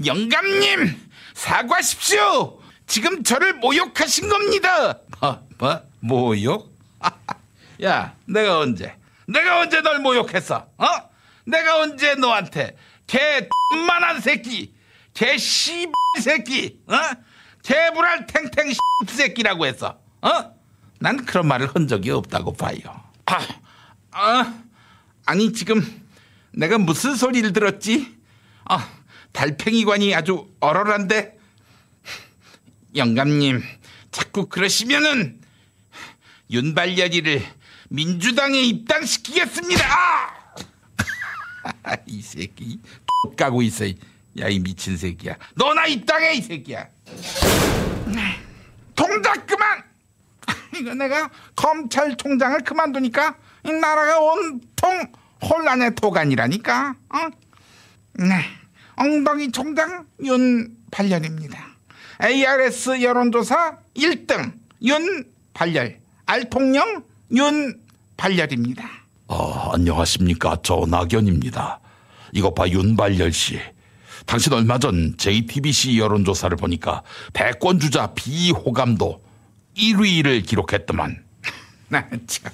영감님 0.05 0.95
사과하십시오. 1.35 2.61
지금 2.87 3.23
저를 3.25 3.55
모욕하신 3.55 4.29
겁니다. 4.29 4.99
어, 5.21 5.41
뭐? 5.59 5.81
모욕? 6.01 6.73
야, 7.83 8.15
내가 8.27 8.61
언제? 8.61 8.95
내가 9.29 9.61
언제 9.61 9.81
널 9.83 10.01
모욕했어? 10.01 10.69
어? 10.79 10.87
내가 11.45 11.81
언제 11.83 12.15
너한테 12.15 12.77
개 13.07 13.47
만한 13.87 14.21
새끼, 14.21 14.73
개씨 15.15 15.91
새끼, 16.21 16.81
어? 16.87 16.95
개불알 17.63 18.27
탱탱 18.27 18.73
씨 18.73 18.79
새끼라고 19.07 19.67
했어. 19.67 20.01
어? 20.23 20.59
난 21.01 21.25
그런 21.25 21.47
말을 21.47 21.75
한 21.75 21.87
적이 21.87 22.11
없다고 22.13 22.55
봐요. 22.55 22.79
아, 23.27 23.47
아, 24.13 24.61
아니 25.27 25.53
지금 25.53 25.83
내가 26.53 26.79
무슨 26.79 27.15
소리를 27.15 27.53
들었지? 27.53 28.17
아, 28.65 28.89
달팽이관이 29.33 30.15
아주 30.15 30.49
얼얼한데 30.61 31.37
영감님 32.97 33.63
자꾸 34.11 34.49
그러시면은 34.49 35.41
윤발열이를 36.51 37.58
민주당에 37.89 38.61
입당시키겠습니다. 38.61 39.85
아! 39.85 40.29
이 42.07 42.21
새끼 42.23 42.81
까고 43.37 43.63
있어. 43.63 43.87
야 44.39 44.49
이 44.49 44.59
미친 44.61 44.97
새끼야. 44.97 45.37
너나 45.57 45.87
입당해 45.87 46.35
이 46.35 46.43
새끼야. 46.43 46.87
동작 48.95 49.47
그만. 49.47 49.83
이거 50.79 50.95
내가 50.95 51.29
검찰총장을 51.57 52.63
그만두니까 52.63 53.37
이 53.65 53.73
나라가 53.73 54.21
온통 54.21 55.13
혼란의 55.43 55.95
도가니라니까. 55.97 56.95
어? 57.09 57.19
네. 58.15 58.45
엉덩이 58.97 59.51
총장 59.53 60.07
윤발열입니다. 60.23 61.67
ARS 62.23 63.03
여론조사 63.03 63.79
1등 63.97 64.53
윤발열. 64.83 66.01
알통령 66.27 67.05
윤발열입니다. 67.31 68.89
어, 69.29 69.73
안녕하십니까. 69.75 70.57
저 70.63 70.85
낙연입니다. 70.89 71.81
이것 72.33 72.55
봐, 72.55 72.69
윤발열 72.69 73.33
씨. 73.33 73.59
당신 74.27 74.53
얼마 74.53 74.79
전 74.79 75.15
JTBC 75.17 75.99
여론조사를 75.99 76.57
보니까 76.57 77.03
대권주자 77.33 78.13
비호감도 78.15 79.23
1위를 79.77 80.47
기록했더만. 80.47 81.25
참. 82.27 82.53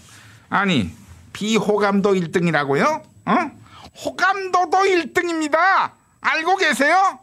아니, 0.50 0.90
비호감도 1.32 2.14
1등이라고요? 2.14 3.02
어? 3.26 3.50
호감도도 4.04 4.78
1등입니다. 4.78 5.92
알고 6.20 6.56
계세요? 6.56 7.18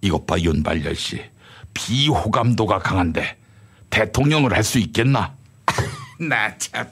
이것 0.00 0.26
봐, 0.26 0.38
윤발열 0.38 0.94
씨. 0.94 1.20
비호감도가 1.74 2.78
강한데 2.78 3.36
대통령을 3.90 4.52
할 4.54 4.62
수 4.64 4.78
있겠나? 4.78 5.34
나 6.28 6.56
참. 6.58 6.86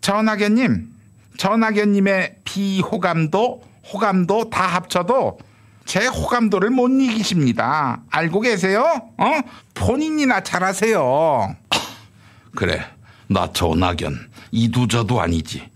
전학연님, 0.00 0.92
전학연님의 1.38 2.36
비호감도, 2.44 3.62
호감도 3.92 4.50
다 4.50 4.66
합쳐도 4.66 5.38
제 5.86 6.06
호감도를 6.06 6.70
못 6.70 6.88
이기십니다. 6.88 8.02
알고 8.10 8.40
계세요? 8.40 9.10
어? 9.16 9.40
본인이나 9.74 10.42
잘하세요. 10.42 11.56
그래, 12.54 12.84
나 13.28 13.52
전학연 13.52 14.30
이두저도 14.50 15.20
아니지. 15.20 15.68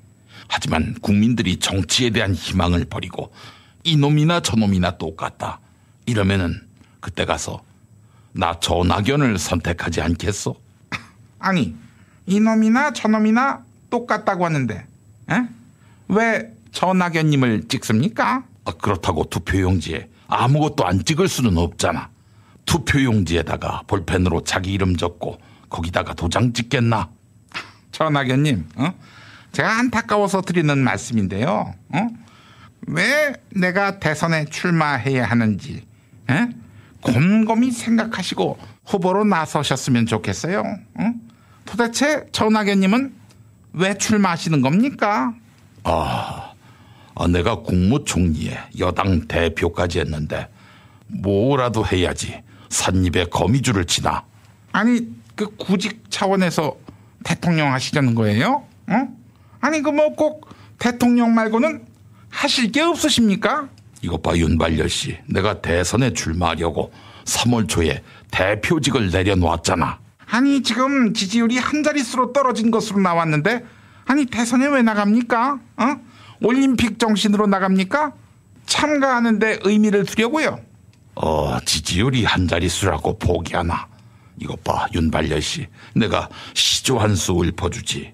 하지만 0.48 0.94
국민들이 1.00 1.58
정치에 1.58 2.10
대한 2.10 2.34
희망을 2.34 2.86
버리고 2.86 3.32
이놈이나 3.84 4.40
저놈이나 4.40 4.96
똑같다. 4.96 5.60
이러면은 6.06 6.66
그때 7.00 7.24
가서 7.24 7.62
나 8.32 8.58
전학연을 8.58 9.38
선택하지 9.38 10.00
않겠어? 10.00 10.54
아니 11.38 11.74
이놈이나 12.28 12.92
저놈이나 12.92 13.64
똑같다고 13.90 14.44
하는데 14.44 14.86
에? 15.30 15.48
왜 16.08 16.52
전학연님을 16.72 17.68
찍습니까? 17.68 18.44
아, 18.64 18.72
그렇다고 18.72 19.24
투표용지에 19.24 20.08
아무것도 20.28 20.86
안 20.86 21.04
찍을 21.04 21.26
수는 21.26 21.56
없잖아. 21.56 22.10
투표용지에다가 22.66 23.82
볼펜으로 23.86 24.44
자기 24.44 24.72
이름 24.72 24.96
적고 24.96 25.40
거기다가 25.70 26.12
도장 26.12 26.52
찍겠나? 26.52 27.08
전학연님 27.92 28.68
어? 28.76 28.92
제가 29.52 29.78
안타까워서 29.78 30.42
드리는 30.42 30.76
말씀인데요. 30.78 31.74
어? 31.88 32.06
왜 32.88 33.32
내가 33.50 33.98
대선에 33.98 34.44
출마해야 34.44 35.24
하는지 35.24 35.86
에? 36.28 36.48
곰곰이 37.00 37.70
생각하시고 37.70 38.58
후보로 38.84 39.24
나서셨으면 39.24 40.04
좋겠어요. 40.04 40.62
어? 40.94 41.27
도대체 41.68 42.24
전학연님은 42.32 43.12
왜 43.74 43.96
출마하시는 43.98 44.62
겁니까? 44.62 45.34
아, 45.84 46.52
아, 47.14 47.26
내가 47.28 47.56
국무총리에 47.56 48.58
여당 48.78 49.28
대표까지 49.28 50.00
했는데 50.00 50.48
뭐라도 51.08 51.84
해야지 51.86 52.40
산입에 52.70 53.26
거미줄을 53.26 53.84
치나. 53.84 54.24
아니 54.72 55.08
그 55.36 55.54
구직 55.56 56.10
차원에서 56.10 56.74
대통령 57.22 57.72
하시려는 57.72 58.14
거예요? 58.14 58.64
어? 58.88 59.08
아니 59.60 59.82
그 59.82 59.90
뭐 59.90 60.14
꼭 60.16 60.48
대통령 60.78 61.34
말고는 61.34 61.84
하실 62.30 62.72
게 62.72 62.80
없으십니까? 62.80 63.68
이것 64.00 64.22
봐 64.22 64.34
윤발열 64.36 64.88
씨, 64.88 65.18
내가 65.26 65.60
대선에 65.60 66.12
출마하려고 66.14 66.92
3월 67.24 67.68
초에 67.68 68.02
대표직을 68.30 69.10
내려놓았잖아. 69.10 69.98
아니 70.30 70.62
지금 70.62 71.14
지지율이 71.14 71.58
한 71.58 71.82
자릿수로 71.82 72.32
떨어진 72.32 72.70
것으로 72.70 73.00
나왔는데 73.00 73.64
아니 74.06 74.26
대선에 74.26 74.66
왜 74.68 74.82
나갑니까? 74.82 75.58
어? 75.76 75.96
올림픽 76.42 76.98
정신으로 76.98 77.46
나갑니까? 77.46 78.12
참가하는데 78.66 79.60
의미를 79.62 80.04
두려고요. 80.04 80.60
어, 81.14 81.58
지지율이 81.64 82.24
한 82.24 82.46
자릿수라고 82.46 83.18
포기하나. 83.18 83.88
이것 84.40 84.62
봐, 84.62 84.86
윤발열 84.94 85.42
씨. 85.42 85.66
내가 85.94 86.28
시조 86.54 86.98
한 86.98 87.16
수 87.16 87.32
읊어주지. 87.42 88.12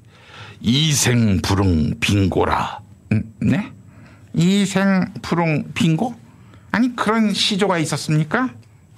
이생 0.60 1.42
불응 1.42 1.98
빙고라. 2.00 2.80
음, 3.12 3.34
네? 3.40 3.70
이생 4.32 5.12
불응 5.20 5.72
빙고? 5.74 6.14
아니 6.72 6.96
그런 6.96 7.34
시조가 7.34 7.78
있었습니까? 7.78 8.48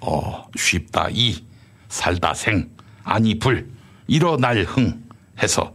어, 0.01 0.47
쉽다 0.57 1.09
이, 1.11 1.45
살다 1.89 2.33
생, 2.35 2.71
아니 3.07 3.38
불, 3.38 3.70
일어날 4.09 4.64
흥 4.64 5.04
해서 5.40 5.72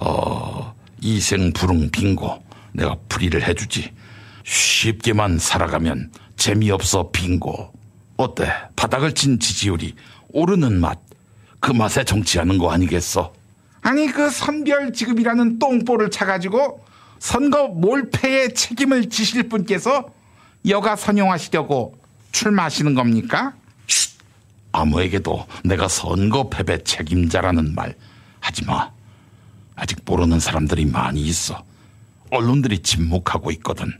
어, 0.00 0.74
이생 1.00 1.52
불응 1.52 1.90
빙고 1.90 2.44
내가 2.72 2.96
풀이를 3.08 3.46
해주지. 3.46 3.92
쉽게만 4.44 5.38
살아가면 5.38 6.12
재미없어 6.36 7.10
빙고. 7.10 7.72
어때? 8.16 8.52
바닥을 8.76 9.12
친 9.12 9.40
지지율이 9.40 9.96
오르는 10.30 10.80
맛. 10.80 11.00
그 11.58 11.72
맛에 11.72 12.04
정치하는 12.04 12.58
거 12.58 12.70
아니겠어? 12.70 13.34
아니 13.80 14.06
그 14.06 14.30
선별 14.30 14.92
지급이라는 14.92 15.58
똥볼을 15.58 16.12
차가지고 16.12 16.84
선거 17.18 17.66
몰패의 17.66 18.54
책임을 18.54 19.10
지실 19.10 19.48
분께서 19.48 20.10
여가 20.68 20.94
선용하시려고 20.94 21.98
출마하시는 22.30 22.94
겁니까? 22.94 23.54
쉿! 24.78 24.82
아무에게도 24.82 25.46
내가 25.64 25.88
선거 25.88 26.48
패배 26.48 26.82
책임자라는 26.82 27.74
말 27.74 27.94
하지 28.40 28.64
마. 28.64 28.90
아직 29.74 29.98
모르는 30.04 30.40
사람들이 30.40 30.84
많이 30.86 31.22
있어. 31.22 31.62
언론들이 32.30 32.80
침묵하고 32.80 33.50
있거든. 33.52 33.92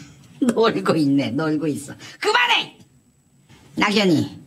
놀고 0.40 0.96
있네, 0.96 1.30
놀고 1.30 1.66
있어. 1.68 1.94
그만해! 2.20 2.76
낙연이, 3.76 4.38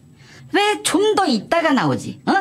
왜 0.53 0.81
좀 0.83 1.13
더 1.15 1.25
있다가 1.27 1.73
나오지, 1.73 2.21
어? 2.25 2.31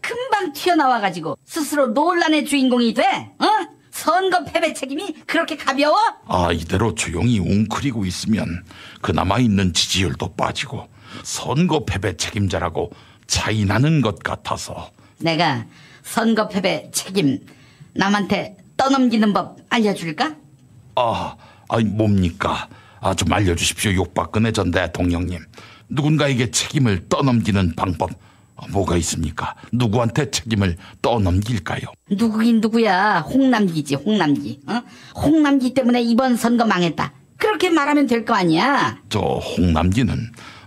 금방 0.00 0.52
튀어나와가지고 0.54 1.36
스스로 1.44 1.88
논란의 1.88 2.46
주인공이 2.46 2.94
돼, 2.94 3.02
어? 3.38 3.46
선거 3.90 4.42
패배 4.44 4.72
책임이 4.72 5.12
그렇게 5.26 5.54
가벼워? 5.56 5.96
아, 6.26 6.50
이대로 6.50 6.94
조용히 6.94 7.38
웅크리고 7.38 8.06
있으면 8.06 8.64
그나마 9.02 9.38
있는 9.38 9.74
지지율도 9.74 10.34
빠지고 10.34 10.88
선거 11.22 11.84
패배 11.84 12.16
책임자라고 12.16 12.90
차이 13.26 13.64
나는 13.64 14.00
것 14.00 14.18
같아서. 14.22 14.90
내가 15.18 15.66
선거 16.02 16.48
패배 16.48 16.90
책임 16.92 17.38
남한테 17.94 18.56
떠넘기는 18.76 19.32
법 19.32 19.58
알려줄까? 19.68 20.36
아, 20.96 21.36
아니 21.68 21.84
뭡니까? 21.84 22.68
아, 23.00 23.14
좀 23.14 23.32
알려주십시오, 23.32 23.94
욕박근혜 23.94 24.52
전 24.52 24.70
대통령님. 24.70 25.38
누군가에게 25.88 26.50
책임을 26.50 27.08
떠넘기는 27.08 27.74
방법 27.76 28.10
뭐가 28.70 28.96
있습니까? 28.98 29.54
누구한테 29.72 30.30
책임을 30.30 30.76
떠넘길까요? 31.02 31.80
누구긴 32.10 32.60
누구야? 32.60 33.20
홍남기지, 33.20 33.96
홍남기. 33.96 34.60
어? 34.68 34.82
홍남기 35.16 35.74
때문에 35.74 36.00
이번 36.02 36.36
선거 36.36 36.64
망했다. 36.64 37.12
그렇게 37.38 37.70
말하면 37.70 38.06
될 38.06 38.24
거 38.24 38.34
아니야? 38.34 38.98
저 39.08 39.18
홍남기는 39.20 40.16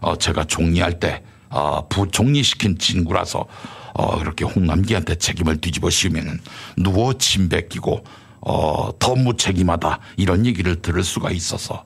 어, 0.05 0.15
제가 0.15 0.45
총리할 0.45 0.99
때 0.99 1.23
어, 1.49 1.87
부총리 1.87 2.43
시킨 2.43 2.77
친구라서 2.77 3.47
어, 3.93 4.19
그렇게 4.19 4.45
홍남기한테 4.45 5.15
책임을 5.15 5.61
뒤집어 5.61 5.89
씌우면 5.89 6.41
누워 6.77 7.13
침 7.13 7.49
뱉기고 7.49 8.03
어, 8.41 8.99
더 8.99 9.15
무책임하다 9.15 9.99
이런 10.17 10.45
얘기를 10.45 10.79
들을 10.79 11.03
수가 11.03 11.31
있어서 11.31 11.85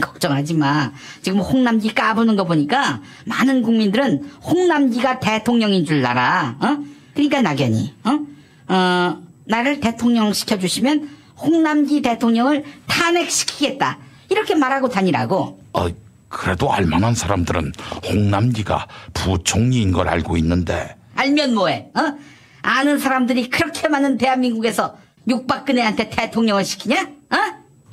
걱정하지 0.00 0.54
마. 0.54 0.92
지금 1.22 1.40
홍남기 1.40 1.94
까부는 1.94 2.36
거 2.36 2.44
보니까 2.44 3.00
많은 3.24 3.62
국민들은 3.62 4.24
홍남기가 4.42 5.18
대통령인 5.18 5.86
줄 5.86 6.04
알아. 6.04 6.58
어? 6.60 6.84
그러니까 7.14 7.40
낙연이 7.40 7.94
어? 8.04 8.74
어, 8.74 9.22
나를 9.46 9.80
대통령 9.80 10.34
시켜주시면 10.34 11.08
홍남기 11.38 12.02
대통령을 12.02 12.62
탄핵시키겠다. 12.86 13.98
이렇게 14.28 14.54
말하고 14.54 14.90
다니라고. 14.90 15.60
어, 15.72 16.03
그래도 16.34 16.72
알만한 16.72 17.14
사람들은 17.14 17.72
홍남기가 18.06 18.88
부총리인 19.14 19.92
걸 19.92 20.08
알고 20.08 20.36
있는데 20.38 20.96
알면 21.14 21.54
뭐해? 21.54 21.90
어? 21.94 22.18
아는 22.62 22.98
사람들이 22.98 23.48
그렇게 23.50 23.88
많은 23.88 24.18
대한민국에서 24.18 24.96
육박근혜한테 25.28 26.10
대통령을 26.10 26.64
시키냐? 26.64 27.02
어? 27.02 27.36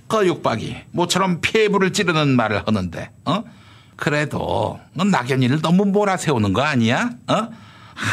그 0.07 0.25
육박이 0.25 0.75
모처럼 0.91 1.39
피해부를 1.39 1.93
찌르는 1.93 2.29
말을 2.29 2.63
하는데 2.65 3.11
어? 3.25 3.43
그래도 3.95 4.79
너 4.93 5.03
낙연이를 5.03 5.61
너무 5.61 5.85
몰아세우는 5.85 6.53
거 6.53 6.63
아니야? 6.63 7.11
어? 7.27 7.47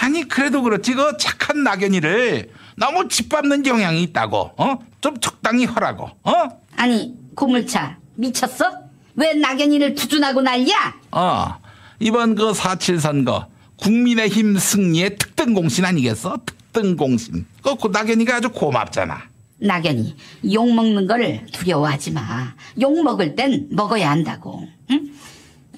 아니 0.02 0.28
그래도 0.28 0.62
그렇지 0.62 0.92
그 0.92 1.16
착한 1.18 1.64
낙연이를 1.64 2.50
너무 2.76 3.08
짓밟는 3.08 3.62
경향이 3.62 4.02
있다고 4.02 4.52
어? 4.58 4.78
좀 5.00 5.18
적당히 5.20 5.64
하라고 5.64 6.10
어? 6.22 6.32
아니 6.76 7.14
고물차 7.34 7.96
미쳤어? 8.16 8.87
왜 9.18 9.34
낙연이를 9.34 9.94
투준하고 9.94 10.40
난리야? 10.42 10.94
어 11.10 11.56
이번 11.98 12.36
그 12.36 12.52
4.7 12.52 13.00
선거 13.00 13.48
국민의힘 13.76 14.58
승리의 14.58 15.16
특등 15.16 15.54
공신 15.54 15.84
아니겠어? 15.84 16.38
특등 16.46 16.96
공신 16.96 17.44
그, 17.62 17.74
그 17.76 17.88
낙연이가 17.88 18.36
아주 18.36 18.50
고맙잖아 18.50 19.22
낙연이 19.60 20.14
욕 20.52 20.72
먹는 20.72 21.06
걸 21.08 21.44
두려워하지 21.52 22.12
마. 22.12 22.54
욕 22.80 23.02
먹을 23.02 23.34
땐 23.34 23.66
먹어야 23.70 24.08
한다고. 24.10 24.68
응? 24.92 25.12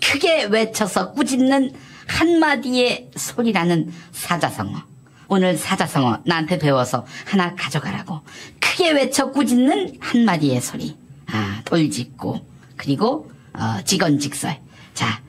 크게 0.03 0.45
외쳐서 0.45 1.13
꾸짖는 1.13 1.73
한마디의 2.07 3.11
소리라는 3.17 3.91
사자성어. 4.13 4.83
오늘 5.29 5.57
사자성어 5.57 6.25
나한테 6.27 6.59
배워서 6.59 7.07
하나 7.25 7.55
가져가라고. 7.55 8.21
크게 8.61 8.91
외쳐 8.93 9.31
꾸짖는 9.31 9.97
한마디의 10.01 10.61
소리. 10.61 10.97
아, 11.29 11.63
돌짓고 11.65 12.50
그리고 12.81 13.31
어, 13.53 13.79
직언직설. 13.85 14.57
자, 14.95 15.21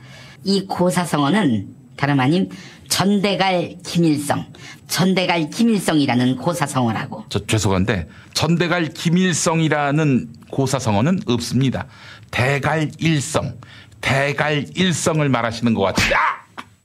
이 0.45 0.65
고사성어는 0.67 1.67
다름 1.97 2.19
아닌 2.21 2.49
전대갈 2.87 3.75
김일성, 3.85 4.45
전대갈 4.87 5.49
김일성이라는 5.49 6.37
고사성어라고. 6.37 7.25
저 7.27 7.45
죄송한데 7.45 8.07
전대갈 8.33 8.87
김일성이라는 8.87 10.33
고사성어는 10.49 11.21
없습니다. 11.27 11.87
대갈 12.31 12.89
일성, 12.99 13.59
대갈 13.99 14.65
일성을 14.73 15.27
말하시는 15.27 15.73
것 15.73 15.81
같아. 15.81 16.03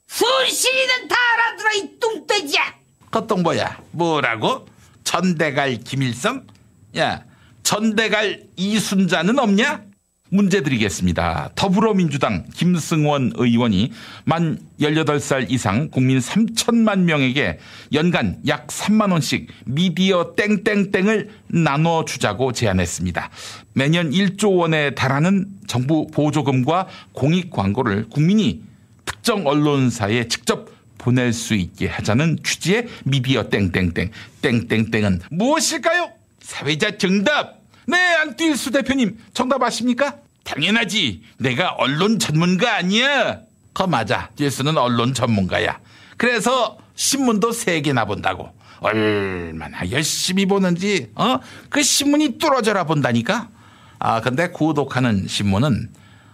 순실이는 0.09 1.09
다 1.09 1.15
알아들어 1.35 1.71
이 1.77 2.01
뚱돼지야. 2.01 2.61
그똥 3.11 3.43
뭐야? 3.45 3.79
뭐라고? 3.93 4.67
전대갈 5.05 5.77
김일성? 5.79 6.45
야, 6.99 7.23
전대갈 7.63 8.43
이순자는 8.57 9.39
없냐? 9.39 9.86
문제 10.29 10.63
드리겠습니다. 10.63 11.51
더불어민주당 11.55 12.45
김승원 12.55 13.33
의원이 13.37 13.93
만 14.25 14.59
18살 14.81 15.51
이상 15.51 15.89
국민 15.91 16.19
3천만 16.19 17.01
명에게 17.01 17.59
연간 17.93 18.41
약 18.49 18.67
3만 18.67 19.13
원씩 19.13 19.49
미디어 19.67 20.35
땡땡땡을 20.37 21.31
나눠 21.49 22.05
주자고 22.05 22.53
제안했습니다. 22.53 23.31
매년 23.75 24.11
1조 24.11 24.57
원에 24.57 24.95
달하는 24.95 25.47
정부 25.67 26.07
보조금과 26.09 26.89
공익 27.13 27.51
광고를 27.51 28.09
국민이 28.09 28.63
특정 29.05 29.47
언론사에 29.47 30.29
직접 30.29 30.75
보낼 30.99 31.33
수 31.33 31.55
있게 31.55 31.87
하자는 31.87 32.39
취지의 32.43 32.89
미디어 33.05 33.49
땡땡땡. 33.49 34.11
땡땡땡은 34.43 35.21
무엇일까요? 35.31 36.11
사회자 36.41 36.97
정답! 36.97 37.56
네, 37.87 37.97
안뛸수 38.25 38.73
대표님. 38.73 39.19
정답 39.33 39.63
아십니까? 39.63 40.17
당연하지. 40.45 41.23
내가 41.39 41.71
언론 41.79 42.19
전문가 42.19 42.77
아니야. 42.77 43.41
거 43.75 43.87
맞아. 43.87 44.31
뛸수는 44.37 44.77
언론 44.77 45.15
전문가야. 45.15 45.79
그래서 46.17 46.79
신문도 46.95 47.53
세 47.53 47.81
개나 47.81 48.05
본다고. 48.05 48.51
얼마나 48.81 49.91
열심히 49.91 50.47
보는지, 50.47 51.11
어? 51.15 51.39
그 51.71 51.83
신문이 51.83 52.39
뚫어져라 52.39 52.85
본다니까? 52.85 53.49
아, 53.99 54.21
근데 54.21 54.51
구독하는 54.51 55.27
신문은 55.27 55.91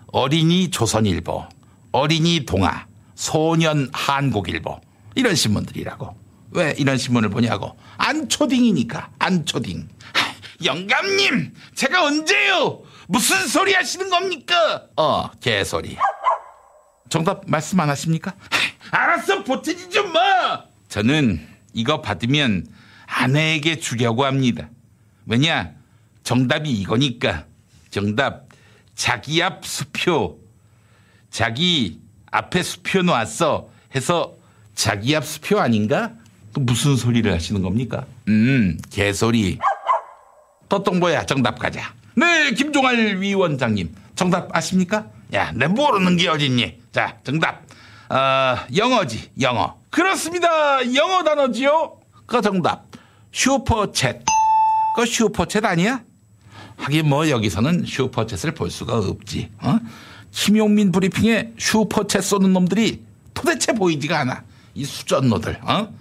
어린이 0.08 0.70
조선일보, 0.70 1.46
어린이 1.92 2.44
동아, 2.44 2.86
소년 3.14 3.88
한국일보, 3.92 4.80
이런 5.14 5.34
신문들이라고. 5.34 6.16
왜 6.50 6.74
이런 6.76 6.98
신문을 6.98 7.30
보냐고. 7.30 7.78
안초딩이니까, 7.96 9.10
안초딩. 9.18 9.88
영감님, 10.64 11.54
제가 11.74 12.04
언제요? 12.04 12.82
무슨 13.08 13.46
소리 13.48 13.72
하시는 13.74 14.08
겁니까? 14.08 14.86
어, 14.96 15.30
개소리. 15.40 15.96
정답 17.08 17.42
말씀 17.46 17.78
안 17.80 17.88
하십니까? 17.90 18.34
알았어, 18.90 19.44
보태지 19.44 19.90
좀 19.90 20.12
마! 20.12 20.64
저는 20.88 21.46
이거 21.74 22.00
받으면 22.00 22.66
아내에게 23.06 23.78
주려고 23.78 24.24
합니다. 24.24 24.68
왜냐? 25.26 25.72
정답이 26.24 26.70
이거니까. 26.70 27.46
정답, 27.90 28.46
자기 28.94 29.42
앞 29.42 29.66
수표. 29.66 30.38
자기 31.30 32.00
앞에 32.30 32.62
수표 32.62 33.02
놨어. 33.02 33.68
해서 33.94 34.34
자기 34.74 35.14
앞 35.14 35.26
수표 35.26 35.60
아닌가? 35.60 36.12
그 36.52 36.60
무슨 36.60 36.96
소리를 36.96 37.30
하시는 37.32 37.62
겁니까? 37.62 38.06
음, 38.28 38.78
개소리. 38.90 39.58
또똥보야 40.72 41.26
정답 41.26 41.58
가자. 41.58 41.92
네, 42.14 42.50
김종할 42.52 43.20
위원장님. 43.20 43.94
정답 44.14 44.56
아십니까? 44.56 45.06
야, 45.34 45.52
내 45.54 45.66
모르는 45.66 46.16
게 46.16 46.28
어딨니? 46.28 46.78
자, 46.92 47.18
정답. 47.24 47.62
어, 48.08 48.56
영어지, 48.74 49.30
영어. 49.40 49.76
그렇습니다. 49.90 50.48
영어 50.94 51.22
단어지요? 51.24 51.98
그 52.24 52.40
정답. 52.40 52.86
슈퍼챗. 53.32 54.22
그 54.96 55.02
슈퍼챗 55.02 55.62
아니야? 55.66 56.02
하긴 56.78 57.06
뭐 57.06 57.28
여기서는 57.28 57.84
슈퍼챗을 57.84 58.56
볼 58.56 58.70
수가 58.70 58.96
없지. 58.96 59.50
어? 59.60 59.78
김용민 60.30 60.90
브리핑에 60.90 61.52
슈퍼챗 61.58 62.22
쏘는 62.22 62.54
놈들이 62.54 63.02
도대체 63.34 63.72
보이지가 63.72 64.20
않아. 64.20 64.42
이 64.74 64.86
수전노들. 64.86 65.60
어? 65.64 65.92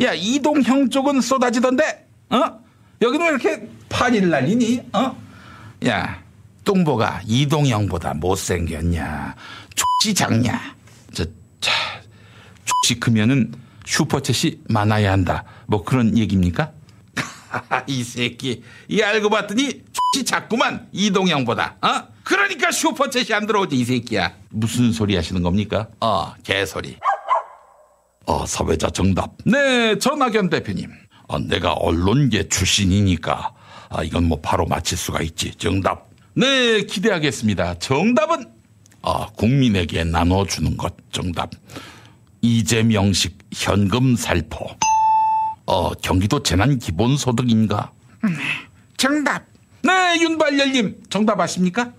야, 0.00 0.12
이동형 0.14 0.90
쪽은 0.90 1.20
쏟아지던데. 1.20 2.08
어? 2.30 2.65
여기는 3.02 3.26
왜 3.26 3.30
이렇게 3.30 3.68
판일 3.88 4.30
날리니? 4.30 4.80
어? 4.92 5.16
야, 5.86 6.22
뚱보가 6.64 7.22
이동형보다 7.26 8.14
못생겼냐? 8.14 9.34
축지 9.74 10.14
작냐? 10.14 10.76
저, 11.12 11.24
자, 11.60 11.72
축지 12.64 12.98
크면은 13.00 13.52
슈퍼챗이 13.84 14.58
많아야 14.68 15.12
한다. 15.12 15.44
뭐 15.66 15.84
그런 15.84 16.16
얘기입니까? 16.16 16.72
이 17.86 18.02
새끼, 18.02 18.62
이 18.88 19.02
알고 19.02 19.30
봤더니 19.30 19.84
축지 19.92 20.24
작구만, 20.24 20.88
이동형보다. 20.92 21.76
어? 21.82 22.08
그러니까 22.24 22.70
슈퍼챗이 22.70 23.32
안 23.32 23.46
들어오지, 23.46 23.76
이 23.76 23.84
새끼야. 23.84 24.34
무슨 24.50 24.90
소리 24.92 25.14
하시는 25.14 25.42
겁니까? 25.42 25.88
어, 26.00 26.34
개소리. 26.42 26.96
어, 28.26 28.44
사회자 28.44 28.90
정답. 28.90 29.36
네, 29.44 29.96
전학연 29.98 30.50
대표님. 30.50 30.90
어, 31.28 31.38
내가 31.38 31.72
언론계 31.72 32.48
출신이니까 32.48 33.52
아, 33.90 34.02
이건 34.02 34.24
뭐 34.24 34.40
바로 34.40 34.66
맞힐 34.66 34.96
수가 34.98 35.22
있지. 35.22 35.54
정답. 35.54 36.08
네, 36.34 36.82
기대하겠습니다. 36.82 37.78
정답은 37.78 38.46
아, 39.02 39.26
국민에게 39.36 40.04
나눠주는 40.04 40.76
것. 40.76 40.94
정답. 41.12 41.50
이재명식 42.42 43.38
현금 43.54 44.16
살포. 44.16 44.66
어, 45.66 45.90
경기도 45.94 46.42
재난 46.42 46.78
기본소득인가? 46.78 47.92
음, 48.24 48.36
정답. 48.96 49.46
네, 49.82 50.20
윤발열님. 50.20 51.04
정답 51.10 51.40
아십니까? 51.40 51.92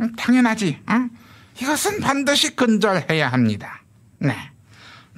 음, 0.00 0.12
당연하지. 0.16 0.78
응? 0.90 1.10
이것은 1.60 2.00
반드시 2.00 2.54
근절해야 2.56 3.28
합니다. 3.28 3.82
네. 4.18 4.34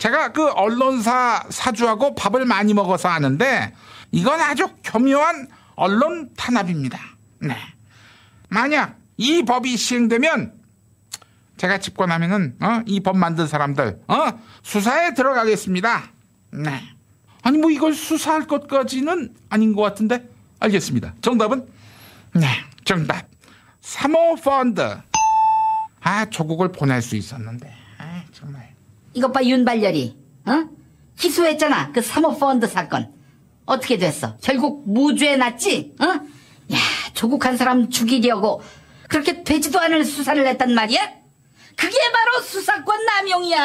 제가 0.02 0.32
그 0.32 0.50
언론사 0.50 1.44
사주하고 1.48 2.16
밥을 2.16 2.44
많이 2.44 2.74
먹어서 2.74 3.08
아는데 3.08 3.72
이건 4.10 4.40
아주 4.40 4.68
교묘한 4.82 5.46
언론 5.76 6.28
탄압입니다. 6.36 6.98
네. 7.38 7.56
만약 8.48 8.96
이 9.16 9.44
법이 9.44 9.76
시행되면 9.76 10.54
제가 11.56 11.78
집권하면은 11.78 12.56
어? 12.60 12.82
이 12.86 12.98
법 12.98 13.16
만든 13.16 13.46
사람들 13.46 14.00
어? 14.08 14.40
수사에 14.64 15.14
들어가겠습니다. 15.14 16.02
네. 16.50 16.82
아니 17.44 17.58
뭐 17.58 17.70
이걸 17.70 17.94
수사할 17.94 18.48
것까지는 18.48 19.32
아닌 19.50 19.72
것 19.72 19.82
같은데 19.82 20.28
알겠습니다. 20.58 21.14
정답은 21.22 21.68
네, 22.34 22.48
정답. 22.84 23.28
사모펀드. 23.80 24.98
아, 26.00 26.24
조국을 26.24 26.72
보낼 26.72 27.00
수 27.02 27.14
있었는데. 27.14 27.81
이것 29.14 29.32
봐 29.32 29.42
윤발열이. 29.42 30.16
어? 30.46 30.64
희소했잖아. 31.20 31.92
그 31.92 32.00
사모펀드 32.00 32.66
사건. 32.66 33.12
어떻게 33.66 33.96
됐어? 33.96 34.36
결국 34.42 34.82
무죄 34.90 35.36
났지? 35.36 35.94
어? 36.00 36.04
야 36.06 36.78
조국 37.14 37.44
한 37.44 37.56
사람 37.56 37.90
죽이려고 37.90 38.62
그렇게 39.08 39.44
되지도 39.44 39.78
않을 39.80 40.04
수사를 40.04 40.44
했단 40.46 40.74
말이야? 40.74 41.00
그게 41.76 41.96
바로 42.12 42.42
수사권 42.44 43.04
남용이야. 43.04 43.58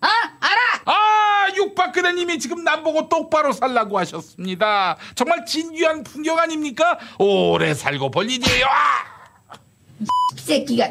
어? 0.00 0.06
알아? 0.40 0.60
아 0.84 1.46
육박근혜님이 1.56 2.38
지금 2.38 2.62
남보고 2.64 3.08
똑바로 3.08 3.52
살라고 3.52 3.98
하셨습니다. 3.98 4.96
정말 5.14 5.44
진귀한 5.46 6.02
풍경 6.04 6.38
아닙니까? 6.38 6.98
오래 7.18 7.74
살고 7.74 8.10
볼 8.10 8.30
일이에요. 8.30 8.66
아! 8.66 9.54
이 10.00 10.40
새끼가. 10.40 10.86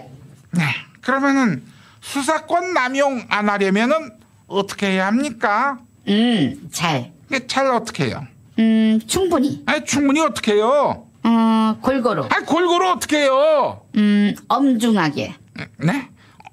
네 0.52 0.64
그러면은 1.02 1.64
수사권 2.02 2.74
남용 2.74 3.26
안 3.30 3.50
하려면은 3.50 4.12
어떻게 4.48 4.88
해야 4.88 5.08
합니까? 5.08 5.80
음, 6.08 6.68
잘. 6.72 7.12
잘 7.48 7.68
어떻게 7.68 8.06
해요? 8.08 8.26
음, 8.60 9.00
충분히. 9.08 9.64
아니, 9.66 9.86
충분히 9.86 10.20
어떻게 10.20 10.54
해요? 10.54 11.06
어, 11.24 11.78
골고루. 11.82 12.26
아, 12.26 12.42
골고루 12.46 12.90
어떻게 12.92 13.20
해요? 13.22 13.82
음, 13.96 14.36
엄중하게. 14.50 15.36
네? 15.78 16.10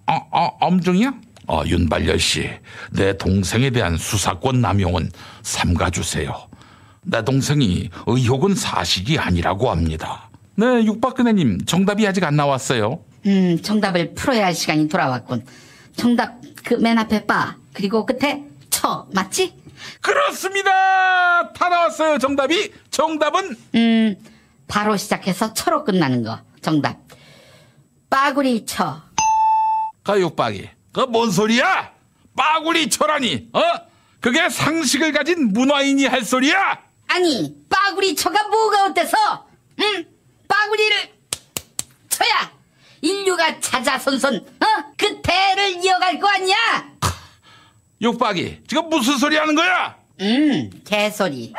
어, 0.06 0.14
어, 0.30 0.56
엄중이요? 0.60 1.14
어, 1.48 1.62
윤발열 1.66 2.20
씨, 2.20 2.48
내 2.92 3.16
동생에 3.16 3.70
대한 3.70 3.96
수사권 3.96 4.60
남용은 4.60 5.10
삼가주세요. 5.42 6.48
내 7.02 7.24
동생이 7.24 7.88
의혹은 8.06 8.54
사실이 8.54 9.18
아니라고 9.18 9.70
합니다. 9.70 10.28
네, 10.56 10.84
육박근혜님, 10.84 11.64
정답이 11.64 12.06
아직 12.06 12.24
안 12.24 12.36
나왔어요. 12.36 13.00
음, 13.28 13.60
정답을 13.62 14.14
풀어야 14.14 14.46
할 14.46 14.54
시간이 14.54 14.88
돌아왔군. 14.88 15.44
정답 15.96 16.38
그 16.64 16.74
맨 16.78 16.98
앞에 16.98 17.26
빠 17.26 17.56
그리고 17.74 18.06
끝에 18.06 18.44
처 18.70 19.06
맞지? 19.12 19.54
그렇습니다. 20.00 21.52
다 21.52 21.68
나왔어요. 21.68 22.18
정답이 22.18 22.72
정답은 22.90 23.56
음 23.74 24.16
바로 24.66 24.96
시작해서 24.96 25.52
처로 25.54 25.84
끝나는 25.84 26.22
거 26.22 26.40
정답. 26.62 26.96
빠구리 28.10 28.64
처. 28.64 29.02
가육박이 30.04 30.68
그 30.92 31.06
뭔 31.06 31.30
소리야? 31.30 31.92
빠구리 32.34 32.88
처라니 32.88 33.48
어? 33.52 33.60
그게 34.20 34.48
상식을 34.48 35.12
가진 35.12 35.52
문화인이 35.52 36.06
할 36.06 36.24
소리야? 36.24 36.78
아니 37.08 37.54
빠구리 37.68 38.14
처가 38.16 38.48
뭐가 38.48 38.86
어때서? 38.86 39.16
응? 39.80 40.04
빠구리를 40.48 40.96
쳐야 42.08 42.50
인류가 43.00 43.60
자자손손 43.60 44.36
어? 44.36 44.66
그 44.96 45.20
대를 45.22 45.84
이어갈 45.84 46.18
거 46.18 46.28
아니야? 46.28 46.56
육박이 48.00 48.60
지금 48.66 48.88
무슨 48.88 49.18
소리 49.18 49.36
하는 49.36 49.54
거야? 49.54 49.96
음 50.20 50.70
개소리 50.84 51.52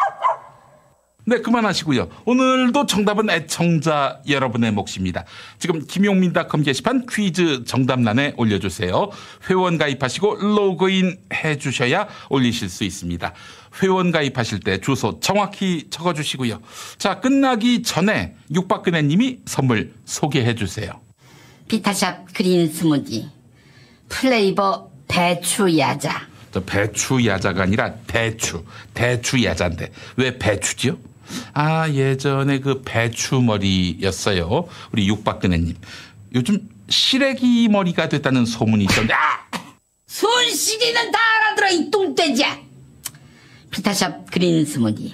네, 1.29 1.41
그만하시고요. 1.41 2.09
오늘도 2.25 2.87
정답은 2.87 3.29
애청자 3.29 4.19
여러분의 4.27 4.71
몫입니다. 4.71 5.25
지금 5.59 5.85
김용민닷컴 5.85 6.63
게시판 6.63 7.05
퀴즈 7.05 7.65
정답란에 7.65 8.33
올려주세요. 8.35 9.11
회원 9.47 9.77
가입하시고 9.77 10.37
로그인 10.37 11.19
해주셔야 11.31 12.07
올리실 12.31 12.67
수 12.67 12.83
있습니다. 12.83 13.31
회원 13.83 14.11
가입하실 14.11 14.61
때 14.61 14.81
주소 14.81 15.19
정확히 15.19 15.85
적어주시고요. 15.91 16.61
자, 16.97 17.19
끝나기 17.19 17.83
전에 17.83 18.33
육박근혜 18.51 19.03
님이 19.03 19.37
선물 19.45 19.93
소개해 20.05 20.55
주세요. 20.55 20.99
비타샵 21.69 22.33
그린 22.33 22.67
스무디. 22.67 23.29
플레이버 24.09 24.89
배추 25.07 25.77
야자. 25.77 26.27
저 26.51 26.63
배추 26.63 27.23
야자가 27.25 27.61
아니라 27.63 27.93
대추, 28.07 28.65
대추 28.95 29.43
야자인데 29.43 29.91
왜 30.17 30.37
배추지요? 30.39 30.97
아 31.53 31.87
예전에 31.87 32.59
그 32.59 32.81
배추 32.83 33.39
머리였어요. 33.39 34.67
우리 34.91 35.07
육박근혜님. 35.07 35.75
요즘 36.33 36.67
시래기 36.89 37.67
머리가 37.69 38.09
됐다는 38.09 38.45
소문이 38.45 38.85
있던데. 38.85 39.13
아! 39.13 39.47
손시리는 40.07 41.11
다 41.11 41.19
알아들어 41.37 41.69
이 41.69 41.91
똥돼지야. 41.91 42.57
피타샵 43.69 44.31
그린 44.31 44.65
스무디. 44.65 45.13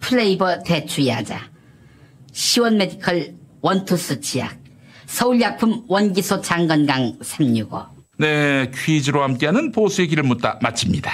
플레이버 0.00 0.64
대추 0.64 1.06
야자. 1.06 1.48
시원 2.32 2.76
메디컬 2.76 3.34
원투스 3.60 4.20
치약. 4.20 4.65
서울약품 5.06 5.84
원기소 5.88 6.42
장건강 6.42 7.18
365. 7.22 7.86
네, 8.18 8.70
퀴즈로 8.74 9.22
함께하는 9.22 9.72
보수의 9.72 10.08
길을 10.08 10.22
묻다 10.24 10.58
마칩니다. 10.62 11.10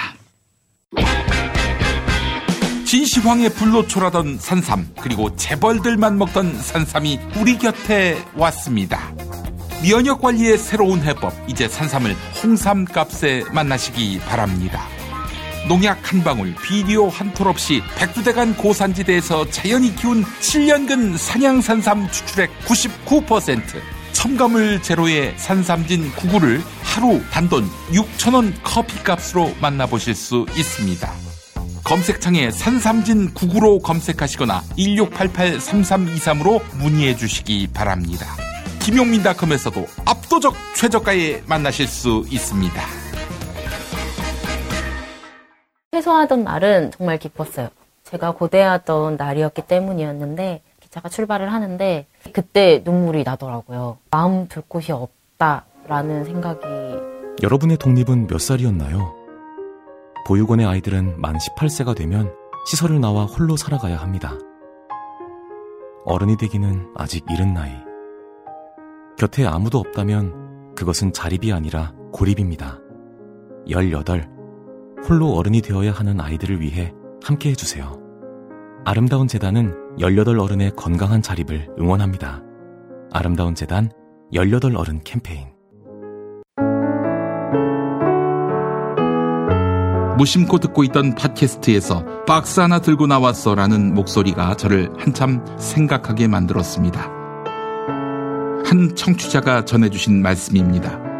진시황의 2.85 3.49
불로초라던 3.49 4.37
산삼 4.37 4.89
그리고 5.01 5.35
재벌들만 5.35 6.17
먹던 6.17 6.61
산삼이 6.61 7.19
우리 7.39 7.57
곁에 7.57 8.23
왔습니다. 8.35 9.11
면역 9.81 10.21
관리의 10.21 10.57
새로운 10.57 11.01
해법 11.01 11.33
이제 11.47 11.67
산삼을 11.67 12.15
홍삼 12.43 12.85
값에 12.85 13.43
만나시기 13.51 14.19
바랍니다. 14.19 14.87
농약 15.67 16.11
한 16.11 16.23
방울, 16.23 16.53
비료 16.61 17.09
한 17.09 17.33
톨 17.33 17.47
없이 17.47 17.81
백두대간 17.97 18.55
고산지대에서 18.57 19.49
자연이 19.49 19.95
키운 19.95 20.23
7년근 20.23 21.17
산양산삼 21.17 22.11
추출액 22.11 22.51
99%, 22.65 23.61
첨가물 24.11 24.81
제로의 24.81 25.33
산삼진 25.37 26.11
99를 26.11 26.61
하루 26.83 27.21
단돈 27.31 27.67
6천원 27.91 28.53
커피값으로 28.63 29.55
만나보실 29.61 30.13
수 30.13 30.45
있습니다. 30.55 31.11
검색창에 31.83 32.51
산삼진 32.51 33.33
99로 33.33 33.81
검색하시거나 33.81 34.61
1688-3323으로 34.77 36.61
문의해 36.77 37.15
주시기 37.15 37.67
바랍니다. 37.73 38.27
김용민닷컴에서도 38.79 39.87
압도적 40.05 40.55
최저가에 40.75 41.43
만나실 41.47 41.87
수 41.87 42.25
있습니다. 42.29 43.02
퇴소하던 45.93 46.43
날은 46.43 46.89
정말 46.89 47.19
기뻤어요. 47.19 47.69
제가 48.03 48.31
고대하던 48.33 49.15
날이었기 49.15 49.67
때문이었는데 49.67 50.63
기차가 50.79 51.07
출발을 51.07 51.53
하는데 51.53 52.07
그때 52.33 52.81
눈물이 52.83 53.23
나더라고요. 53.23 53.99
마음 54.09 54.47
둘 54.47 54.63
곳이 54.67 54.91
없다라는 54.91 56.25
생각이 56.25 56.65
여러분의 57.43 57.77
독립은 57.77 58.25
몇 58.25 58.41
살이었나요? 58.41 59.13
보육원의 60.25 60.65
아이들은 60.65 61.21
만 61.21 61.37
18세가 61.37 61.95
되면 61.95 62.33
시설을 62.65 62.99
나와 62.99 63.25
홀로 63.25 63.55
살아가야 63.55 63.97
합니다. 63.97 64.33
어른이 66.05 66.37
되기는 66.37 66.93
아직 66.95 67.23
이른 67.29 67.53
나이. 67.53 67.71
곁에 69.17 69.45
아무도 69.45 69.77
없다면 69.77 70.73
그것은 70.73 71.13
자립이 71.13 71.53
아니라 71.53 71.93
고립입니다. 72.13 72.79
18. 73.67 74.42
홀로 75.07 75.33
어른이 75.33 75.61
되어야 75.61 75.91
하는 75.91 76.21
아이들을 76.21 76.61
위해 76.61 76.93
함께 77.23 77.49
해주세요. 77.49 77.99
아름다운 78.85 79.27
재단은 79.27 79.73
18 79.99 80.39
어른의 80.39 80.71
건강한 80.75 81.21
자립을 81.21 81.69
응원합니다. 81.79 82.41
아름다운 83.11 83.53
재단 83.53 83.91
18 84.33 84.75
어른 84.75 85.01
캠페인. 85.03 85.47
무심코 90.17 90.59
듣고 90.59 90.83
있던 90.85 91.15
팟캐스트에서 91.15 92.23
박스 92.25 92.59
하나 92.59 92.79
들고 92.79 93.07
나왔어 93.07 93.55
라는 93.55 93.93
목소리가 93.93 94.55
저를 94.55 94.89
한참 94.97 95.43
생각하게 95.57 96.27
만들었습니다. 96.27 97.01
한 98.65 98.95
청취자가 98.95 99.65
전해주신 99.65 100.21
말씀입니다. 100.21 101.12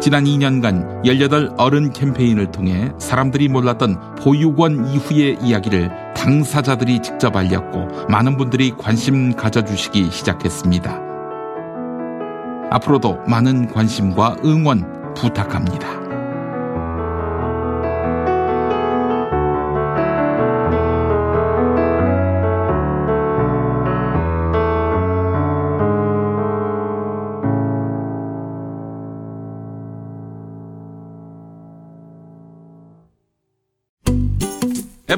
지난 0.00 0.24
2년간 0.24 1.06
18 1.06 1.54
어른 1.56 1.92
캠페인을 1.92 2.50
통해 2.50 2.92
사람들이 2.98 3.48
몰랐던 3.48 4.16
보육원 4.16 4.86
이후의 4.86 5.38
이야기를 5.40 6.14
당사자들이 6.14 7.00
직접 7.00 7.34
알렸고 7.34 8.06
많은 8.08 8.36
분들이 8.36 8.72
관심 8.76 9.34
가져주시기 9.34 10.10
시작했습니다. 10.10 11.00
앞으로도 12.70 13.20
많은 13.26 13.68
관심과 13.68 14.36
응원 14.44 15.14
부탁합니다. 15.14 16.03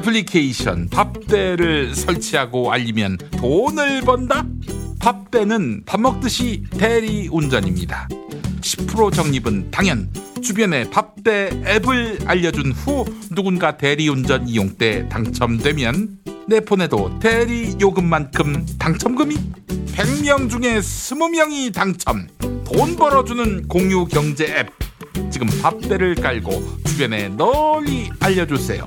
애플리케이션 0.07 0.87
밥대를 0.87 1.93
설치하고 1.93 2.71
알리면 2.71 3.17
돈을 3.37 4.01
번다? 4.01 4.45
밥대는 4.99 5.83
밥 5.85 5.99
먹듯이 5.99 6.63
대리 6.77 7.27
운전입니다. 7.29 8.07
10% 8.61 9.13
적립은 9.13 9.69
당연. 9.69 10.09
주변에 10.41 10.89
밥대 10.89 11.49
앱을 11.65 12.19
알려준 12.25 12.71
후 12.71 13.03
누군가 13.35 13.75
대리운전 13.75 14.47
이용 14.47 14.69
때 14.77 15.09
당첨되면 15.09 16.19
내 16.47 16.61
폰에도 16.61 17.19
대리 17.19 17.75
요금만큼 17.81 18.65
당첨금이 18.79 19.35
100명 19.87 20.49
중에 20.49 20.79
20명이 20.79 21.73
당첨. 21.73 22.27
돈 22.63 22.95
벌어주는 22.95 23.67
공유 23.67 24.05
경제 24.05 24.45
앱. 24.57 24.69
지금 25.29 25.47
밥대를 25.61 26.15
깔고 26.15 26.83
주변에 26.85 27.27
널리 27.27 28.09
알려주세요. 28.21 28.85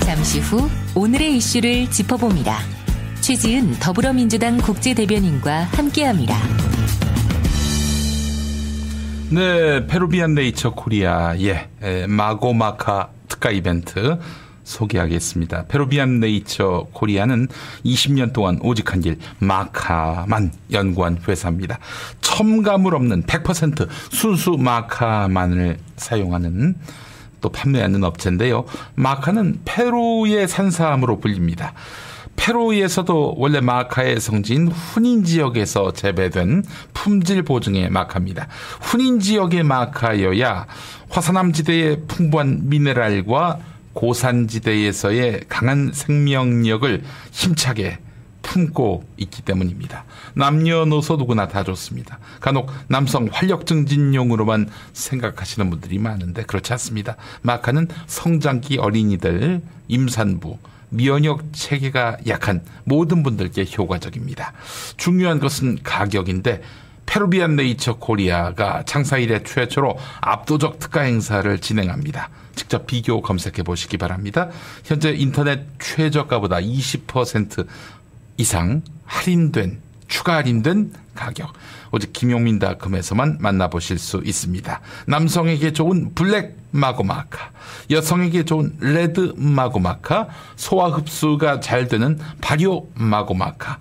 잠시 0.00 0.40
후 0.40 0.68
오늘의 0.94 1.36
이슈를 1.36 1.90
짚어봅니다. 1.90 2.58
최지은 3.20 3.78
더불어민주당 3.78 4.56
국제대변인과 4.58 5.64
함께합니다. 5.72 6.34
네, 9.30 9.86
페루비안 9.86 10.32
네이처 10.34 10.70
코리아, 10.70 11.36
예, 11.38 11.68
마고마카 12.08 13.10
특가 13.28 13.50
이벤트 13.50 14.18
소개하겠습니다. 14.64 15.64
페루비안 15.68 16.20
네이처 16.20 16.88
코리아는 16.92 17.48
20년 17.84 18.32
동안 18.34 18.58
오직 18.62 18.92
한 18.92 19.00
길 19.00 19.18
마카만 19.38 20.52
연구한 20.72 21.18
회사입니다. 21.26 21.78
첨가물 22.20 22.94
없는 22.94 23.22
100% 23.22 23.88
순수 24.10 24.52
마카만을 24.58 25.78
사용하는 25.96 26.74
또 27.40 27.48
판매하는 27.48 28.02
업체인데요. 28.04 28.64
마카는 28.94 29.60
페루의 29.64 30.48
산삼으로 30.48 31.20
불립니다. 31.20 31.72
페루에서도 32.38 33.34
원래 33.36 33.60
마카의 33.60 34.20
성지인 34.20 34.68
후닌 34.68 35.24
지역에서 35.24 35.92
재배된 35.92 36.64
품질 36.94 37.42
보증의 37.42 37.90
마카입니다. 37.90 38.48
후닌 38.80 39.20
지역의 39.20 39.64
마카여야 39.64 40.66
화산암지대의 41.10 42.04
풍부한 42.06 42.68
미네랄과 42.68 43.58
고산지대에서의 43.92 45.42
강한 45.48 45.90
생명력을 45.92 47.02
힘차게 47.32 47.98
품고 48.42 49.04
있기 49.18 49.42
때문입니다. 49.42 50.04
남녀노소 50.34 51.16
누구나 51.16 51.48
다 51.48 51.64
좋습니다. 51.64 52.18
간혹 52.40 52.70
남성 52.86 53.28
활력 53.30 53.66
증진용으로만 53.66 54.70
생각하시는 54.92 55.68
분들이 55.68 55.98
많은데 55.98 56.44
그렇지 56.44 56.72
않습니다. 56.72 57.16
마카는 57.42 57.88
성장기 58.06 58.78
어린이들, 58.78 59.60
임산부, 59.88 60.56
면역 60.90 61.52
체계가 61.52 62.18
약한 62.26 62.62
모든 62.84 63.22
분들께 63.22 63.66
효과적입니다. 63.76 64.52
중요한 64.96 65.38
것은 65.38 65.78
가격인데 65.82 66.62
페루비안 67.06 67.56
네이처 67.56 67.94
코리아가 67.94 68.82
창사 68.84 69.16
이래 69.16 69.42
최초로 69.42 69.98
압도적 70.20 70.78
특가 70.78 71.00
행사를 71.00 71.58
진행합니다. 71.58 72.28
직접 72.54 72.86
비교 72.86 73.22
검색해 73.22 73.62
보시기 73.62 73.96
바랍니다. 73.96 74.50
현재 74.84 75.12
인터넷 75.12 75.66
최저가보다 75.78 76.56
20% 76.58 77.66
이상 78.36 78.82
할인된 79.06 79.80
추가 80.06 80.36
할인된 80.36 80.92
가격 81.14 81.52
오직 81.92 82.12
김용민닷컴에서만 82.12 83.38
만나보실 83.40 83.98
수 83.98 84.20
있습니다. 84.24 84.80
남성에게 85.06 85.72
좋은 85.72 86.14
블랙 86.14 86.57
마고마카, 86.70 87.50
여성에게 87.90 88.44
좋은 88.44 88.76
레드 88.80 89.32
마고마카, 89.36 90.28
소화 90.56 90.88
흡수가 90.88 91.60
잘 91.60 91.88
되는 91.88 92.18
발효 92.40 92.88
마고마카, 92.94 93.78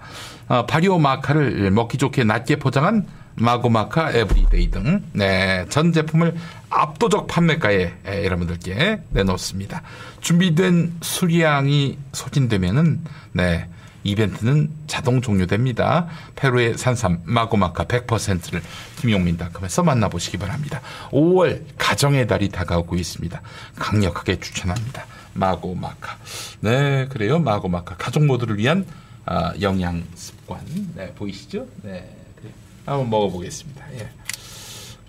어, 0.48 0.66
발효 0.66 0.98
마카를 0.98 1.72
먹기 1.72 1.98
좋게 1.98 2.24
낱개 2.24 2.58
포장한 2.58 3.06
마고마카 3.36 4.12
에브리데이 4.12 4.72
등, 4.72 5.04
네, 5.14 5.66
전 5.70 5.94
제품을 5.94 6.36
압도적 6.70 7.28
판매가에 7.28 7.94
에, 8.06 8.26
여러분들께 8.26 9.02
내놓습니다. 9.12 9.84
준비된 10.22 10.98
수량이 11.02 11.98
소진되면은, 12.14 13.02
네, 13.34 13.68
이벤트는 14.08 14.72
자동 14.88 15.22
종료됩니다. 15.22 16.08
페루의 16.36 16.78
산삼 16.78 17.22
마고마카 17.26 17.86
100%를 17.86 18.62
김용민닷컴에서 19.02 19.84
만나보시기 19.84 20.38
바랍니다. 20.38 20.82
5월 21.12 21.64
가정의 21.78 22.26
달이 22.28 22.50
다가오고 22.50 22.96
있습니다. 22.96 23.42
강력하게 23.76 24.40
추천합니다. 24.40 25.06
마고마카. 25.34 26.18
네, 26.62 27.08
그래요. 27.10 27.40
마고마카. 27.40 27.98
가족 27.98 28.26
모두를 28.26 28.58
위한 28.58 28.86
아, 29.26 29.54
영양 29.60 30.04
습관. 30.16 30.62
네, 30.96 31.14
보이시죠? 31.14 31.68
네. 31.84 32.16
그래요. 32.38 32.54
한번 32.86 33.10
먹어보겠습니다. 33.10 33.94
예. 33.96 34.10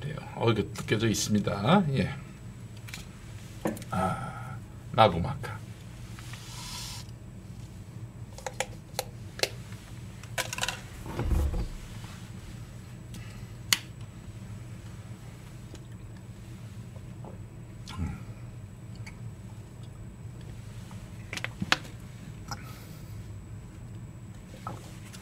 그래요. 0.00 0.16
어, 0.34 0.50
이거 0.50 0.62
느껴져 0.74 1.08
있습니다. 1.08 1.84
예. 1.94 2.10
아, 3.90 4.56
마고마카. 4.92 5.56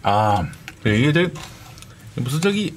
아, 0.09 0.47
이게 0.85 1.13
저 1.13 1.29
무슨 2.15 2.41
저기 2.41 2.73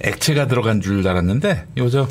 액체가 0.00 0.48
들어간 0.48 0.80
줄 0.80 1.06
알았는데 1.06 1.68
요저 1.78 2.08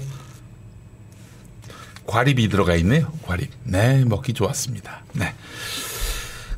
과립이 2.07 2.47
들어가 2.47 2.75
있네요. 2.75 3.11
과립. 3.27 3.51
네, 3.65 4.05
먹기 4.05 4.33
좋았습니다. 4.33 5.03
네. 5.11 5.33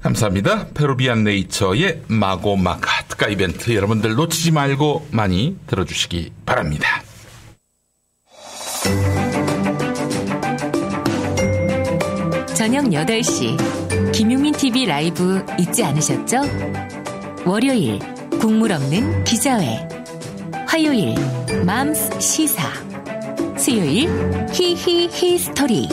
감사합니다. 0.04 0.68
페루비안 0.76 1.24
네이처의 1.24 2.04
마고 2.08 2.56
마카 2.56 3.04
특가 3.08 3.28
이벤트 3.28 3.76
여러분들 3.76 4.14
놓치지 4.14 4.52
말고 4.52 5.08
많이 5.10 5.58
들어주시기 5.66 6.32
바랍니다. 6.46 7.02
저녁 12.56 12.86
8시 12.86 14.12
김용민 14.12 14.54
TV 14.54 14.86
라이브 14.86 15.44
잊지 15.58 15.84
않으셨죠? 15.84 16.91
월요일 17.46 18.00
국물 18.40 18.72
없는 18.72 19.24
기자회 19.24 19.88
화요일 20.68 21.16
맘스 21.66 22.20
시사 22.20 22.64
수요일 23.58 24.10
히히 24.52 25.10
히스토리 25.12 25.88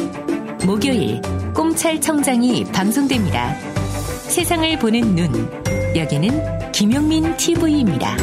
목요일 0.66 1.20
꼼찰 1.54 2.00
청장이 2.00 2.64
방송됩니다. 2.64 3.54
세상을 4.28 4.78
보는 4.78 5.14
눈 5.14 5.96
여기는 5.96 6.70
김용민 6.72 7.34
TV입니다. 7.36 8.14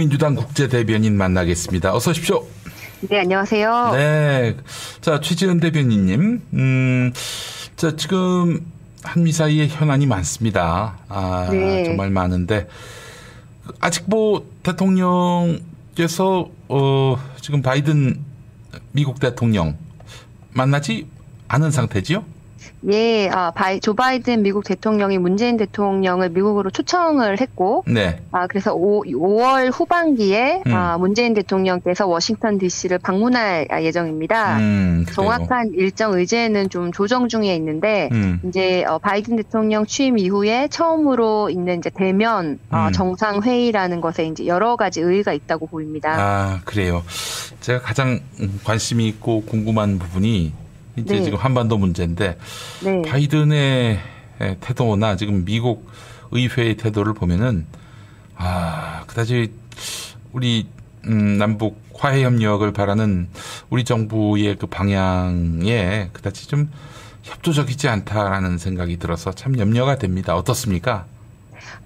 더불어민주당 0.00 0.34
국제대변인 0.34 1.16
만나겠습니다. 1.18 1.94
어서 1.94 2.10
오십시오. 2.12 2.46
네, 3.02 3.20
안녕하세요. 3.20 3.90
네. 3.92 4.56
자, 5.02 5.20
최지은 5.20 5.60
대변인님. 5.60 6.42
음, 6.54 7.12
자, 7.76 7.94
지금 7.96 8.66
한미 9.02 9.32
사이에 9.32 9.68
현안이 9.68 10.06
많습니다. 10.06 10.96
아, 11.08 11.48
네. 11.50 11.84
정말 11.84 12.08
많은데. 12.08 12.66
아직 13.80 14.04
뭐 14.06 14.50
대통령께서, 14.62 15.60
어, 16.68 17.16
지금 17.42 17.60
바이든 17.60 18.24
미국 18.92 19.20
대통령 19.20 19.76
만나지 20.52 21.08
않은 21.48 21.70
상태지요? 21.70 22.24
예, 22.88 23.28
아, 23.28 23.50
바이, 23.50 23.78
조 23.80 23.94
바이든 23.94 24.42
미국 24.42 24.64
대통령이 24.64 25.18
문재인 25.18 25.56
대통령을 25.56 26.30
미국으로 26.30 26.70
초청을 26.70 27.40
했고, 27.40 27.84
네. 27.86 28.20
아, 28.32 28.46
그래서 28.46 28.74
5, 28.74 29.02
5월 29.04 29.70
후반기에 29.72 30.62
음. 30.66 30.74
아, 30.74 30.96
문재인 30.96 31.34
대통령께서 31.34 32.06
워싱턴 32.06 32.58
DC를 32.58 32.98
방문할 32.98 33.66
아, 33.70 33.82
예정입니다. 33.82 34.58
음. 34.58 35.06
정확한 35.12 35.72
일정 35.74 36.14
의제는 36.14 36.70
좀 36.70 36.92
조정 36.92 37.28
중에 37.28 37.54
있는데 37.56 38.08
음. 38.12 38.40
이제 38.44 38.84
어, 38.84 38.98
바이든 38.98 39.36
대통령 39.36 39.84
취임 39.84 40.18
이후에 40.18 40.68
처음으로 40.68 41.50
있는 41.50 41.78
이제 41.78 41.90
대면 41.90 42.58
어, 42.70 42.86
음. 42.86 42.92
정상 42.92 43.42
회의라는 43.42 44.00
것에 44.00 44.26
이제 44.26 44.46
여러 44.46 44.76
가지 44.76 45.00
의의가 45.00 45.32
있다고 45.32 45.66
보입니다. 45.66 46.14
아, 46.16 46.60
그래요. 46.64 47.02
제가 47.60 47.80
가장 47.80 48.20
음, 48.40 48.60
관심이 48.64 49.06
있고 49.08 49.42
궁금한 49.44 49.98
부분이 49.98 50.52
이제 51.00 51.16
네. 51.16 51.22
지금 51.22 51.38
한반도 51.38 51.78
문제인데 51.78 52.38
네. 52.84 53.02
바이든의 53.02 54.00
에, 54.40 54.56
태도나 54.60 55.16
지금 55.16 55.44
미국 55.44 55.90
의회의 56.30 56.76
태도를 56.76 57.14
보면은 57.14 57.66
아, 58.36 59.04
그다지 59.06 59.52
우리 60.32 60.66
음, 61.06 61.38
남북 61.38 61.82
화해 61.94 62.24
협력을 62.24 62.70
바라는 62.72 63.28
우리 63.68 63.84
정부의 63.84 64.56
그 64.56 64.66
방향에 64.66 66.10
그다지 66.12 66.48
좀 66.48 66.70
협조적이지 67.22 67.88
않다라는 67.88 68.58
생각이 68.58 68.96
들어서 68.96 69.32
참 69.32 69.58
염려가 69.58 69.96
됩니다. 69.96 70.34
어떻습니까? 70.36 71.06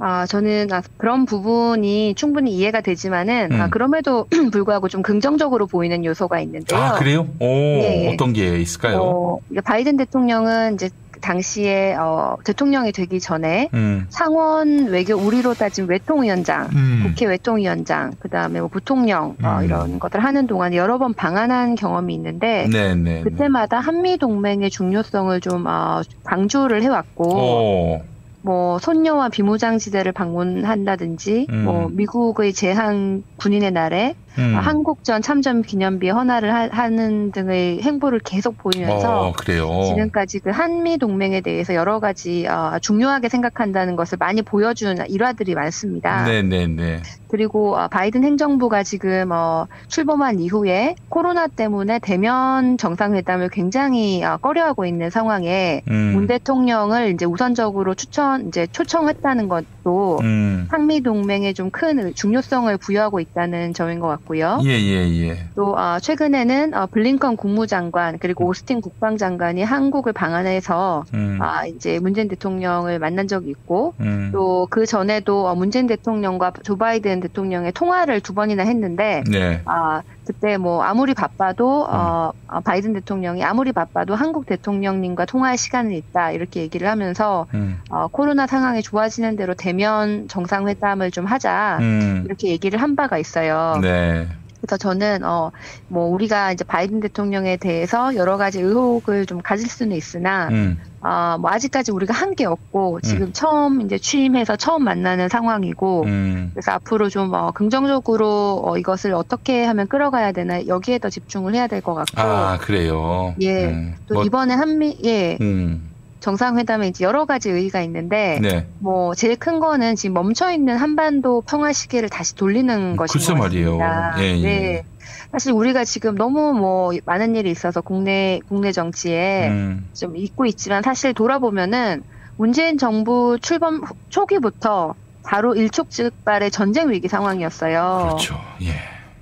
아, 0.06 0.26
저는 0.26 0.70
아, 0.70 0.82
그런 0.98 1.24
부분이 1.24 2.14
충분히 2.14 2.54
이해가 2.54 2.82
되지만은 2.82 3.52
아, 3.52 3.64
음. 3.64 3.70
그럼에도 3.70 4.26
불구하고 4.52 4.88
좀 4.88 5.00
긍정적으로 5.00 5.66
보이는 5.66 6.04
요소가 6.04 6.40
있는데요. 6.40 6.78
아, 6.78 6.92
그래요? 6.98 7.26
오, 7.40 7.46
네. 7.46 8.12
어떤 8.12 8.34
게 8.34 8.58
있을까요? 8.58 9.00
어, 9.00 9.38
바이든 9.64 9.96
대통령은 9.96 10.74
이제 10.74 10.90
그 11.10 11.20
당시에 11.20 11.94
어, 11.94 12.36
대통령이 12.44 12.92
되기 12.92 13.18
전에 13.18 13.70
음. 13.72 14.04
상원 14.10 14.88
외교 14.88 15.14
우리로 15.14 15.54
따지면 15.54 15.88
외통위원장, 15.88 16.68
음. 16.74 17.04
국회 17.06 17.24
외통위원장, 17.24 18.12
그 18.18 18.28
다음에 18.28 18.60
뭐 18.60 18.68
부통령 18.68 19.36
어, 19.42 19.60
음. 19.60 19.64
이런 19.64 19.98
것들 20.00 20.22
하는 20.22 20.46
동안 20.46 20.74
여러 20.74 20.98
번 20.98 21.14
방한한 21.14 21.76
경험이 21.76 22.12
있는데 22.14 22.68
네, 22.70 22.94
네. 22.94 23.22
그때마다 23.22 23.80
한미 23.80 24.18
동맹의 24.18 24.68
중요성을 24.68 25.40
좀 25.40 25.64
어, 25.66 26.02
강조를 26.24 26.82
해왔고 26.82 27.24
오. 27.24 28.13
뭐 28.44 28.78
손녀와 28.78 29.30
비무장지대를 29.30 30.12
방문한다든지 30.12 31.46
음. 31.48 31.64
뭐 31.64 31.88
미국의 31.88 32.52
제한 32.52 33.24
군인의 33.36 33.70
날에 33.70 34.14
음. 34.38 34.54
어, 34.56 34.60
한국전 34.60 35.20
참전 35.20 35.62
기념비 35.62 36.08
헌화를 36.08 36.54
하, 36.54 36.68
하는 36.70 37.30
등의 37.32 37.82
행보를 37.82 38.20
계속 38.20 38.56
보이면서 38.58 39.28
어. 39.28 39.84
지금까지 39.84 40.38
그 40.40 40.50
한미 40.50 40.96
동맹에 40.98 41.40
대해서 41.42 41.74
여러 41.74 42.00
가지 42.00 42.46
어, 42.46 42.78
중요하게 42.80 43.28
생각한다는 43.28 43.96
것을 43.96 44.18
많이 44.18 44.42
보여준 44.42 45.04
일화들이 45.08 45.54
많습니다. 45.54 46.24
네네네. 46.24 47.02
그리고 47.28 47.76
어, 47.76 47.88
바이든 47.88 48.22
행정부가 48.24 48.82
지금 48.84 49.30
어, 49.32 49.66
출범한 49.88 50.38
이후에 50.38 50.94
코로나 51.08 51.48
때문에 51.48 51.98
대면 51.98 52.78
정상회담을 52.78 53.48
굉장히 53.50 54.24
어, 54.24 54.38
꺼려하고 54.40 54.86
있는 54.86 55.10
상황에 55.10 55.82
음. 55.90 56.12
문 56.14 56.26
대통령을 56.28 57.12
이제 57.12 57.24
우선적으로 57.24 57.94
추천 57.94 58.48
이제 58.48 58.66
초청했다는 58.70 59.48
것도 59.48 60.20
음. 60.22 60.66
한미 60.70 61.02
동맹에 61.02 61.52
좀 61.52 61.74
큰 61.74 62.14
중요성을 62.14 62.76
부여하고 62.76 63.18
있다는 63.18 63.74
점인 63.74 63.98
것 63.98 64.06
같고 64.06 64.23
요. 64.38 64.58
예, 64.64 64.70
예, 64.70 65.28
예. 65.28 65.38
또 65.54 65.76
어, 65.76 65.98
최근에는 66.00 66.74
어, 66.74 66.86
블링컨 66.86 67.36
국무장관 67.36 68.18
그리고 68.18 68.46
오스틴 68.46 68.80
국방장관이 68.80 69.62
한국을 69.62 70.12
방한해서 70.12 71.04
음. 71.14 71.38
아, 71.40 71.66
이제 71.66 71.98
문재인 71.98 72.28
대통령을 72.28 72.98
만난 72.98 73.28
적이 73.28 73.50
있고 73.50 73.94
음. 74.00 74.30
또그 74.32 74.86
전에도 74.86 75.46
어, 75.46 75.54
문재인 75.54 75.86
대통령과 75.86 76.52
조 76.62 76.76
바이든 76.76 77.20
대통령의 77.20 77.72
통화를 77.72 78.20
두 78.20 78.34
번이나 78.34 78.64
했는데 78.64 79.22
네. 79.30 79.60
아 79.66 80.02
그때 80.26 80.56
뭐 80.56 80.82
아무리 80.82 81.14
바빠도 81.14 81.84
어, 81.84 82.32
어, 82.48 82.60
바이든 82.60 82.94
대통령이 82.94 83.44
아무리 83.44 83.72
바빠도 83.72 84.14
한국 84.14 84.46
대통령님과 84.46 85.26
통화할 85.26 85.58
시간은 85.58 85.92
있다 85.92 86.32
이렇게 86.32 86.60
얘기를 86.60 86.88
하면서 86.88 87.46
음. 87.54 87.78
어, 87.90 88.08
코로나 88.08 88.46
상황이 88.46 88.82
좋아지는 88.82 89.36
대로 89.36 89.54
대면 89.54 90.26
정상회담을 90.28 91.10
좀 91.10 91.26
하자 91.26 91.78
음. 91.80 92.22
이렇게 92.24 92.48
얘기를 92.48 92.80
한 92.80 92.96
바가 92.96 93.18
있어요. 93.18 93.78
네. 93.82 94.28
그래서 94.66 94.76
저는 94.76 95.24
어 95.24 95.50
뭐 95.88 96.06
우리가 96.08 96.52
이제 96.52 96.64
바이든 96.64 97.00
대통령에 97.00 97.56
대해서 97.56 98.14
여러 98.16 98.36
가지 98.36 98.60
의혹을 98.60 99.26
좀 99.26 99.40
가질 99.42 99.68
수는 99.68 99.96
있으나 99.96 100.48
음. 100.48 100.78
어 101.02 101.36
뭐 101.38 101.50
아직까지 101.50 101.92
우리가 101.92 102.14
한 102.14 102.34
게 102.34 102.46
없고 102.46 103.00
지금 103.02 103.32
처음 103.32 103.82
이제 103.82 103.98
취임해서 103.98 104.56
처음 104.56 104.84
만나는 104.84 105.28
상황이고 105.28 106.02
음. 106.06 106.50
그래서 106.54 106.72
앞으로 106.72 107.08
좀 107.10 107.32
어, 107.34 107.52
긍정적으로 107.52 108.62
어, 108.64 108.76
이것을 108.78 109.12
어떻게 109.14 109.64
하면 109.64 109.86
끌어가야 109.86 110.32
되나 110.32 110.66
여기에 110.66 110.98
더 110.98 111.10
집중을 111.10 111.54
해야 111.54 111.66
될 111.66 111.80
것 111.82 111.94
같고 111.94 112.20
아, 112.20 112.56
그래요. 112.58 113.34
예. 113.42 113.66
음. 113.66 113.94
또 114.08 114.14
뭐, 114.14 114.24
이번에 114.24 114.54
한미 114.54 114.98
예 115.04 115.36
음. 115.40 115.90
정상회담에 116.24 116.88
이제 116.88 117.04
여러 117.04 117.26
가지 117.26 117.50
의의가 117.50 117.82
있는데 117.82 118.38
네. 118.40 118.66
뭐 118.78 119.14
제일 119.14 119.36
큰 119.36 119.60
거는 119.60 119.94
지금 119.94 120.14
멈춰 120.14 120.50
있는 120.52 120.76
한반도 120.78 121.42
평화 121.42 121.70
시계를 121.70 122.08
다시 122.08 122.34
돌리는 122.34 122.96
것인 122.96 123.12
글쎄 123.12 123.34
것 123.34 123.38
말이에요. 123.40 123.78
예, 124.20 124.22
예. 124.38 124.42
네. 124.42 124.84
사실 125.32 125.52
우리가 125.52 125.84
지금 125.84 126.14
너무 126.14 126.54
뭐 126.54 126.92
많은 127.04 127.36
일이 127.36 127.50
있어서 127.50 127.82
국내 127.82 128.40
국내 128.48 128.72
정치에 128.72 129.48
음. 129.48 129.86
좀 129.92 130.16
잊고 130.16 130.46
있지만 130.46 130.82
사실 130.82 131.12
돌아보면은 131.12 132.02
문재인 132.38 132.78
정부 132.78 133.36
출범 133.42 133.82
후- 133.84 133.94
초기부터 134.08 134.94
바로 135.24 135.54
일촉즉발의 135.54 136.50
전쟁 136.50 136.90
위기 136.90 137.06
상황이었어요. 137.06 138.06
그렇죠. 138.08 138.40
예. 138.62 138.72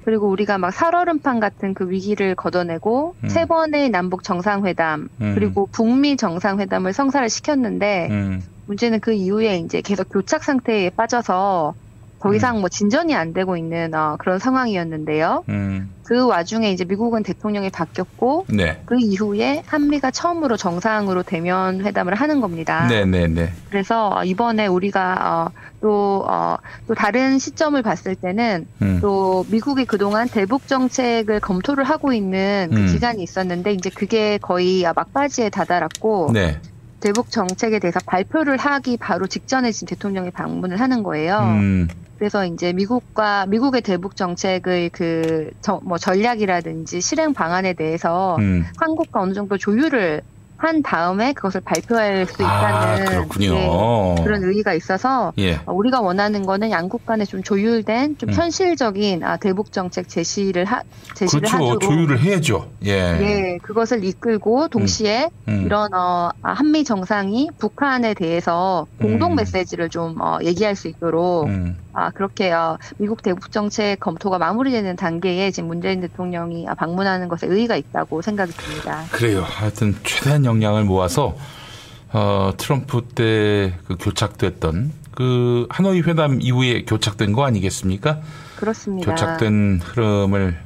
그리고 0.05 0.29
우리가 0.29 0.59
막 0.59 0.73
살얼음판 0.73 1.41
같은 1.41 1.74
그 1.74 1.89
위기를 1.89 2.35
걷어내고 2.35 3.15
음. 3.23 3.29
세 3.29 3.45
번의 3.47 3.91
남북 3.91 4.24
정상회담 4.24 5.09
음. 5.20 5.35
그리고 5.35 5.69
북미 5.70 6.16
정상회담을 6.16 6.93
성사를 6.93 7.29
시켰는데 7.29 8.09
음. 8.11 8.43
문제는 8.66 9.01
그 9.01 9.12
이후에 9.12 9.59
이제 9.59 9.81
계속 9.81 10.09
교착 10.09 10.45
상태에 10.45 10.91
빠져서 10.91 11.74
더 12.23 12.32
이상 12.35 12.61
뭐 12.61 12.69
진전이 12.69 13.16
안 13.16 13.32
되고 13.32 13.57
있는 13.57 13.93
어, 13.94 14.16
그런 14.19 14.39
상황이었는데요. 14.39 15.43
음. 15.49 15.90
그 16.05 16.24
와중에 16.24 16.70
이제 16.70 16.85
미국은 16.85 17.24
대통령이 17.24 17.70
바뀌었고 17.70 18.47
네. 18.49 18.81
그 18.86 18.97
이후에 19.01 19.62
한미가 19.66 20.12
처음으로 20.12 20.57
정상으로 20.57 21.24
대면 21.24 21.81
회담을 21.85 22.15
하는 22.15 22.40
겁니다. 22.40 22.86
네, 22.86 23.05
네, 23.05 23.27
네. 23.27 23.53
그래서 23.70 24.24
이번에 24.24 24.69
우리가 24.69 25.51
어, 25.51 25.61
또, 25.81 26.24
어, 26.28 26.59
또 26.86 26.94
다른 26.94 27.40
시점을 27.40 27.81
봤을 27.82 28.15
때는 28.15 28.69
음. 28.82 28.99
또 29.01 29.44
미국이 29.49 29.85
그동안 29.85 30.28
대북 30.28 30.69
정책을 30.69 31.40
검토를 31.40 31.82
하고 31.82 32.12
있는 32.12 32.69
그 32.73 32.78
음. 32.78 32.86
기간이 32.86 33.23
있었는데 33.23 33.73
이제 33.73 33.90
그게 33.90 34.39
거의 34.39 34.85
막바지에 34.94 35.51
다다랐고 35.51 36.31
네. 36.32 36.61
대북 37.03 37.31
정책에 37.31 37.79
대해서 37.79 38.01
발표를 38.07 38.57
하기 38.57 38.97
바로 38.99 39.27
직전에 39.27 39.73
지금 39.73 39.87
대통령이 39.89 40.31
방문을 40.31 40.81
하는 40.81 41.03
거예요. 41.03 41.39
음. 41.39 41.89
그래서 42.16 42.47
이제 42.47 42.73
미국과 42.73 43.47
미국의 43.47 43.83
대북 43.83 44.16
정책의 44.16 44.91
그 44.91 45.51
뭐 45.85 45.99
전략이라든지 45.99 47.01
실행 47.01 47.35
방안에 47.35 47.74
대해서 47.74 48.37
음. 48.39 48.65
한국과 48.79 49.20
어느 49.20 49.33
정도 49.35 49.59
조율을 49.59 50.23
한 50.62 50.80
다음에 50.80 51.32
그것을 51.32 51.60
발표할 51.60 52.24
수 52.26 52.47
아, 52.47 52.97
있다는 52.97 53.05
그렇군요. 53.06 53.55
네, 53.55 54.22
그런 54.22 54.44
의의가 54.44 54.74
있어서 54.74 55.32
예. 55.39 55.55
어, 55.66 55.72
우리가 55.72 56.01
원하는 56.01 56.47
거는 56.47 56.70
양국 56.70 57.05
간에 57.05 57.24
좀 57.24 57.43
조율된 57.43 58.18
좀 58.18 58.28
음. 58.28 58.34
현실적인 58.34 59.24
아, 59.24 59.39
대북 59.39 59.72
정책 59.72 60.09
제시를 60.09 60.64
하 60.64 60.82
제시를 61.16 61.48
그렇죠. 61.48 61.56
하도록 61.56 61.80
조율을 61.80 62.20
해야죠. 62.20 62.68
예. 62.84 62.90
예, 62.93 63.59
그것을 63.60 64.05
이끌고 64.05 64.68
동시에 64.68 65.30
음. 65.48 65.64
이런 65.66 65.93
어, 65.94 66.30
아, 66.43 66.52
한미 66.52 66.84
정상이 66.84 67.51
북한에 67.59 68.14
대해서 68.14 68.86
공동 69.01 69.32
음. 69.32 69.36
메시지를 69.36 69.89
좀 69.89 70.20
어, 70.20 70.39
얘기할 70.44 70.76
수 70.76 70.86
있도록 70.86 71.48
음. 71.48 71.76
아, 71.93 72.10
그렇게 72.10 72.51
어, 72.52 72.78
미국 72.97 73.22
대북 73.22 73.52
정책 73.52 74.01
검토가 74.01 74.39
마무리되는 74.39 74.97
단계에 74.97 75.51
지금 75.51 75.68
문재인 75.68 76.01
대통령이 76.01 76.66
아, 76.68 76.74
방문하는 76.74 77.28
것에 77.28 77.47
의의가 77.47 77.76
있다고 77.76 78.22
생각이 78.22 78.52
듭니다. 78.52 79.05
그래요. 79.10 79.43
하여튼 79.43 79.94
최대한 80.05 80.44
역량을 80.53 80.85
모아서 80.85 81.37
어, 82.12 82.53
트럼프 82.57 83.03
때 83.15 83.74
그 83.87 83.97
교착됐던 83.99 84.93
그 85.12 85.66
하노이 85.70 86.01
회담 86.03 86.41
이후에 86.41 86.85
교착된 86.85 87.33
거 87.33 87.45
아니겠습니까? 87.45 88.20
그렇습니다. 88.57 89.11
교착된 89.11 89.81
흐름을 89.83 90.59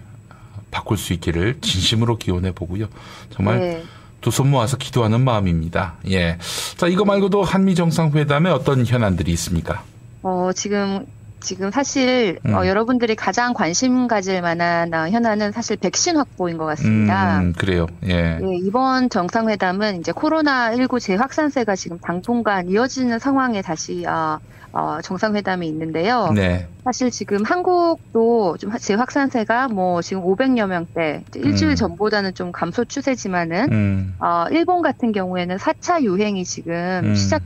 바꿀 0.70 0.96
수 0.98 1.12
있기를 1.12 1.58
진심으로 1.60 2.16
기원해 2.18 2.52
보고요. 2.52 2.86
정말 3.30 3.58
네. 3.60 3.82
두손 4.20 4.50
모아서 4.50 4.76
기도하는 4.76 5.22
마음입니다. 5.24 5.94
예. 6.10 6.38
자, 6.76 6.88
이거 6.88 7.04
말고도 7.04 7.42
한미 7.44 7.74
정상회담에 7.74 8.50
어떤 8.50 8.84
현안들이 8.84 9.30
있습니까? 9.32 9.82
어, 10.22 10.50
지금, 10.54 11.06
지금 11.46 11.70
사실, 11.70 12.40
음. 12.44 12.54
어, 12.54 12.66
여러분들이 12.66 13.14
가장 13.14 13.54
관심 13.54 14.08
가질 14.08 14.42
만한 14.42 14.92
어, 14.92 15.08
현안은 15.08 15.52
사실 15.52 15.76
백신 15.76 16.16
확보인 16.16 16.58
것 16.58 16.64
같습니다. 16.66 17.38
음, 17.38 17.52
그래요. 17.56 17.86
예. 18.04 18.40
예, 18.42 18.56
이번 18.64 19.08
정상회담은 19.08 20.00
이제 20.00 20.10
코로나 20.10 20.74
19 20.74 20.98
재확산세가 20.98 21.76
지금 21.76 21.98
당분간 22.00 22.68
이어지는 22.68 23.20
상황에 23.20 23.62
다시, 23.62 24.04
어, 24.06 24.40
어, 24.72 24.98
정상회담이 25.00 25.68
있는데요. 25.68 26.32
네. 26.34 26.66
사실 26.82 27.12
지금 27.12 27.44
한국도 27.44 28.56
좀 28.58 28.72
재확산세가 28.76 29.68
뭐 29.68 30.02
지금 30.02 30.24
500여 30.24 30.66
명대, 30.66 31.22
일주일 31.36 31.70
음. 31.70 31.74
전보다는 31.76 32.34
좀 32.34 32.50
감소 32.50 32.84
추세지만은, 32.84 33.72
음. 33.72 34.14
어, 34.18 34.46
일본 34.50 34.82
같은 34.82 35.12
경우에는 35.12 35.56
4차 35.58 36.02
유행이 36.02 36.44
지금 36.44 37.02
음. 37.04 37.14
시작 37.14 37.42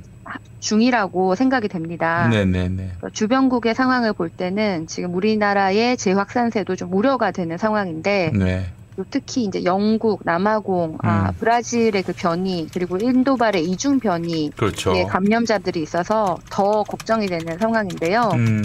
중이라고 0.60 1.34
생각이 1.34 1.68
됩니다. 1.68 2.28
네네네. 2.28 2.92
주변국의 3.12 3.74
상황을 3.74 4.12
볼 4.12 4.28
때는 4.28 4.86
지금 4.86 5.14
우리나라의 5.14 5.96
재확산세도 5.96 6.76
좀 6.76 6.92
우려가 6.92 7.30
되는 7.30 7.56
상황인데 7.56 8.32
네. 8.34 8.66
또 8.96 9.04
특히 9.10 9.44
이제 9.44 9.64
영국, 9.64 10.20
남아공, 10.24 10.98
아, 11.02 11.30
음. 11.30 11.34
브라질의 11.38 12.02
그 12.02 12.12
변이 12.12 12.68
그리고 12.72 12.98
인도발의 12.98 13.64
이중 13.64 13.98
변이 13.98 14.50
그렇죠. 14.56 14.94
의 14.94 15.06
감염자들이 15.06 15.82
있어서 15.82 16.38
더 16.50 16.82
걱정이 16.82 17.26
되는 17.28 17.56
상황인데요. 17.58 18.30
음. 18.34 18.62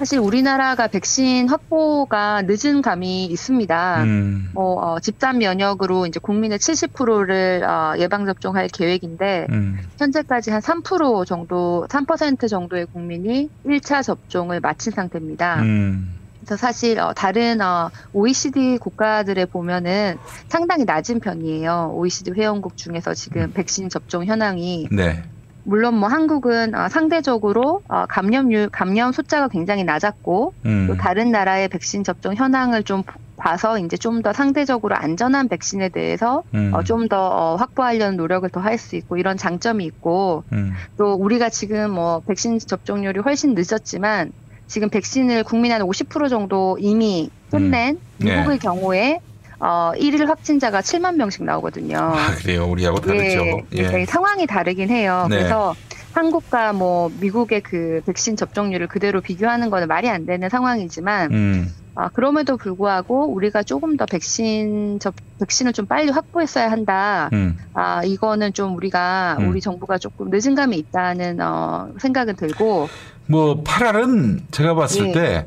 사실 0.00 0.18
우리나라가 0.18 0.86
백신 0.86 1.50
확보가 1.50 2.44
늦은 2.46 2.80
감이 2.80 3.26
있습니다. 3.26 4.02
음. 4.04 4.48
뭐 4.54 4.82
어, 4.82 4.98
집단 4.98 5.36
면역으로 5.36 6.06
이제 6.06 6.18
국민의 6.18 6.58
70%를 6.58 7.62
어, 7.64 7.92
예방 7.98 8.24
접종할 8.24 8.68
계획인데 8.68 9.46
음. 9.50 9.78
현재까지 9.98 10.52
한 10.52 10.62
3% 10.62 11.26
정도, 11.26 11.86
3% 11.90 12.48
정도의 12.48 12.86
국민이 12.86 13.50
1차 13.66 14.02
접종을 14.02 14.60
마친 14.60 14.90
상태입니다. 14.90 15.60
음. 15.60 16.14
그래서 16.40 16.56
사실 16.56 16.98
어, 16.98 17.12
다른 17.12 17.60
어, 17.60 17.90
OECD 18.14 18.78
국가들에 18.78 19.44
보면은 19.44 20.16
상당히 20.48 20.86
낮은 20.86 21.20
편이에요. 21.20 21.92
OECD 21.94 22.32
회원국 22.32 22.78
중에서 22.78 23.12
지금 23.12 23.52
백신 23.52 23.90
접종 23.90 24.24
현황이 24.24 24.88
네. 24.90 25.22
물론 25.64 25.94
뭐 25.94 26.08
한국은 26.08 26.74
어, 26.74 26.88
상대적으로 26.88 27.82
어, 27.88 28.06
감염률 28.08 28.70
감염 28.70 29.12
숫자가 29.12 29.48
굉장히 29.48 29.84
낮았고 29.84 30.54
음. 30.66 30.86
또 30.88 30.96
다른 30.96 31.30
나라의 31.30 31.68
백신 31.68 32.04
접종 32.04 32.34
현황을 32.34 32.82
좀 32.82 33.02
봐서 33.36 33.78
이제 33.78 33.96
좀 33.96 34.22
더 34.22 34.32
상대적으로 34.34 34.94
안전한 34.96 35.48
백신에 35.48 35.88
대해서 35.88 36.42
음. 36.54 36.72
어, 36.74 36.82
좀더 36.82 37.16
어, 37.28 37.56
확보하려는 37.56 38.16
노력을 38.16 38.48
더 38.50 38.60
할 38.60 38.76
수 38.78 38.96
있고 38.96 39.16
이런 39.16 39.36
장점이 39.36 39.84
있고 39.86 40.44
음. 40.52 40.72
또 40.98 41.14
우리가 41.14 41.48
지금 41.48 41.90
뭐 41.92 42.20
백신 42.26 42.58
접종률이 42.58 43.20
훨씬 43.20 43.54
늦었지만 43.54 44.32
지금 44.66 44.88
백신을 44.90 45.42
국민 45.44 45.72
한 45.72 45.80
50% 45.82 46.28
정도 46.28 46.76
이미 46.78 47.30
끝낸 47.50 47.98
네. 48.18 48.36
미국의 48.36 48.58
경우에 48.58 49.20
어, 49.60 49.92
일일 49.96 50.28
확진자가 50.28 50.80
7만 50.80 51.16
명씩 51.16 51.44
나오거든요. 51.44 51.98
아, 51.98 52.34
그래요. 52.36 52.66
우리하고 52.66 53.00
다르죠. 53.00 53.44
예, 53.76 54.00
예, 54.00 54.06
상황이 54.06 54.46
다르긴 54.46 54.88
해요. 54.88 55.26
네. 55.28 55.36
그래서 55.36 55.74
한국과 56.12 56.72
뭐 56.72 57.10
미국의 57.20 57.60
그 57.60 58.02
백신 58.06 58.36
접종률을 58.36 58.88
그대로 58.88 59.20
비교하는 59.20 59.70
거는 59.70 59.86
말이 59.86 60.08
안 60.08 60.26
되는 60.26 60.48
상황이지만 60.48 61.32
음. 61.32 61.74
아, 61.94 62.08
그럼에도 62.08 62.56
불구하고 62.56 63.26
우리가 63.32 63.62
조금 63.62 63.96
더 63.96 64.06
백신 64.06 64.98
접 65.00 65.14
백신을 65.38 65.72
좀 65.72 65.86
빨리 65.86 66.10
확보했어야 66.10 66.70
한다. 66.70 67.28
음. 67.32 67.58
아 67.74 68.02
이거는 68.04 68.52
좀 68.54 68.76
우리가 68.76 69.36
음. 69.40 69.50
우리 69.50 69.60
정부가 69.60 69.98
조금 69.98 70.30
늦은 70.30 70.54
감이 70.54 70.76
있다는 70.78 71.40
어, 71.40 71.90
생각은 71.98 72.36
들고 72.36 72.88
뭐 73.26 73.62
8알은 73.62 74.40
제가 74.50 74.74
봤을 74.74 75.08
예. 75.08 75.12
때 75.12 75.46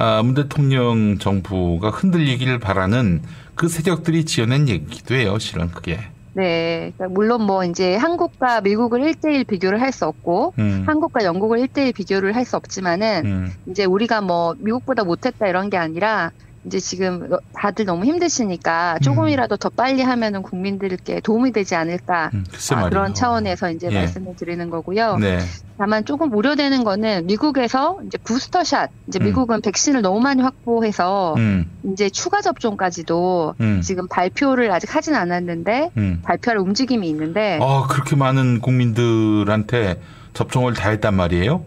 아, 0.00 0.22
문 0.22 0.34
대통령 0.34 1.18
정부가 1.18 1.90
흔들리기를 1.90 2.60
바라는 2.60 3.20
그 3.56 3.68
세력들이 3.68 4.24
지어낸 4.24 4.68
얘기도 4.68 5.16
해요. 5.16 5.38
실은 5.40 5.72
그게. 5.72 5.98
네 6.34 6.92
그러니까 6.96 7.08
물론 7.08 7.42
뭐 7.42 7.64
이제 7.64 7.96
한국과 7.96 8.60
미국을 8.60 9.00
1대1 9.00 9.44
비교를 9.48 9.80
할 9.80 9.90
수 9.90 10.06
없고 10.06 10.54
음. 10.60 10.84
한국과 10.86 11.24
영국을 11.24 11.58
1대1 11.66 11.92
비교를 11.94 12.36
할 12.36 12.44
수 12.44 12.56
없지만은 12.56 13.22
음. 13.24 13.52
이제 13.66 13.84
우리가 13.84 14.20
뭐 14.20 14.54
미국보다 14.58 15.02
못했다 15.02 15.48
이런 15.48 15.68
게 15.68 15.76
아니라 15.78 16.30
이제 16.66 16.78
지금 16.78 17.30
다들 17.54 17.84
너무 17.84 18.04
힘드시니까 18.04 18.94
음. 18.94 19.00
조금이라도 19.00 19.56
더 19.56 19.68
빨리 19.68 20.02
하면은 20.02 20.42
국민들께 20.42 21.20
도움이 21.20 21.52
되지 21.52 21.74
않을까 21.74 22.30
글쎄 22.50 22.74
아. 22.74 22.88
그런 22.88 23.14
차원에서 23.14 23.70
이제 23.70 23.88
예. 23.90 23.94
말씀을 23.94 24.36
드리는 24.36 24.68
거고요. 24.70 25.16
네. 25.16 25.38
다만 25.78 26.04
조금 26.04 26.32
우려되는 26.32 26.82
거는 26.82 27.26
미국에서 27.26 28.00
이제 28.06 28.18
부스터샷 28.18 28.90
이제 29.06 29.20
음. 29.20 29.24
미국은 29.26 29.60
백신을 29.60 30.02
너무 30.02 30.20
많이 30.20 30.42
확보해서 30.42 31.34
음. 31.36 31.70
이제 31.92 32.10
추가 32.10 32.40
접종까지도 32.40 33.54
음. 33.60 33.80
지금 33.80 34.08
발표를 34.08 34.72
아직 34.72 34.94
하진 34.94 35.14
않았는데 35.14 35.90
음. 35.96 36.20
발표할 36.24 36.58
움직임이 36.58 37.08
있는데 37.08 37.60
아, 37.62 37.86
그렇게 37.88 38.16
많은 38.16 38.60
국민들한테 38.60 40.00
접종을 40.34 40.74
다 40.74 40.90
했단 40.90 41.14
말이에요? 41.14 41.64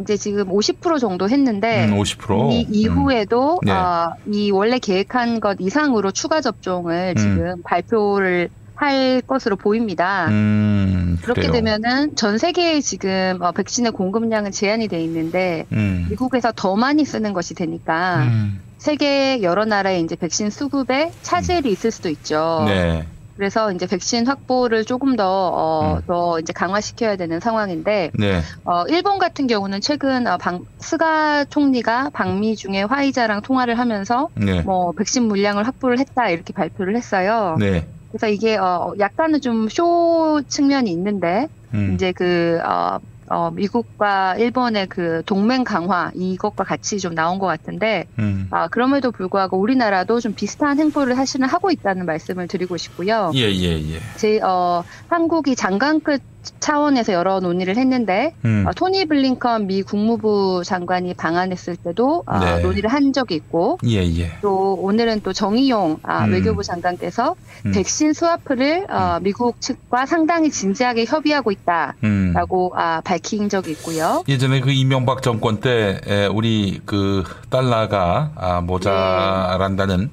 이제 0.00 0.16
지금 0.16 0.48
50% 0.48 0.98
정도 1.00 1.28
했는데 1.28 1.86
음, 1.86 1.98
50%? 1.98 2.52
이 2.52 2.66
이후에도 2.70 3.60
네. 3.62 3.72
어, 3.72 4.14
이 4.30 4.50
원래 4.50 4.78
계획한 4.78 5.40
것 5.40 5.56
이상으로 5.60 6.10
추가 6.12 6.40
접종을 6.40 7.14
음. 7.16 7.20
지금 7.20 7.62
발표를 7.62 8.48
할 8.76 9.22
것으로 9.22 9.56
보입니다. 9.56 10.26
음, 10.28 11.18
그렇게. 11.22 11.50
되면은 11.50 12.14
전 12.14 12.36
세계에 12.36 12.80
지금 12.82 13.38
어, 13.40 13.52
백신의 13.52 13.92
공급량은 13.92 14.52
제한이 14.52 14.88
돼 14.88 15.02
있는데 15.02 15.64
음. 15.72 16.06
미국에서 16.10 16.52
더 16.54 16.76
많이 16.76 17.04
쓰는 17.04 17.32
것이 17.32 17.54
되니까 17.54 18.24
음. 18.24 18.60
세계 18.78 19.42
여러 19.42 19.64
나라의 19.64 20.02
이제 20.02 20.14
백신 20.14 20.50
수급에 20.50 21.10
차질이 21.22 21.70
있을 21.72 21.90
수도 21.90 22.10
있죠. 22.10 22.64
네. 22.66 23.06
그래서 23.36 23.70
이제 23.72 23.86
백신 23.86 24.26
확보를 24.26 24.84
조금 24.84 25.14
더, 25.16 25.24
어, 25.54 26.00
더 26.06 26.40
이제 26.40 26.52
강화시켜야 26.52 27.16
되는 27.16 27.38
상황인데, 27.38 28.10
네. 28.18 28.40
어, 28.64 28.84
일본 28.88 29.18
같은 29.18 29.46
경우는 29.46 29.80
최근 29.80 30.26
어, 30.26 30.38
방, 30.38 30.64
스가 30.78 31.44
총리가 31.44 32.10
방미 32.14 32.56
중에 32.56 32.82
화이자랑 32.82 33.42
통화를 33.42 33.78
하면서 33.78 34.28
네. 34.34 34.62
뭐 34.62 34.92
백신 34.92 35.24
물량을 35.24 35.66
확보를 35.66 35.98
했다 35.98 36.30
이렇게 36.30 36.52
발표를 36.52 36.96
했어요. 36.96 37.56
네. 37.58 37.86
그래서 38.10 38.28
이게 38.28 38.56
어, 38.56 38.92
약간은 38.98 39.40
좀 39.40 39.68
쇼 39.68 40.40
측면이 40.48 40.90
있는데 40.92 41.48
음. 41.74 41.92
이제 41.94 42.12
그 42.12 42.58
어, 42.64 42.98
어, 43.28 43.50
미국과 43.50 44.36
일본의 44.36 44.86
그 44.86 45.22
동맹 45.26 45.64
강화 45.64 46.10
이것과 46.14 46.64
같이 46.64 46.98
좀 46.98 47.14
나온 47.14 47.38
것 47.38 47.46
같은데 47.46 48.06
음. 48.18 48.48
아, 48.50 48.68
그럼에도 48.68 49.10
불구하고 49.10 49.58
우리나라도 49.58 50.20
좀 50.20 50.34
비슷한 50.34 50.78
행보를 50.78 51.16
사실은 51.16 51.48
하고 51.48 51.70
있다는 51.70 52.06
말씀을 52.06 52.46
드리고 52.46 52.76
싶고요. 52.76 53.32
예, 53.34 53.40
예, 53.40 53.80
예. 53.80 54.00
제, 54.16 54.40
어, 54.40 54.84
한국이 55.08 55.56
장관급 55.56 56.20
차원에서 56.60 57.12
여러 57.12 57.40
논의를 57.40 57.76
했는데, 57.76 58.34
음. 58.44 58.64
어, 58.66 58.72
토니 58.72 59.06
블링컨 59.06 59.66
미 59.66 59.82
국무부 59.82 60.62
장관이 60.64 61.14
방한했을 61.14 61.76
때도 61.76 62.24
어, 62.26 62.38
네. 62.38 62.60
논의를 62.60 62.92
한 62.92 63.12
적이 63.12 63.36
있고, 63.36 63.78
예, 63.86 64.02
예. 64.18 64.38
또 64.42 64.74
오늘은 64.80 65.20
또 65.22 65.32
정의용 65.32 65.98
아, 66.02 66.24
음. 66.24 66.32
외교부 66.32 66.62
장관께서 66.62 67.34
음. 67.66 67.72
백신 67.72 68.12
스와프를 68.12 68.86
어, 68.90 69.18
미국 69.22 69.60
측과 69.60 70.06
상당히 70.06 70.50
진지하게 70.50 71.04
협의하고 71.04 71.50
음. 71.50 72.32
있다라고 72.32 72.72
아, 72.76 73.00
밝힌 73.02 73.48
적이 73.48 73.72
있고요. 73.72 74.24
예전에 74.28 74.60
그 74.60 74.70
이명박 74.70 75.22
정권 75.22 75.60
때 75.60 76.00
에, 76.06 76.26
우리 76.26 76.80
그 76.84 77.24
달러가 77.50 78.30
아, 78.34 78.60
모자란다는 78.60 80.10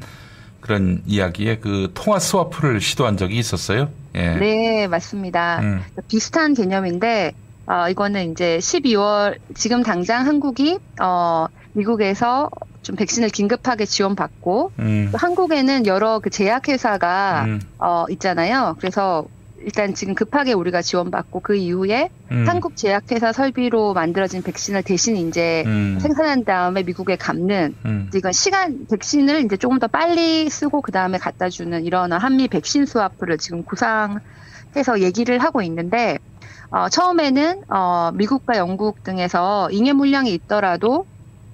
그런 0.61 1.01
이야기에 1.05 1.57
그 1.57 1.91
통화 1.93 2.19
스와프를 2.19 2.79
시도한 2.79 3.17
적이 3.17 3.37
있었어요. 3.37 3.89
예. 4.15 4.35
네, 4.35 4.87
맞습니다. 4.87 5.59
음. 5.61 5.81
비슷한 6.07 6.53
개념인데, 6.53 7.33
어, 7.65 7.89
이거는 7.89 8.31
이제 8.31 8.57
12월, 8.59 9.37
지금 9.55 9.83
당장 9.83 10.27
한국이, 10.27 10.79
어, 11.01 11.47
미국에서 11.73 12.49
좀 12.81 12.95
백신을 12.95 13.29
긴급하게 13.29 13.85
지원받고, 13.85 14.71
음. 14.79 15.09
또 15.11 15.17
한국에는 15.17 15.85
여러 15.87 16.19
그 16.19 16.29
제약회사가, 16.29 17.45
음. 17.45 17.61
어, 17.79 18.05
있잖아요. 18.09 18.75
그래서 18.79 19.25
일단 19.65 19.93
지금 19.93 20.15
급하게 20.15 20.53
우리가 20.53 20.81
지원받고 20.81 21.39
그 21.39 21.55
이후에 21.55 22.09
음. 22.31 22.45
한국 22.47 22.75
제약회사 22.75 23.31
설비로 23.31 23.93
만들어진 23.93 24.41
백신을 24.41 24.83
대신 24.83 25.15
이제 25.15 25.63
음. 25.65 25.97
생산한 25.99 26.43
다음에 26.43 26.83
미국에 26.83 27.15
갚는 27.15 27.75
음. 27.85 28.11
이건 28.13 28.31
시간 28.31 28.85
백신을 28.87 29.45
이제 29.45 29.57
조금 29.57 29.79
더 29.79 29.87
빨리 29.87 30.49
쓰고 30.49 30.81
그 30.81 30.91
다음에 30.91 31.17
갖다 31.17 31.49
주는 31.49 31.83
이런 31.85 32.11
한미 32.11 32.47
백신 32.47 32.85
스와프를 32.85 33.37
지금 33.37 33.63
구상해서 33.63 34.99
얘기를 34.99 35.39
하고 35.39 35.61
있는데 35.61 36.17
어, 36.69 36.89
처음에는 36.89 37.63
어, 37.69 38.11
미국과 38.13 38.57
영국 38.57 39.03
등에서 39.03 39.69
잉여 39.71 39.93
물량이 39.93 40.33
있더라도 40.33 41.05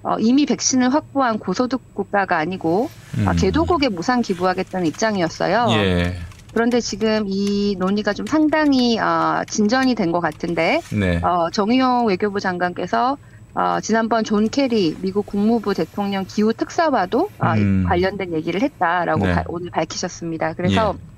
어, 0.02 0.16
이미 0.18 0.46
백신을 0.46 0.94
확보한 0.94 1.38
고소득 1.38 1.94
국가가 1.94 2.38
아니고 2.38 2.88
아, 3.26 3.32
음. 3.32 3.36
개도국에 3.36 3.88
무상 3.88 4.22
기부하겠다는 4.22 4.86
입장이었어요. 4.86 5.66
예. 5.70 6.16
그런데 6.52 6.80
지금 6.80 7.24
이 7.28 7.76
논의가 7.78 8.12
좀 8.12 8.26
상당히 8.26 8.98
어, 8.98 9.42
진전이 9.48 9.94
된 9.94 10.10
것 10.10 10.20
같은데 10.20 10.80
네. 10.92 11.20
어, 11.22 11.48
정의용 11.52 12.06
외교부 12.06 12.40
장관께서 12.40 13.16
어, 13.54 13.78
지난번 13.80 14.24
존 14.24 14.48
케리 14.48 14.96
미국 15.00 15.26
국무부 15.26 15.72
대통령 15.74 16.24
기후 16.26 16.52
특사와도 16.52 17.28
어, 17.38 17.46
음. 17.56 17.84
관련된 17.88 18.32
얘기를 18.32 18.60
했다라고 18.62 19.26
네. 19.26 19.34
바- 19.34 19.44
오늘 19.48 19.70
밝히셨습니다. 19.70 20.54
그래서 20.54 20.94
예. 20.96 21.10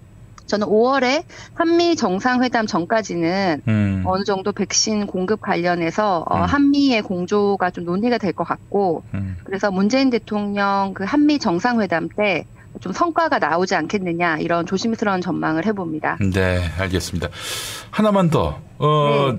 저는 0.47 0.67
5월에 0.67 1.25
한미 1.55 1.97
정상회담 1.97 2.67
전까지는 2.67 3.63
음. 3.69 4.03
어느 4.05 4.25
정도 4.25 4.53
백신 4.53 5.07
공급 5.07 5.41
관련해서 5.41 6.25
어, 6.29 6.37
음. 6.37 6.43
한미의 6.43 7.01
공조가 7.03 7.71
좀 7.71 7.85
논의가 7.85 8.19
될 8.19 8.35
것 8.35 8.45
같고 8.45 9.05
음. 9.15 9.37
그래서 9.45 9.71
문재인 9.71 10.11
대통령 10.11 10.93
그 10.95 11.05
한미 11.05 11.39
정상회담 11.39 12.09
때 12.17 12.45
좀 12.81 12.93
성과가 12.93 13.39
나오지 13.39 13.75
않겠느냐 13.75 14.39
이런 14.39 14.67
조심스러운 14.67 15.21
전망을 15.21 15.67
해봅니다. 15.67 16.19
네, 16.33 16.61
알겠습니다. 16.79 17.29
하나만 17.91 18.31
더. 18.31 18.61
어, 18.79 19.39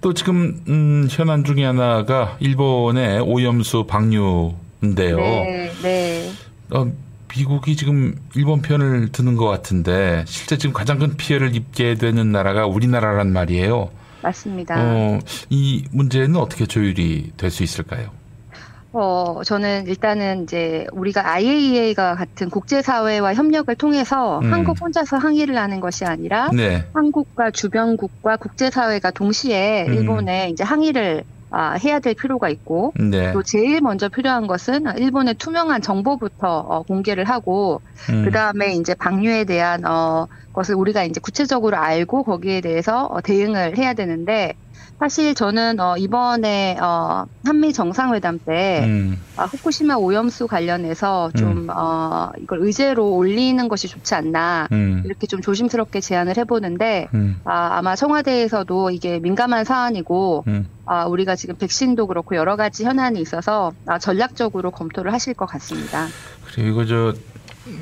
또 0.00 0.12
지금 0.14 0.62
음, 0.68 1.06
현안 1.10 1.44
중에 1.44 1.64
하나가 1.64 2.36
일본의 2.40 3.20
오염수 3.20 3.84
방류인데요. 3.86 5.16
네, 5.16 5.72
네. 5.82 6.30
어, 6.70 6.90
미국이 7.36 7.76
지금 7.76 8.16
일본 8.34 8.62
편을 8.62 9.10
드는 9.12 9.36
것 9.36 9.46
같은데 9.46 10.24
실제 10.26 10.56
지금 10.58 10.72
가장 10.72 10.98
큰 10.98 11.16
피해를 11.16 11.54
입게 11.54 11.94
되는 11.94 12.32
나라가 12.32 12.66
우리나라란 12.66 13.32
말이에요. 13.32 13.90
맞습니다. 14.22 14.74
어, 14.78 15.18
이 15.50 15.84
문제는 15.92 16.36
어떻게 16.36 16.66
조율이 16.66 17.32
될 17.36 17.50
수 17.50 17.62
있을까요? 17.62 18.10
어, 18.98 19.42
저는 19.44 19.86
일단은 19.88 20.44
이제 20.44 20.86
우리가 20.92 21.30
IAEA가 21.30 22.14
같은 22.14 22.48
국제사회와 22.48 23.34
협력을 23.34 23.74
통해서 23.74 24.40
음. 24.40 24.52
한국 24.52 24.80
혼자서 24.80 25.18
항의를 25.18 25.58
하는 25.58 25.80
것이 25.80 26.06
아니라 26.06 26.48
네. 26.54 26.82
한국과 26.94 27.50
주변국과 27.50 28.38
국제사회가 28.38 29.10
동시에 29.10 29.86
음. 29.86 29.94
일본에 29.94 30.48
이제 30.48 30.64
항의를 30.64 31.24
아, 31.50 31.74
해야 31.74 32.00
될 32.00 32.14
필요가 32.14 32.48
있고 32.48 32.92
네. 32.98 33.32
또 33.32 33.42
제일 33.42 33.80
먼저 33.80 34.08
필요한 34.08 34.46
것은 34.46 34.84
일본의 34.98 35.34
투명한 35.34 35.80
정보부터 35.82 36.58
어, 36.58 36.82
공개를 36.82 37.24
하고 37.24 37.82
음. 38.10 38.24
그 38.24 38.30
다음에 38.30 38.74
이제 38.74 38.94
방류에 38.94 39.44
대한 39.44 39.84
어, 39.84 40.26
것을 40.52 40.74
우리가 40.74 41.04
이제 41.04 41.20
구체적으로 41.20 41.76
알고 41.76 42.24
거기에 42.24 42.62
대해서 42.62 43.04
어, 43.04 43.20
대응을 43.20 43.76
해야 43.76 43.92
되는데 43.92 44.54
사실 44.98 45.34
저는 45.34 45.78
어, 45.78 45.96
이번에 45.98 46.78
어, 46.80 47.26
한미 47.44 47.74
정상회담 47.74 48.38
때 48.38 48.82
음. 48.84 49.20
아, 49.36 49.44
후쿠시마 49.44 49.96
오염수 49.96 50.46
관련해서 50.46 51.30
좀 51.36 51.50
음. 51.50 51.66
어, 51.70 52.30
이걸 52.40 52.60
의제로 52.62 53.14
올리는 53.14 53.68
것이 53.68 53.88
좋지 53.88 54.14
않나 54.14 54.68
음. 54.72 55.02
이렇게 55.04 55.26
좀 55.26 55.42
조심스럽게 55.42 56.00
제안을 56.00 56.38
해보는데 56.38 57.08
음. 57.12 57.38
아, 57.44 57.76
아마 57.76 57.94
청와대에서도 57.94 58.90
이게 58.90 59.18
민감한 59.18 59.64
사안이고 59.64 60.44
음. 60.46 60.66
아, 60.86 61.04
우리가 61.04 61.36
지금 61.36 61.56
백신도 61.56 62.06
그렇고 62.06 62.34
여러 62.34 62.56
가지 62.56 62.84
현안이 62.84 63.20
있어서 63.20 63.72
아, 63.84 63.98
전략적으로 63.98 64.70
검토를 64.70 65.12
하실 65.12 65.34
것 65.34 65.44
같습니다. 65.44 66.06
그리고 66.46 66.82
이거 66.82 66.86
저 66.86 67.14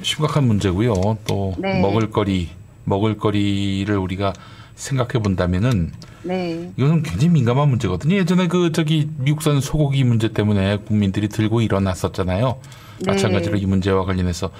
심각한 0.03 0.45
문제고요. 0.45 1.19
또 1.29 1.55
네. 1.59 1.81
먹을거리, 1.81 2.51
먹을거리를 2.85 3.97
우리가 3.97 4.33
생각해 4.75 5.23
본다면은 5.23 5.93
네. 6.25 6.73
이거는 6.77 7.03
굉장히 7.03 7.29
민감한 7.29 7.69
문제거든요. 7.69 8.17
예전에 8.17 8.49
그 8.49 8.73
저기 8.73 9.09
미국산 9.19 9.61
소고기 9.61 10.05
문제 10.05 10.29
때문에 10.33 10.79
국민들이 10.79 11.29
들고 11.29 11.61
일어났었잖아요. 11.61 12.57
네. 13.01 13.11
마찬가지로 13.13 13.57
이 13.59 13.67
문제와 13.67 14.05
관련해서 14.05 14.51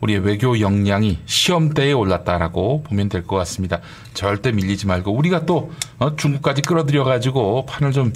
우리의 0.00 0.20
외교 0.20 0.58
역량이 0.58 1.18
시험대에 1.26 1.92
올랐다라고 1.92 2.82
보면 2.84 3.10
될 3.10 3.24
것 3.26 3.36
같습니다. 3.36 3.80
절대 4.14 4.50
밀리지 4.50 4.86
말고 4.86 5.12
우리가 5.12 5.44
또 5.44 5.72
어, 5.98 6.16
중국까지 6.16 6.62
끌어들여 6.62 7.04
가지고 7.04 7.66
판을 7.66 7.92
좀 7.92 8.12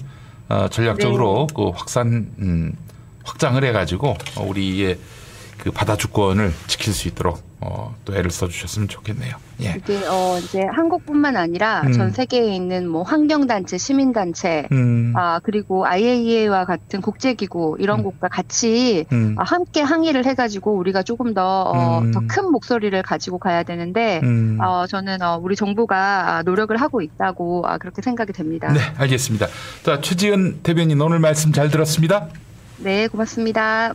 어, 0.48 0.68
전략적으로 0.70 1.46
그 1.54 1.68
확산 1.74 2.32
음, 2.38 2.72
확장을 3.24 3.62
해 3.62 3.72
가지고 3.72 4.16
어, 4.36 4.42
우리의 4.46 4.98
그 5.64 5.70
바다 5.70 5.96
주권을 5.96 6.52
지킬 6.66 6.92
수 6.92 7.08
있도록 7.08 7.42
어, 7.60 7.94
또 8.04 8.14
애를 8.14 8.30
써주셨으면 8.30 8.88
좋겠네요. 8.88 9.36
예. 9.62 9.76
이게 9.78 9.96
어 10.06 10.38
이제 10.38 10.62
한국뿐만 10.62 11.38
아니라 11.38 11.80
음. 11.86 11.92
전 11.92 12.10
세계에 12.10 12.54
있는 12.54 12.86
뭐 12.86 13.02
환경단체, 13.02 13.78
시민단체, 13.78 14.68
음. 14.72 15.14
아 15.16 15.40
그리고 15.42 15.86
IAEA와 15.86 16.66
같은 16.66 17.00
국제기구 17.00 17.78
이런 17.80 18.02
곳과 18.02 18.28
같이 18.28 19.06
음. 19.12 19.36
아, 19.38 19.44
함께 19.44 19.80
항의를 19.80 20.26
해가지고 20.26 20.72
우리가 20.72 21.02
조금 21.02 21.32
더 21.32 22.00
음. 22.02 22.12
더큰 22.12 22.52
목소리를 22.52 23.00
가지고 23.02 23.38
가야 23.38 23.62
되는데 23.62 24.20
음. 24.22 24.58
어, 24.60 24.86
저는 24.86 25.22
어, 25.22 25.40
우리 25.42 25.56
정부가 25.56 26.36
아, 26.36 26.42
노력을 26.42 26.76
하고 26.76 27.00
있다고 27.00 27.62
아, 27.66 27.78
그렇게 27.78 28.02
생각이 28.02 28.34
됩니다. 28.34 28.70
네, 28.70 28.80
알겠습니다. 28.98 29.46
자, 29.82 30.02
최지은 30.02 30.60
대변인 30.62 31.00
오늘 31.00 31.20
말씀 31.20 31.52
잘 31.52 31.70
들었습니다. 31.70 32.28
네, 32.76 33.08
고맙습니다. 33.08 33.94